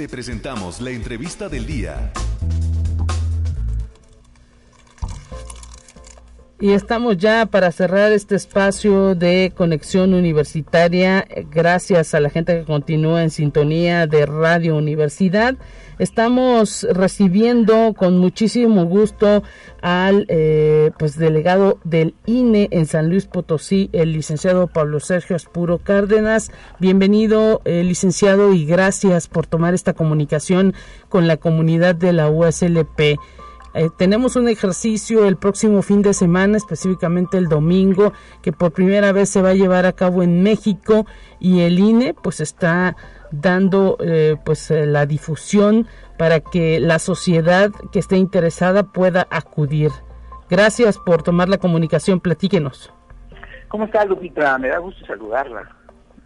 Te 0.00 0.08
presentamos 0.08 0.80
la 0.80 0.92
entrevista 0.92 1.50
del 1.50 1.66
día. 1.66 2.10
Y 6.58 6.72
estamos 6.72 7.18
ya 7.18 7.44
para 7.44 7.70
cerrar 7.70 8.10
este 8.10 8.34
espacio 8.34 9.14
de 9.14 9.52
conexión 9.54 10.14
universitaria. 10.14 11.26
Gracias 11.50 12.14
a 12.14 12.20
la 12.20 12.30
gente 12.30 12.58
que 12.58 12.64
continúa 12.64 13.22
en 13.22 13.28
sintonía 13.28 14.06
de 14.06 14.24
Radio 14.24 14.74
Universidad. 14.74 15.56
Estamos 16.00 16.86
recibiendo 16.90 17.92
con 17.92 18.16
muchísimo 18.16 18.86
gusto 18.86 19.42
al 19.82 20.24
eh, 20.28 20.92
pues 20.98 21.18
delegado 21.18 21.78
del 21.84 22.14
INE 22.24 22.68
en 22.70 22.86
San 22.86 23.10
Luis 23.10 23.26
Potosí, 23.26 23.90
el 23.92 24.14
licenciado 24.14 24.66
Pablo 24.66 25.00
Sergio 25.00 25.36
Aspuro 25.36 25.76
Cárdenas. 25.76 26.52
Bienvenido, 26.78 27.60
eh, 27.66 27.84
licenciado, 27.84 28.54
y 28.54 28.64
gracias 28.64 29.28
por 29.28 29.46
tomar 29.46 29.74
esta 29.74 29.92
comunicación 29.92 30.72
con 31.10 31.28
la 31.28 31.36
comunidad 31.36 31.96
de 31.96 32.14
la 32.14 32.30
USLP. 32.30 33.18
Eh, 33.74 33.88
tenemos 33.98 34.36
un 34.36 34.48
ejercicio 34.48 35.26
el 35.26 35.36
próximo 35.36 35.82
fin 35.82 36.00
de 36.00 36.14
semana, 36.14 36.56
específicamente 36.56 37.36
el 37.36 37.48
domingo, 37.48 38.14
que 38.40 38.52
por 38.52 38.72
primera 38.72 39.12
vez 39.12 39.28
se 39.28 39.42
va 39.42 39.50
a 39.50 39.54
llevar 39.54 39.84
a 39.84 39.92
cabo 39.92 40.22
en 40.22 40.42
México 40.42 41.04
y 41.38 41.60
el 41.60 41.78
INE 41.78 42.14
pues 42.14 42.40
está 42.40 42.96
dando 43.30 43.96
eh, 44.00 44.36
pues 44.44 44.70
eh, 44.70 44.86
la 44.86 45.06
difusión 45.06 45.86
para 46.18 46.40
que 46.40 46.80
la 46.80 46.98
sociedad 46.98 47.70
que 47.92 47.98
esté 47.98 48.16
interesada 48.16 48.84
pueda 48.84 49.26
acudir. 49.30 49.90
Gracias 50.48 50.98
por 50.98 51.22
tomar 51.22 51.48
la 51.48 51.58
comunicación, 51.58 52.20
platíquenos. 52.20 52.92
¿Cómo 53.68 53.84
está 53.84 54.04
Lupita? 54.04 54.58
Me 54.58 54.68
da 54.68 54.78
gusto 54.78 55.06
saludarla. 55.06 55.76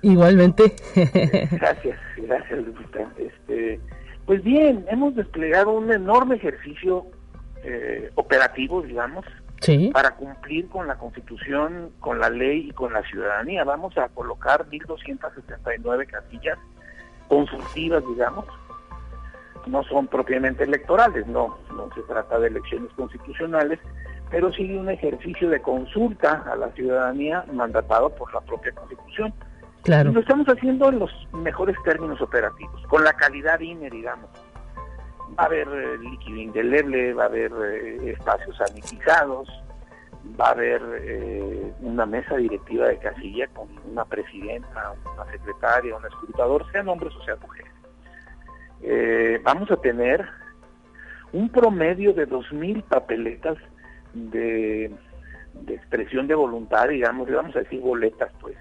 Igualmente. 0.02 0.74
gracias, 1.52 1.98
gracias 2.16 2.66
Lupita. 2.66 3.07
Este, 3.18 3.80
pues 4.26 4.42
bien, 4.42 4.84
hemos 4.88 5.14
desplegado 5.14 5.72
un 5.72 5.92
enorme 5.92 6.36
ejercicio 6.36 7.07
eh, 7.62 8.11
operativos, 8.14 8.86
digamos, 8.86 9.24
para 9.92 10.14
cumplir 10.16 10.68
con 10.68 10.86
la 10.86 10.96
Constitución, 10.96 11.90
con 12.00 12.18
la 12.18 12.28
ley 12.28 12.68
y 12.68 12.72
con 12.72 12.92
la 12.92 13.02
ciudadanía. 13.02 13.64
Vamos 13.64 13.96
a 13.96 14.09
colocar 14.09 14.66
1.279 14.68 16.07
casillas 16.07 16.59
consultivas, 17.29 18.03
digamos. 18.07 18.45
No 19.66 19.83
son 19.85 20.07
propiamente 20.09 20.64
electorales, 20.64 21.27
no, 21.27 21.59
no 21.75 21.89
se 21.95 22.03
trata 22.03 22.39
de 22.39 22.49
elecciones 22.49 22.93
constitucionales, 22.95 23.79
pero 24.31 24.53
sí 24.53 24.77
un 24.77 24.91
ejercicio 24.91 25.49
de 25.49 25.62
consulta 25.62 26.45
a 26.51 26.57
la 26.57 26.70
ciudadanía 26.72 27.45
mandatado 27.53 28.11
por 28.11 28.33
la 28.35 28.41
propia 28.43 28.72
Constitución. 28.72 29.33
Claro. 29.83 30.12
lo 30.12 30.20
estamos 30.20 30.47
haciendo 30.47 30.89
en 30.89 30.99
los 30.99 31.11
mejores 31.33 31.77
términos 31.85 32.20
operativos, 32.22 32.83
con 32.87 33.05
la 33.05 33.12
calidad 33.12 33.61
INE, 33.61 33.91
digamos 33.91 34.31
va 35.39 35.45
a 35.45 35.47
haber 35.47 35.68
eh, 35.68 35.99
líquido 35.99 36.37
indeleble, 36.37 37.14
va 37.14 37.25
a 37.25 37.27
haber 37.27 37.53
eh, 37.53 38.12
espacios 38.12 38.57
sanitizados, 38.57 39.49
va 40.39 40.49
a 40.49 40.51
haber 40.53 40.83
eh, 41.03 41.72
una 41.81 42.07
mesa 42.07 42.37
directiva 42.37 42.89
de 42.89 42.99
casilla 42.99 43.47
con 43.49 43.68
una 43.91 44.05
presidenta, 44.05 44.95
una 45.14 45.31
secretaria, 45.31 45.97
un 45.97 46.07
escrutador, 46.07 46.64
sean 46.72 46.89
hombres 46.89 47.14
o 47.14 47.25
sean 47.25 47.39
mujeres. 47.41 47.72
vamos 49.45 49.70
a 49.70 49.77
tener 49.77 50.27
un 51.35 51.49
promedio 51.49 52.14
de 52.14 52.29
2.000 52.29 52.83
papeletas 52.85 53.59
de, 54.14 54.93
expresión 55.66 56.29
de 56.29 56.35
voluntad, 56.37 56.89
digamos, 56.89 57.29
vamos 57.31 57.55
a 57.57 57.61
decir 57.61 57.81
boletas, 57.81 58.31
pues, 58.41 58.57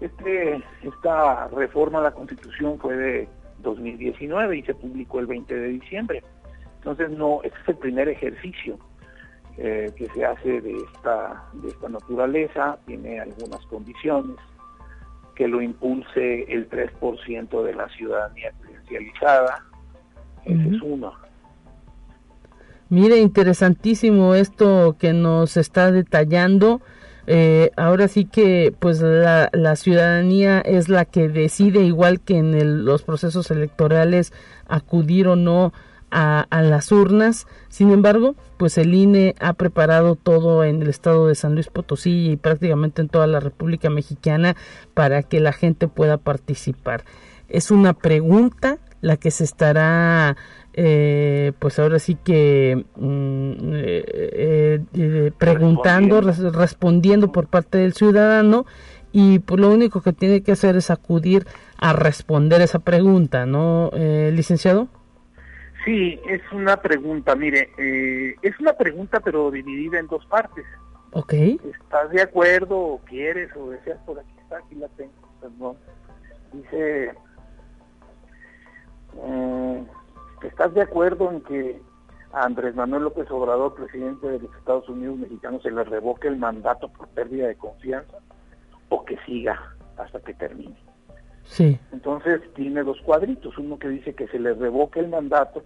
Este, 0.00 0.62
esta 0.82 1.48
reforma 1.48 2.00
a 2.00 2.02
la 2.02 2.10
Constitución 2.10 2.78
fue 2.78 2.94
de 2.94 3.28
2019 3.60 4.58
y 4.58 4.62
se 4.62 4.74
publicó 4.74 5.18
el 5.18 5.26
20 5.26 5.54
de 5.54 5.68
diciembre. 5.68 6.22
Entonces, 6.76 7.10
no, 7.10 7.40
este 7.42 7.58
es 7.62 7.68
el 7.68 7.76
primer 7.78 8.08
ejercicio 8.08 8.78
eh, 9.58 9.92
que 9.96 10.06
se 10.08 10.24
hace 10.24 10.60
de 10.60 10.76
esta, 10.76 11.44
de 11.54 11.68
esta 11.68 11.88
naturaleza, 11.88 12.78
tiene 12.86 13.20
algunas 13.20 13.64
condiciones, 13.66 14.36
que 15.34 15.48
lo 15.48 15.60
impulse 15.60 16.44
el 16.52 16.68
3% 16.68 17.62
de 17.62 17.74
la 17.74 17.88
ciudadanía 17.90 18.52
credencializada, 18.60 19.64
ese 20.44 20.76
es 20.76 20.82
uno. 20.82 21.12
Mire, 22.88 23.18
interesantísimo 23.18 24.34
esto 24.34 24.96
que 24.98 25.12
nos 25.12 25.56
está 25.56 25.90
detallando. 25.90 26.80
Eh, 27.26 27.72
ahora 27.76 28.06
sí 28.06 28.24
que 28.24 28.72
pues 28.78 29.00
la, 29.02 29.76
ciudadanía 29.76 30.60
es 30.60 30.88
la 30.88 31.04
que 31.04 31.28
decide 31.28 31.80
igual 31.80 32.20
que 32.20 32.38
en 32.38 32.84
los 32.84 33.02
procesos 33.02 33.50
electorales 33.50 34.32
acudir 34.68 35.26
o 35.26 35.34
no 35.34 35.72
a, 36.10 36.46
las 36.62 36.92
urnas 36.92 37.46
sin 37.68 37.90
embargo 37.90 38.36
pues 38.56 38.78
el 38.78 38.94
INE 38.94 39.34
ha 39.40 39.52
preparado 39.52 40.14
todo 40.14 40.64
en 40.64 40.82
el 40.82 40.88
estado 40.88 41.28
de 41.28 41.34
San 41.34 41.54
Luis 41.54 41.68
Potosí 41.68 42.30
y 42.30 42.36
prácticamente 42.36 43.02
en 43.02 43.08
toda 43.08 43.26
la 43.26 43.40
República 43.40 43.90
Mexicana 43.90 44.56
para 44.94 45.22
que 45.22 45.40
la 45.40 45.52
gente 45.52 45.88
pueda 45.88 46.16
participar 46.16 47.04
es 47.48 47.70
una 47.70 47.92
pregunta 47.92 48.78
la 49.00 49.16
que 49.16 49.30
se 49.30 49.44
estará 49.44 50.36
eh, 50.78 51.52
pues 51.58 51.78
ahora 51.78 51.98
sí 51.98 52.18
que 52.22 52.84
mm, 52.96 53.52
eh, 53.72 54.80
eh, 54.92 55.32
preguntando, 55.38 56.20
respondiendo. 56.20 57.32
por 57.32 57.46
parte 57.46 57.78
del 57.78 57.94
ciudadano 57.94 58.66
y 59.10 59.38
pues 59.38 59.58
lo 59.58 59.70
único 59.70 60.02
que 60.02 60.12
tiene 60.12 60.42
que 60.42 60.52
hacer 60.52 60.76
es 60.76 60.90
acudir 60.90 61.46
a 61.78 61.94
responder 61.94 62.60
esa 62.60 62.80
pregunta, 62.80 63.46
¿no, 63.46 63.90
licenciado? 64.32 64.88
Sí, 65.86 66.20
es 66.28 66.42
una 66.52 66.76
pregunta, 66.76 67.34
mire, 67.36 67.70
es 68.42 68.60
una 68.60 68.74
pregunta 68.74 69.20
pero 69.20 69.50
dividida 69.50 70.00
en 70.00 70.08
dos 70.08 70.26
partes. 70.26 70.66
Ok. 71.12 71.32
¿Estás 71.32 72.10
de 72.10 72.20
acuerdo 72.20 72.76
o 72.76 72.98
quieres 73.06 73.54
o 73.56 73.70
deseas 73.70 73.98
por 74.04 74.18
aquí 74.18 74.34
está, 74.42 74.58
aquí 74.58 74.74
la 74.74 74.88
tengo, 74.88 75.12
perdón. 75.40 75.76
Dice... 76.52 77.14
¿Estás 80.42 80.74
de 80.74 80.82
acuerdo 80.82 81.30
en 81.30 81.40
que 81.42 81.80
a 82.32 82.44
Andrés 82.44 82.74
Manuel 82.74 83.04
López 83.04 83.30
Obrador, 83.30 83.74
presidente 83.74 84.26
de 84.26 84.40
los 84.40 84.54
Estados 84.56 84.88
Unidos 84.88 85.18
mexicanos, 85.18 85.62
se 85.62 85.70
le 85.70 85.84
revoque 85.84 86.28
el 86.28 86.36
mandato 86.36 86.88
por 86.88 87.08
pérdida 87.08 87.46
de 87.46 87.56
confianza 87.56 88.18
o 88.88 89.04
que 89.04 89.16
siga 89.24 89.74
hasta 89.96 90.20
que 90.20 90.34
termine? 90.34 90.76
Sí. 91.46 91.78
Entonces 91.92 92.40
tiene 92.54 92.82
dos 92.82 93.00
cuadritos, 93.02 93.56
uno 93.58 93.78
que 93.78 93.88
dice 93.88 94.14
que 94.14 94.26
se 94.28 94.38
le 94.38 94.54
revoque 94.54 95.00
el 95.00 95.08
mandato 95.08 95.64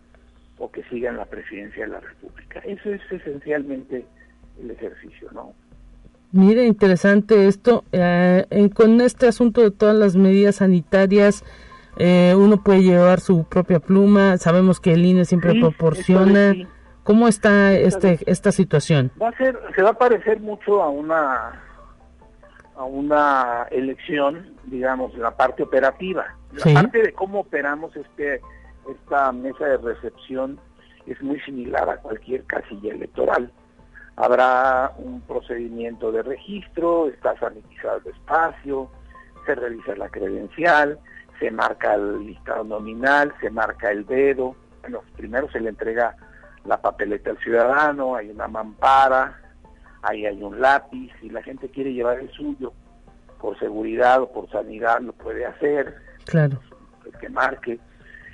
o 0.58 0.70
que 0.70 0.82
siga 0.84 1.10
en 1.10 1.16
la 1.16 1.24
presidencia 1.24 1.84
de 1.84 1.92
la 1.92 2.00
República. 2.00 2.60
Eso 2.60 2.90
es 2.90 3.00
esencialmente 3.10 4.04
el 4.62 4.70
ejercicio, 4.70 5.30
¿no? 5.32 5.54
Mire, 6.32 6.64
interesante 6.66 7.48
esto. 7.48 7.84
Eh, 7.90 8.70
con 8.74 9.00
este 9.00 9.26
asunto 9.26 9.62
de 9.62 9.70
todas 9.70 9.96
las 9.96 10.16
medidas 10.16 10.56
sanitarias, 10.56 11.44
eh, 11.96 12.34
uno 12.36 12.62
puede 12.62 12.82
llevar 12.82 13.20
su 13.20 13.44
propia 13.44 13.80
pluma. 13.80 14.36
Sabemos 14.36 14.80
que 14.80 14.92
el 14.92 15.04
INE 15.04 15.24
siempre 15.24 15.58
proporciona. 15.58 16.54
¿Cómo 17.02 17.26
está 17.26 17.72
este 17.72 18.18
esta 18.26 18.52
situación? 18.52 19.10
Va 19.20 19.30
a 19.30 19.36
ser, 19.36 19.58
se 19.74 19.82
va 19.82 19.90
a 19.90 19.98
parecer 19.98 20.38
mucho 20.38 20.82
a 20.82 20.88
una 20.90 21.60
a 22.76 22.84
una 22.84 23.66
elección, 23.70 24.54
digamos, 24.70 25.16
la 25.18 25.36
parte 25.36 25.62
operativa. 25.64 26.34
La 26.52 26.74
parte 26.74 27.02
de 27.02 27.12
cómo 27.12 27.40
operamos 27.40 27.94
este 27.96 28.40
esta 28.88 29.30
mesa 29.30 29.66
de 29.66 29.76
recepción 29.76 30.58
es 31.06 31.20
muy 31.22 31.40
similar 31.40 31.88
a 31.88 31.98
cualquier 31.98 32.44
casilla 32.44 32.94
electoral. 32.94 33.52
Habrá 34.16 34.92
un 34.98 35.20
procedimiento 35.22 36.12
de 36.12 36.22
registro, 36.22 37.08
está 37.08 37.38
sanitizado 37.38 38.00
el 38.04 38.12
espacio, 38.14 38.90
se 39.46 39.54
realiza 39.54 39.94
la 39.96 40.08
credencial, 40.08 40.98
se 41.38 41.50
marca 41.50 41.94
el 41.94 42.26
listado 42.26 42.64
nominal, 42.64 43.32
se 43.40 43.50
marca 43.50 43.90
el 43.90 44.06
dedo, 44.06 44.56
bueno, 44.82 45.02
primero 45.16 45.50
se 45.50 45.60
le 45.60 45.70
entrega 45.70 46.16
la 46.64 46.80
papeleta 46.80 47.30
al 47.30 47.38
ciudadano, 47.38 48.16
hay 48.16 48.30
una 48.30 48.48
mampara, 48.48 49.40
ahí 50.02 50.26
hay 50.26 50.42
un 50.42 50.60
lápiz, 50.60 51.12
si 51.20 51.30
la 51.30 51.42
gente 51.42 51.70
quiere 51.70 51.92
llevar 51.92 52.18
el 52.18 52.30
suyo 52.32 52.72
por 53.40 53.58
seguridad 53.58 54.22
o 54.22 54.30
por 54.30 54.50
sanidad 54.50 55.00
lo 55.00 55.12
puede 55.12 55.46
hacer, 55.46 55.96
claro. 56.24 56.60
el 57.06 57.18
que 57.18 57.28
marque. 57.28 57.78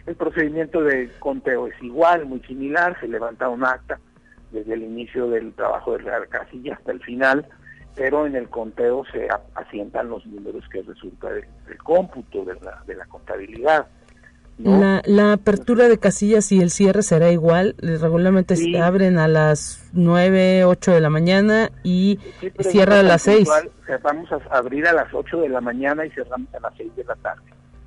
El 0.06 0.14
procedimiento 0.14 0.82
de 0.82 1.10
conteo 1.18 1.66
es 1.66 1.82
igual, 1.82 2.26
muy 2.26 2.40
similar, 2.40 2.98
se 3.00 3.08
levanta 3.08 3.48
un 3.48 3.64
acta, 3.64 3.98
desde 4.52 4.74
el 4.74 4.82
inicio 4.82 5.28
del 5.28 5.52
trabajo 5.54 5.96
de 5.96 6.04
la 6.04 6.24
casilla 6.26 6.74
hasta 6.74 6.92
el 6.92 7.02
final, 7.02 7.46
pero 7.94 8.26
en 8.26 8.36
el 8.36 8.48
conteo 8.48 9.04
se 9.12 9.28
asientan 9.54 10.10
los 10.10 10.24
números 10.26 10.64
que 10.70 10.82
resulta 10.82 11.32
del, 11.32 11.46
cómputo 11.82 12.44
de 12.44 12.54
la, 12.60 12.82
de 12.86 12.94
la 12.94 13.06
contabilidad. 13.06 13.86
La, 14.58 15.02
la, 15.04 15.34
apertura 15.34 15.86
de 15.86 15.98
casillas 15.98 16.50
y 16.50 16.62
el 16.62 16.70
cierre 16.70 17.02
será 17.02 17.30
igual. 17.30 17.74
Regularmente 17.78 18.56
se 18.56 18.78
abren 18.78 19.18
a 19.18 19.28
las 19.28 19.90
9, 19.92 20.64
8 20.64 20.92
de 20.92 21.00
la 21.00 21.10
mañana 21.10 21.70
y 21.82 22.18
cierra 22.60 23.00
a 23.00 23.02
las 23.02 23.22
6. 23.22 23.48
vamos 24.02 24.32
a 24.32 24.56
abrir 24.56 24.86
a 24.86 24.94
las 24.94 25.12
8 25.12 25.42
de 25.42 25.50
la 25.50 25.60
mañana 25.60 26.06
y 26.06 26.10
cerramos 26.10 26.52
a 26.54 26.60
las 26.60 26.72
6 26.76 26.96
de 26.96 27.04
la 27.04 27.16
tarde. 27.16 27.42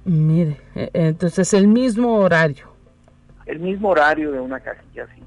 Mire, 0.05 0.57
e, 0.75 0.89
entonces 0.93 1.53
el 1.53 1.67
mismo 1.67 2.19
horario. 2.19 2.67
El 3.47 3.59
mismo 3.59 3.89
horario 3.89 4.31
de 4.31 4.39
una 4.39 4.59
casilla, 4.59 5.07
sí. 5.15 5.23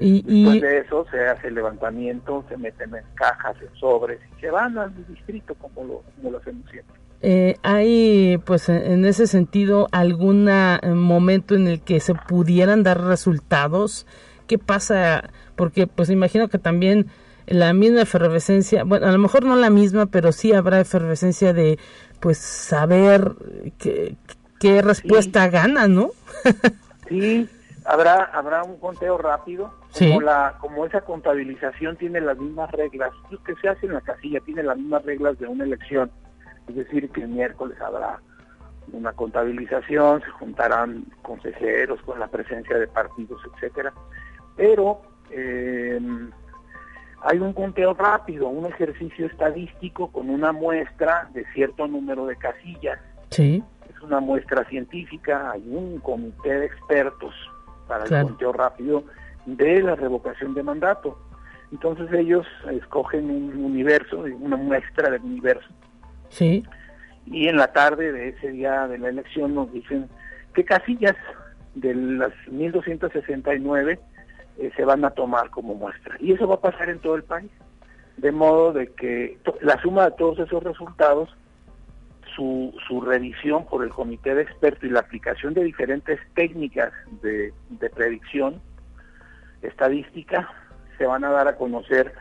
Y, 0.00 0.44
Después 0.44 0.62
de 0.62 0.78
eso 0.78 1.06
se 1.10 1.26
hace 1.26 1.48
el 1.48 1.54
levantamiento, 1.54 2.44
se 2.48 2.56
meten 2.56 2.94
en 2.94 3.04
cajas, 3.14 3.56
en 3.60 3.74
sobres 3.78 4.20
y 4.36 4.40
se 4.40 4.50
van 4.50 4.76
al 4.78 4.92
distrito 5.08 5.54
como 5.54 5.84
lo, 5.84 6.02
como 6.16 6.30
lo 6.30 6.38
hacemos 6.38 6.68
siempre. 6.70 6.96
Eh, 7.22 7.56
¿Hay, 7.62 8.38
pues, 8.44 8.68
en 8.68 9.04
ese 9.04 9.26
sentido, 9.26 9.88
algún 9.92 10.48
eh, 10.48 10.78
momento 10.94 11.54
en 11.54 11.66
el 11.66 11.80
que 11.80 12.00
se 12.00 12.14
pudieran 12.14 12.82
dar 12.82 13.00
resultados? 13.02 14.06
¿Qué 14.46 14.58
pasa? 14.58 15.30
Porque, 15.56 15.86
pues, 15.86 16.10
imagino 16.10 16.48
que 16.48 16.58
también 16.58 17.06
la 17.46 17.72
misma 17.72 18.02
efervescencia, 18.02 18.84
bueno, 18.84 19.06
a 19.06 19.12
lo 19.12 19.18
mejor 19.18 19.44
no 19.44 19.56
la 19.56 19.70
misma, 19.70 20.06
pero 20.06 20.32
sí 20.32 20.52
habrá 20.52 20.80
efervescencia 20.80 21.52
de, 21.52 21.78
pues, 22.20 22.38
saber 22.38 23.32
qué, 23.78 24.16
qué 24.60 24.82
respuesta 24.82 25.48
gana, 25.48 25.88
¿no? 25.88 26.10
sí, 27.08 27.48
habrá 27.84 28.24
habrá 28.24 28.64
un 28.64 28.78
conteo 28.78 29.16
rápido 29.16 29.72
como 29.96 30.20
la 30.20 30.56
como 30.60 30.84
esa 30.84 31.00
contabilización 31.02 31.96
tiene 31.96 32.20
las 32.20 32.36
mismas 32.36 32.70
reglas 32.72 33.12
lo 33.30 33.42
que 33.42 33.54
se 33.56 33.68
hace 33.68 33.86
en 33.86 33.94
la 33.94 34.00
casilla 34.00 34.40
tiene 34.40 34.64
las 34.64 34.76
mismas 34.76 35.04
reglas 35.04 35.38
de 35.38 35.46
una 35.46 35.64
elección 35.64 36.10
es 36.68 36.74
decir 36.74 37.10
que 37.10 37.22
el 37.22 37.28
miércoles 37.28 37.80
habrá 37.80 38.20
una 38.92 39.12
contabilización 39.12 40.20
se 40.20 40.30
juntarán 40.30 41.04
consejeros 41.22 42.00
con 42.02 42.20
la 42.20 42.28
presencia 42.28 42.78
de 42.78 42.86
partidos 42.86 43.40
etcétera 43.54 43.92
pero 44.56 45.02
eh, 45.30 46.00
hay 47.22 47.38
un 47.38 47.52
conteo 47.52 47.94
rápido 47.94 48.48
un 48.48 48.66
ejercicio 48.66 49.26
estadístico 49.26 50.12
con 50.12 50.30
una 50.30 50.52
muestra 50.52 51.28
de 51.34 51.44
cierto 51.52 51.86
número 51.86 52.26
de 52.26 52.36
casillas 52.36 52.98
sí 53.30 53.62
es 53.90 54.00
una 54.02 54.20
muestra 54.20 54.64
científica 54.64 55.50
hay 55.50 55.64
un 55.68 55.98
comité 55.98 56.60
de 56.60 56.66
expertos 56.66 57.34
para 57.88 58.04
el 58.04 58.22
conteo 58.22 58.52
rápido 58.52 59.04
de 59.46 59.82
la 59.82 59.94
revocación 59.94 60.54
de 60.54 60.62
mandato. 60.62 61.18
Entonces 61.72 62.12
ellos 62.12 62.46
escogen 62.70 63.30
un 63.30 63.64
universo, 63.64 64.24
una 64.40 64.56
muestra 64.56 65.10
del 65.10 65.22
universo. 65.22 65.68
Sí. 66.36 66.62
Y 67.26 67.48
en 67.48 67.56
la 67.56 67.72
tarde 67.72 68.12
de 68.12 68.28
ese 68.28 68.50
día 68.50 68.86
de 68.86 68.98
la 68.98 69.08
elección 69.08 69.54
nos 69.54 69.72
dicen 69.72 70.08
qué 70.54 70.64
casillas 70.64 71.16
de 71.74 71.94
las 71.94 72.32
1269 72.48 73.98
eh, 74.58 74.70
se 74.76 74.84
van 74.84 75.04
a 75.04 75.10
tomar 75.10 75.50
como 75.50 75.74
muestra. 75.74 76.16
Y 76.20 76.32
eso 76.32 76.46
va 76.46 76.56
a 76.56 76.60
pasar 76.60 76.90
en 76.90 76.98
todo 77.00 77.16
el 77.16 77.24
país. 77.24 77.50
De 78.18 78.32
modo 78.32 78.72
de 78.72 78.92
que 78.92 79.38
la 79.60 79.80
suma 79.82 80.04
de 80.04 80.16
todos 80.16 80.38
esos 80.38 80.62
resultados 80.62 81.34
su, 82.34 82.74
su 82.86 83.00
revisión 83.00 83.66
por 83.66 83.82
el 83.82 83.90
comité 83.90 84.34
de 84.34 84.42
expertos 84.42 84.84
y 84.84 84.90
la 84.90 85.00
aplicación 85.00 85.54
de 85.54 85.64
diferentes 85.64 86.20
técnicas 86.34 86.92
de, 87.22 87.52
predicción 87.94 88.60
estadística 89.62 90.48
se 90.98 91.06
van 91.06 91.24
a 91.24 91.30
dar 91.30 91.48
a 91.48 91.56
conocer 91.56 92.12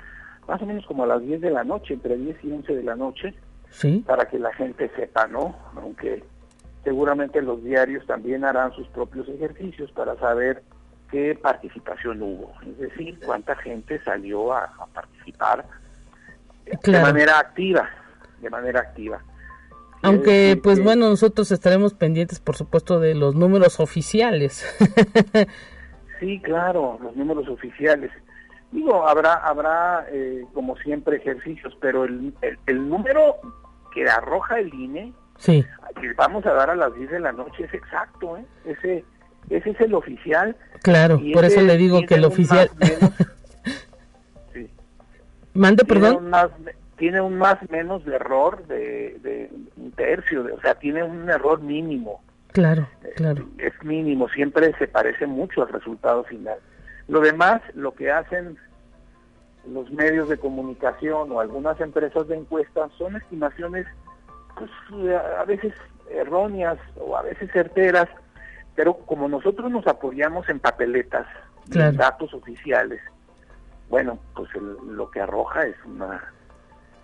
más 0.47 0.61
o 0.61 0.66
menos 0.66 0.86
como 0.86 1.03
a 1.03 1.07
las 1.07 1.22
10 1.22 1.41
de 1.41 1.51
la 1.51 1.63
noche, 1.63 1.95
entre 1.95 2.16
10 2.18 2.38
y 2.43 2.51
11 2.51 2.76
de 2.76 2.84
la 2.84 2.95
noche, 2.95 3.34
¿Sí? 3.76 4.03
para 4.07 4.26
que 4.26 4.39
la 4.39 4.53
gente 4.53 4.89
sepa, 4.95 5.28
¿no? 5.28 5.53
Aunque 5.76 6.23
seguramente 6.86 7.41
los 7.41 7.61
diarios 7.61 8.05
también 8.07 8.45
harán 8.45 8.71
sus 8.73 8.88
propios 8.88 9.28
ejercicios 9.28 9.91
para 9.91 10.17
saber 10.17 10.63
qué 11.11 11.38
participación 11.41 12.21
hubo, 12.21 12.53
es 12.65 12.78
decir, 12.78 13.19
cuánta 13.26 13.53
gente 13.57 14.01
salió 14.03 14.53
a, 14.53 14.71
participar 14.93 15.65
de 16.65 17.01
manera 17.01 17.39
activa, 17.39 17.89
de 18.41 18.49
manera 18.49 18.80
activa. 18.80 19.21
Aunque, 20.01 20.57
pues 20.61 20.82
bueno, 20.82 21.09
nosotros 21.09 21.51
estaremos 21.51 21.93
pendientes, 21.93 22.39
por 22.39 22.55
supuesto, 22.55 22.99
de 22.99 23.15
los 23.15 23.36
números 23.36 23.80
oficiales. 23.80 24.63
sí, 26.19 26.39
claro, 26.41 26.97
los 27.01 27.15
números 27.15 27.49
oficiales. 27.49 28.11
Digo, 28.71 29.07
habrá, 29.07 29.36
habrá 29.36 30.05
eh, 30.11 30.45
como 30.53 30.76
siempre, 30.78 31.17
ejercicios, 31.17 31.76
pero 31.80 32.03
el, 32.03 32.34
el, 32.67 32.89
número 32.89 33.38
que 33.95 34.07
arroja 34.07 34.59
el 34.59 34.71
INE, 34.73 35.13
sí. 35.37 35.65
que 35.99 36.13
vamos 36.13 36.45
a 36.45 36.53
dar 36.53 36.69
a 36.69 36.75
las 36.75 36.93
10 36.93 37.09
de 37.09 37.19
la 37.19 37.31
noche, 37.31 37.63
es 37.63 37.73
exacto, 37.73 38.37
¿eh? 38.37 38.45
Ese, 38.65 39.03
ese 39.49 39.69
es 39.71 39.81
el 39.81 39.95
oficial. 39.95 40.55
Claro, 40.83 41.19
por 41.33 41.45
eso 41.45 41.61
le 41.61 41.77
digo 41.77 42.01
que 42.05 42.15
el 42.15 42.25
oficial... 42.25 42.69
sí. 44.53 44.69
Mande, 45.53 45.83
perdón 45.85 46.29
tiene 46.97 47.21
un 47.21 47.37
más 47.37 47.57
menos 47.69 48.05
de 48.05 48.15
error 48.15 48.65
de, 48.67 49.49
un 49.77 49.91
tercio, 49.91 50.43
de, 50.43 50.53
o 50.53 50.61
sea, 50.61 50.75
tiene 50.75 51.03
un 51.03 51.29
error 51.29 51.61
mínimo. 51.61 52.23
Claro, 52.51 52.87
claro. 53.15 53.47
Es 53.57 53.73
mínimo, 53.83 54.29
siempre 54.29 54.73
se 54.77 54.87
parece 54.87 55.27
mucho 55.27 55.63
al 55.63 55.69
resultado 55.69 56.23
final. 56.23 56.57
Lo 57.07 57.19
demás, 57.19 57.61
lo 57.73 57.93
que 57.93 58.11
hacen 58.11 58.57
los 59.72 59.89
medios 59.91 60.30
de 60.30 60.38
comunicación 60.38 61.32
o 61.32 61.39
algunas 61.39 61.80
empresas 61.82 62.28
de 62.28 62.38
encuestas 62.38 62.91
son 62.97 63.16
estimaciones 63.16 63.86
pues, 64.57 64.70
a 65.39 65.43
veces 65.45 65.74
erróneas 66.09 66.78
o 66.99 67.18
a 67.18 67.22
veces 67.24 67.51
certeras, 67.51 68.07
pero 68.76 68.93
como 68.93 69.28
nosotros 69.28 69.72
nos 69.72 69.88
apoyamos 69.88 70.47
en 70.49 70.59
papeletas, 70.59 71.28
en 71.72 71.97
datos 71.97 72.34
oficiales, 72.34 73.01
bueno, 73.89 74.20
pues 74.36 74.49
lo 74.53 75.09
que 75.09 75.22
arroja 75.22 75.66
es 75.66 75.76
una 75.86 76.22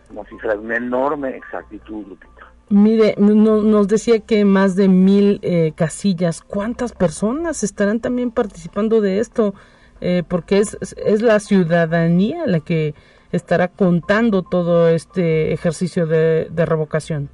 como 0.07 0.25
si 0.25 0.37
fuera 0.39 0.59
una 0.59 0.75
enorme 0.75 1.37
exactitud, 1.37 2.05
Lupita. 2.05 2.51
Mire, 2.69 3.15
nos 3.17 3.87
decía 3.87 4.19
que 4.19 4.45
más 4.45 4.75
de 4.75 4.87
mil 4.87 5.39
eh, 5.41 5.73
casillas. 5.75 6.41
¿Cuántas 6.41 6.93
personas 6.93 7.63
estarán 7.63 7.99
también 7.99 8.31
participando 8.31 9.01
de 9.01 9.19
esto? 9.19 9.53
Eh, 10.01 10.23
porque 10.27 10.57
es, 10.57 10.77
es 10.97 11.21
la 11.21 11.39
ciudadanía 11.39 12.45
la 12.47 12.59
que 12.59 12.95
estará 13.31 13.67
contando 13.67 14.41
todo 14.41 14.89
este 14.89 15.53
ejercicio 15.53 16.07
de, 16.07 16.49
revocación. 16.55 17.29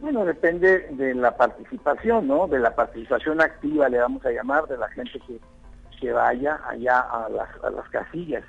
Bueno, 0.00 0.24
depende 0.24 0.88
de 0.90 1.14
la 1.14 1.36
participación, 1.36 2.26
¿no? 2.28 2.46
De 2.48 2.58
la 2.58 2.74
participación 2.74 3.40
activa, 3.40 3.88
le 3.88 3.98
vamos 3.98 4.24
a 4.24 4.30
llamar, 4.30 4.66
de 4.66 4.76
la 4.76 4.88
gente 4.88 5.20
que, 5.26 5.38
que 6.00 6.12
vaya 6.12 6.60
allá 6.68 7.00
a 7.00 7.28
las, 7.28 7.48
a 7.62 7.70
las 7.70 7.88
casillas. 7.90 8.44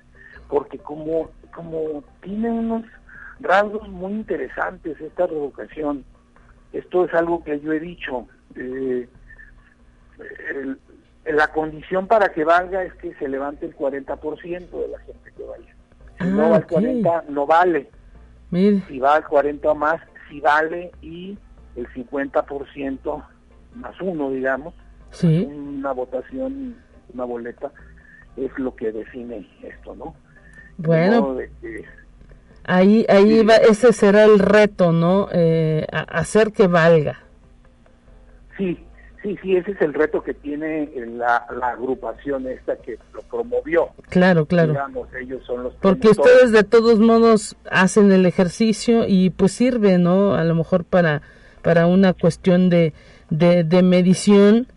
Porque 0.47 0.77
como, 0.77 1.29
como 1.53 2.03
tiene 2.21 2.49
unos 2.49 2.83
rasgos 3.39 3.87
muy 3.89 4.13
interesantes 4.13 4.99
esta 4.99 5.27
revocación. 5.27 6.03
Esto 6.73 7.05
es 7.05 7.13
algo 7.13 7.43
que 7.43 7.59
yo 7.59 7.71
he 7.73 7.79
dicho. 7.79 8.27
Eh, 8.55 9.07
la 11.33 11.47
condición 11.47 12.07
para 12.07 12.29
que 12.29 12.43
valga 12.43 12.83
es 12.83 12.93
que 12.95 13.13
se 13.15 13.27
levante 13.27 13.65
el 13.65 13.75
40% 13.75 14.69
de 14.69 14.87
la 14.87 14.99
gente 14.99 15.31
que 15.35 15.43
vaya. 15.43 15.75
Si 16.19 16.25
no 16.25 16.49
va 16.49 16.57
el 16.57 16.65
40, 16.65 17.25
no 17.29 17.45
vale. 17.45 17.89
Si 18.51 18.99
va 18.99 19.15
al 19.15 19.25
40 19.25 19.69
o 19.69 19.75
más, 19.75 20.01
si 20.29 20.39
vale 20.39 20.91
y 21.01 21.37
el 21.75 21.87
50% 21.89 23.23
más 23.75 24.01
uno, 24.01 24.31
digamos, 24.31 24.73
una 25.23 25.91
votación, 25.91 26.75
una 27.13 27.25
boleta, 27.25 27.71
es 28.35 28.51
lo 28.57 28.75
que 28.75 28.91
define 28.91 29.47
esto, 29.63 29.95
¿no? 29.95 30.15
Bueno, 30.77 31.37
ahí, 32.63 33.05
ahí 33.09 33.43
va, 33.43 33.55
ese 33.55 33.93
será 33.93 34.25
el 34.25 34.39
reto, 34.39 34.91
¿no? 34.91 35.27
Eh, 35.31 35.85
hacer 35.91 36.51
que 36.51 36.67
valga. 36.67 37.19
Sí, 38.57 38.86
sí, 39.21 39.37
sí, 39.41 39.55
ese 39.55 39.71
es 39.71 39.81
el 39.81 39.93
reto 39.93 40.21
que 40.23 40.33
tiene 40.33 40.89
la, 41.17 41.37
agrupación 41.37 42.47
esta 42.47 42.75
que 42.77 42.97
lo 43.13 43.21
promovió. 43.21 43.89
Claro, 44.09 44.45
claro. 44.45 44.75
ellos 45.19 45.43
son 45.45 45.63
los 45.63 45.73
Porque 45.75 46.09
ustedes 46.09 46.51
de 46.51 46.63
todos 46.63 46.99
modos 46.99 47.55
hacen 47.69 48.11
el 48.11 48.25
ejercicio 48.25 49.05
y 49.07 49.29
pues 49.29 49.51
sirve, 49.51 49.97
¿no? 49.97 50.35
A 50.35 50.43
lo 50.43 50.55
mejor 50.55 50.83
para, 50.83 51.21
para 51.61 51.87
una 51.87 52.13
cuestión 52.13 52.69
de, 52.69 52.93
de, 53.29 53.83
medición 53.83 54.67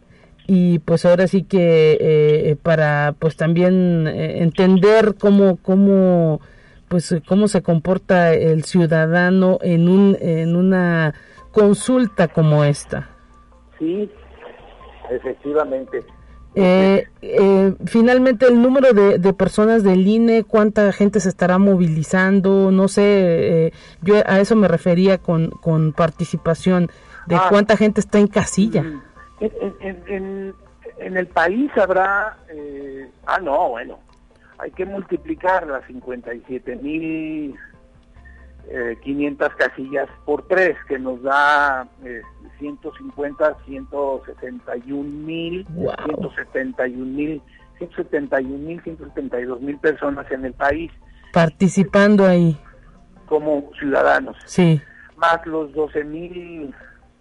y 0.46 0.80
pues 0.80 1.04
ahora 1.04 1.26
sí 1.26 1.44
que 1.44 1.96
eh, 2.00 2.56
para 2.60 3.14
pues 3.18 3.36
también 3.36 4.06
eh, 4.08 4.42
entender 4.42 5.14
cómo, 5.18 5.56
cómo 5.56 6.40
pues 6.88 7.14
cómo 7.28 7.46
se 7.46 7.62
comporta 7.62 8.34
el 8.34 8.64
ciudadano 8.64 9.58
en 9.62 9.88
un 9.88 10.16
en 10.20 10.56
una 10.56 11.14
consulta 11.52 12.26
como 12.26 12.64
esta. 12.64 13.10
Sí, 13.78 14.10
efectivamente. 15.10 16.04
Eh, 16.54 17.06
eh, 17.22 17.74
finalmente, 17.86 18.46
el 18.46 18.60
número 18.60 18.92
de, 18.92 19.32
personas 19.34 19.84
del 19.84 20.06
INE, 20.06 20.44
cuánta 20.44 20.92
gente 20.92 21.20
se 21.20 21.28
estará 21.28 21.58
movilizando, 21.58 22.70
no 22.72 22.88
sé, 22.88 23.02
eh, 23.66 23.72
yo 24.02 24.16
a 24.26 24.40
eso 24.40 24.56
me 24.56 24.66
refería 24.66 25.18
con, 25.18 25.50
con 25.50 25.92
participación, 25.92 26.90
de 27.26 27.36
ah. 27.36 27.46
cuánta 27.48 27.76
gente 27.76 28.00
está 28.00 28.18
en 28.18 28.26
casilla. 28.26 28.82
Mm, 28.82 29.02
en, 29.80 30.54
en, 30.98 31.16
el 31.16 31.26
país 31.28 31.70
habrá, 31.76 32.36
ah, 33.26 33.38
no, 33.40 33.70
bueno, 33.70 34.00
hay 34.58 34.72
que 34.72 34.84
multiplicar 34.84 35.66
las 35.66 35.86
57 35.86 36.76
mil 36.76 37.54
500 39.02 39.48
casillas 39.56 40.08
por 40.24 40.46
tres, 40.46 40.76
que 40.88 40.98
nos 40.98 41.22
da 41.22 41.88
150, 42.58 43.56
161 43.66 45.02
mil, 45.02 45.66
171 46.04 47.04
mil, 47.04 47.42
171 47.78 48.58
mil, 48.58 48.82
172 48.82 49.60
mil 49.60 49.78
personas 49.78 50.30
en 50.30 50.44
el 50.44 50.52
país. 50.52 50.92
Participando 51.32 52.26
ahí. 52.26 52.56
Como 53.26 53.70
ciudadanos. 53.78 54.36
Sí. 54.44 54.80
Más 55.16 55.44
los 55.46 55.72
12 55.72 56.04
mil 56.04 56.74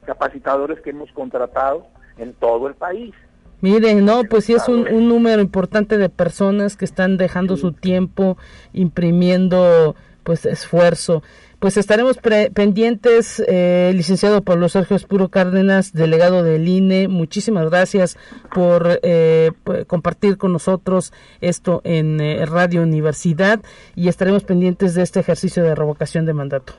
capacitadores 0.06 0.80
que 0.82 0.92
hemos 0.92 1.12
contratado 1.12 1.88
en 2.18 2.34
todo 2.34 2.68
el 2.68 2.76
país. 2.76 3.14
Miren, 3.62 4.06
no, 4.06 4.24
pues 4.24 4.46
sí 4.46 4.54
es 4.54 4.70
un, 4.70 4.86
número 5.08 5.42
importante 5.42 5.98
de 5.98 6.10
personas 6.10 6.78
que 6.78 6.86
están 6.86 7.18
dejando 7.18 7.58
su 7.58 7.74
tiempo 7.74 8.38
imprimiendo 8.72 9.96
pues 10.30 10.46
esfuerzo. 10.46 11.24
Pues 11.58 11.76
estaremos 11.76 12.20
pendientes, 12.54 13.44
eh, 13.48 13.92
licenciado 13.96 14.44
Pablo 14.44 14.70
Sergio 14.70 14.96
Espuro 14.96 15.30
Cárdenas, 15.30 15.92
delegado 15.92 16.44
del 16.44 16.68
INE. 16.68 17.08
Muchísimas 17.08 17.68
gracias 17.72 18.16
por 18.54 19.00
eh, 19.02 19.50
compartir 19.88 20.38
con 20.38 20.54
nosotros 20.54 21.14
esto 21.42 21.82
en 21.84 22.22
eh, 22.22 22.46
Radio 22.46 22.84
Universidad 22.84 23.60
y 23.96 24.08
estaremos 24.08 24.44
pendientes 24.44 24.94
de 24.94 25.02
este 25.02 25.20
ejercicio 25.20 25.64
de 25.64 25.74
revocación 25.74 26.28
de 26.28 26.34
mandato. 26.34 26.74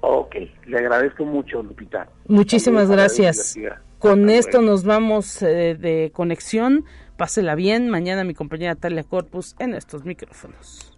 Ok, 0.00 0.34
le 0.66 0.76
agradezco 0.76 1.24
mucho, 1.24 1.62
Lupita. 1.62 2.08
Muchísimas 2.26 2.90
gracias. 2.90 3.54
Con 4.00 4.28
esto 4.28 4.60
nos 4.60 4.82
vamos 4.82 5.38
de 5.38 6.10
conexión. 6.12 6.84
Pásela 7.16 7.54
bien. 7.54 7.90
Mañana 7.90 8.24
mi 8.24 8.34
compañera 8.34 8.74
Talia 8.74 9.04
Corpus 9.04 9.54
en 9.60 9.74
estos 9.74 10.04
micrófonos. 10.04 10.97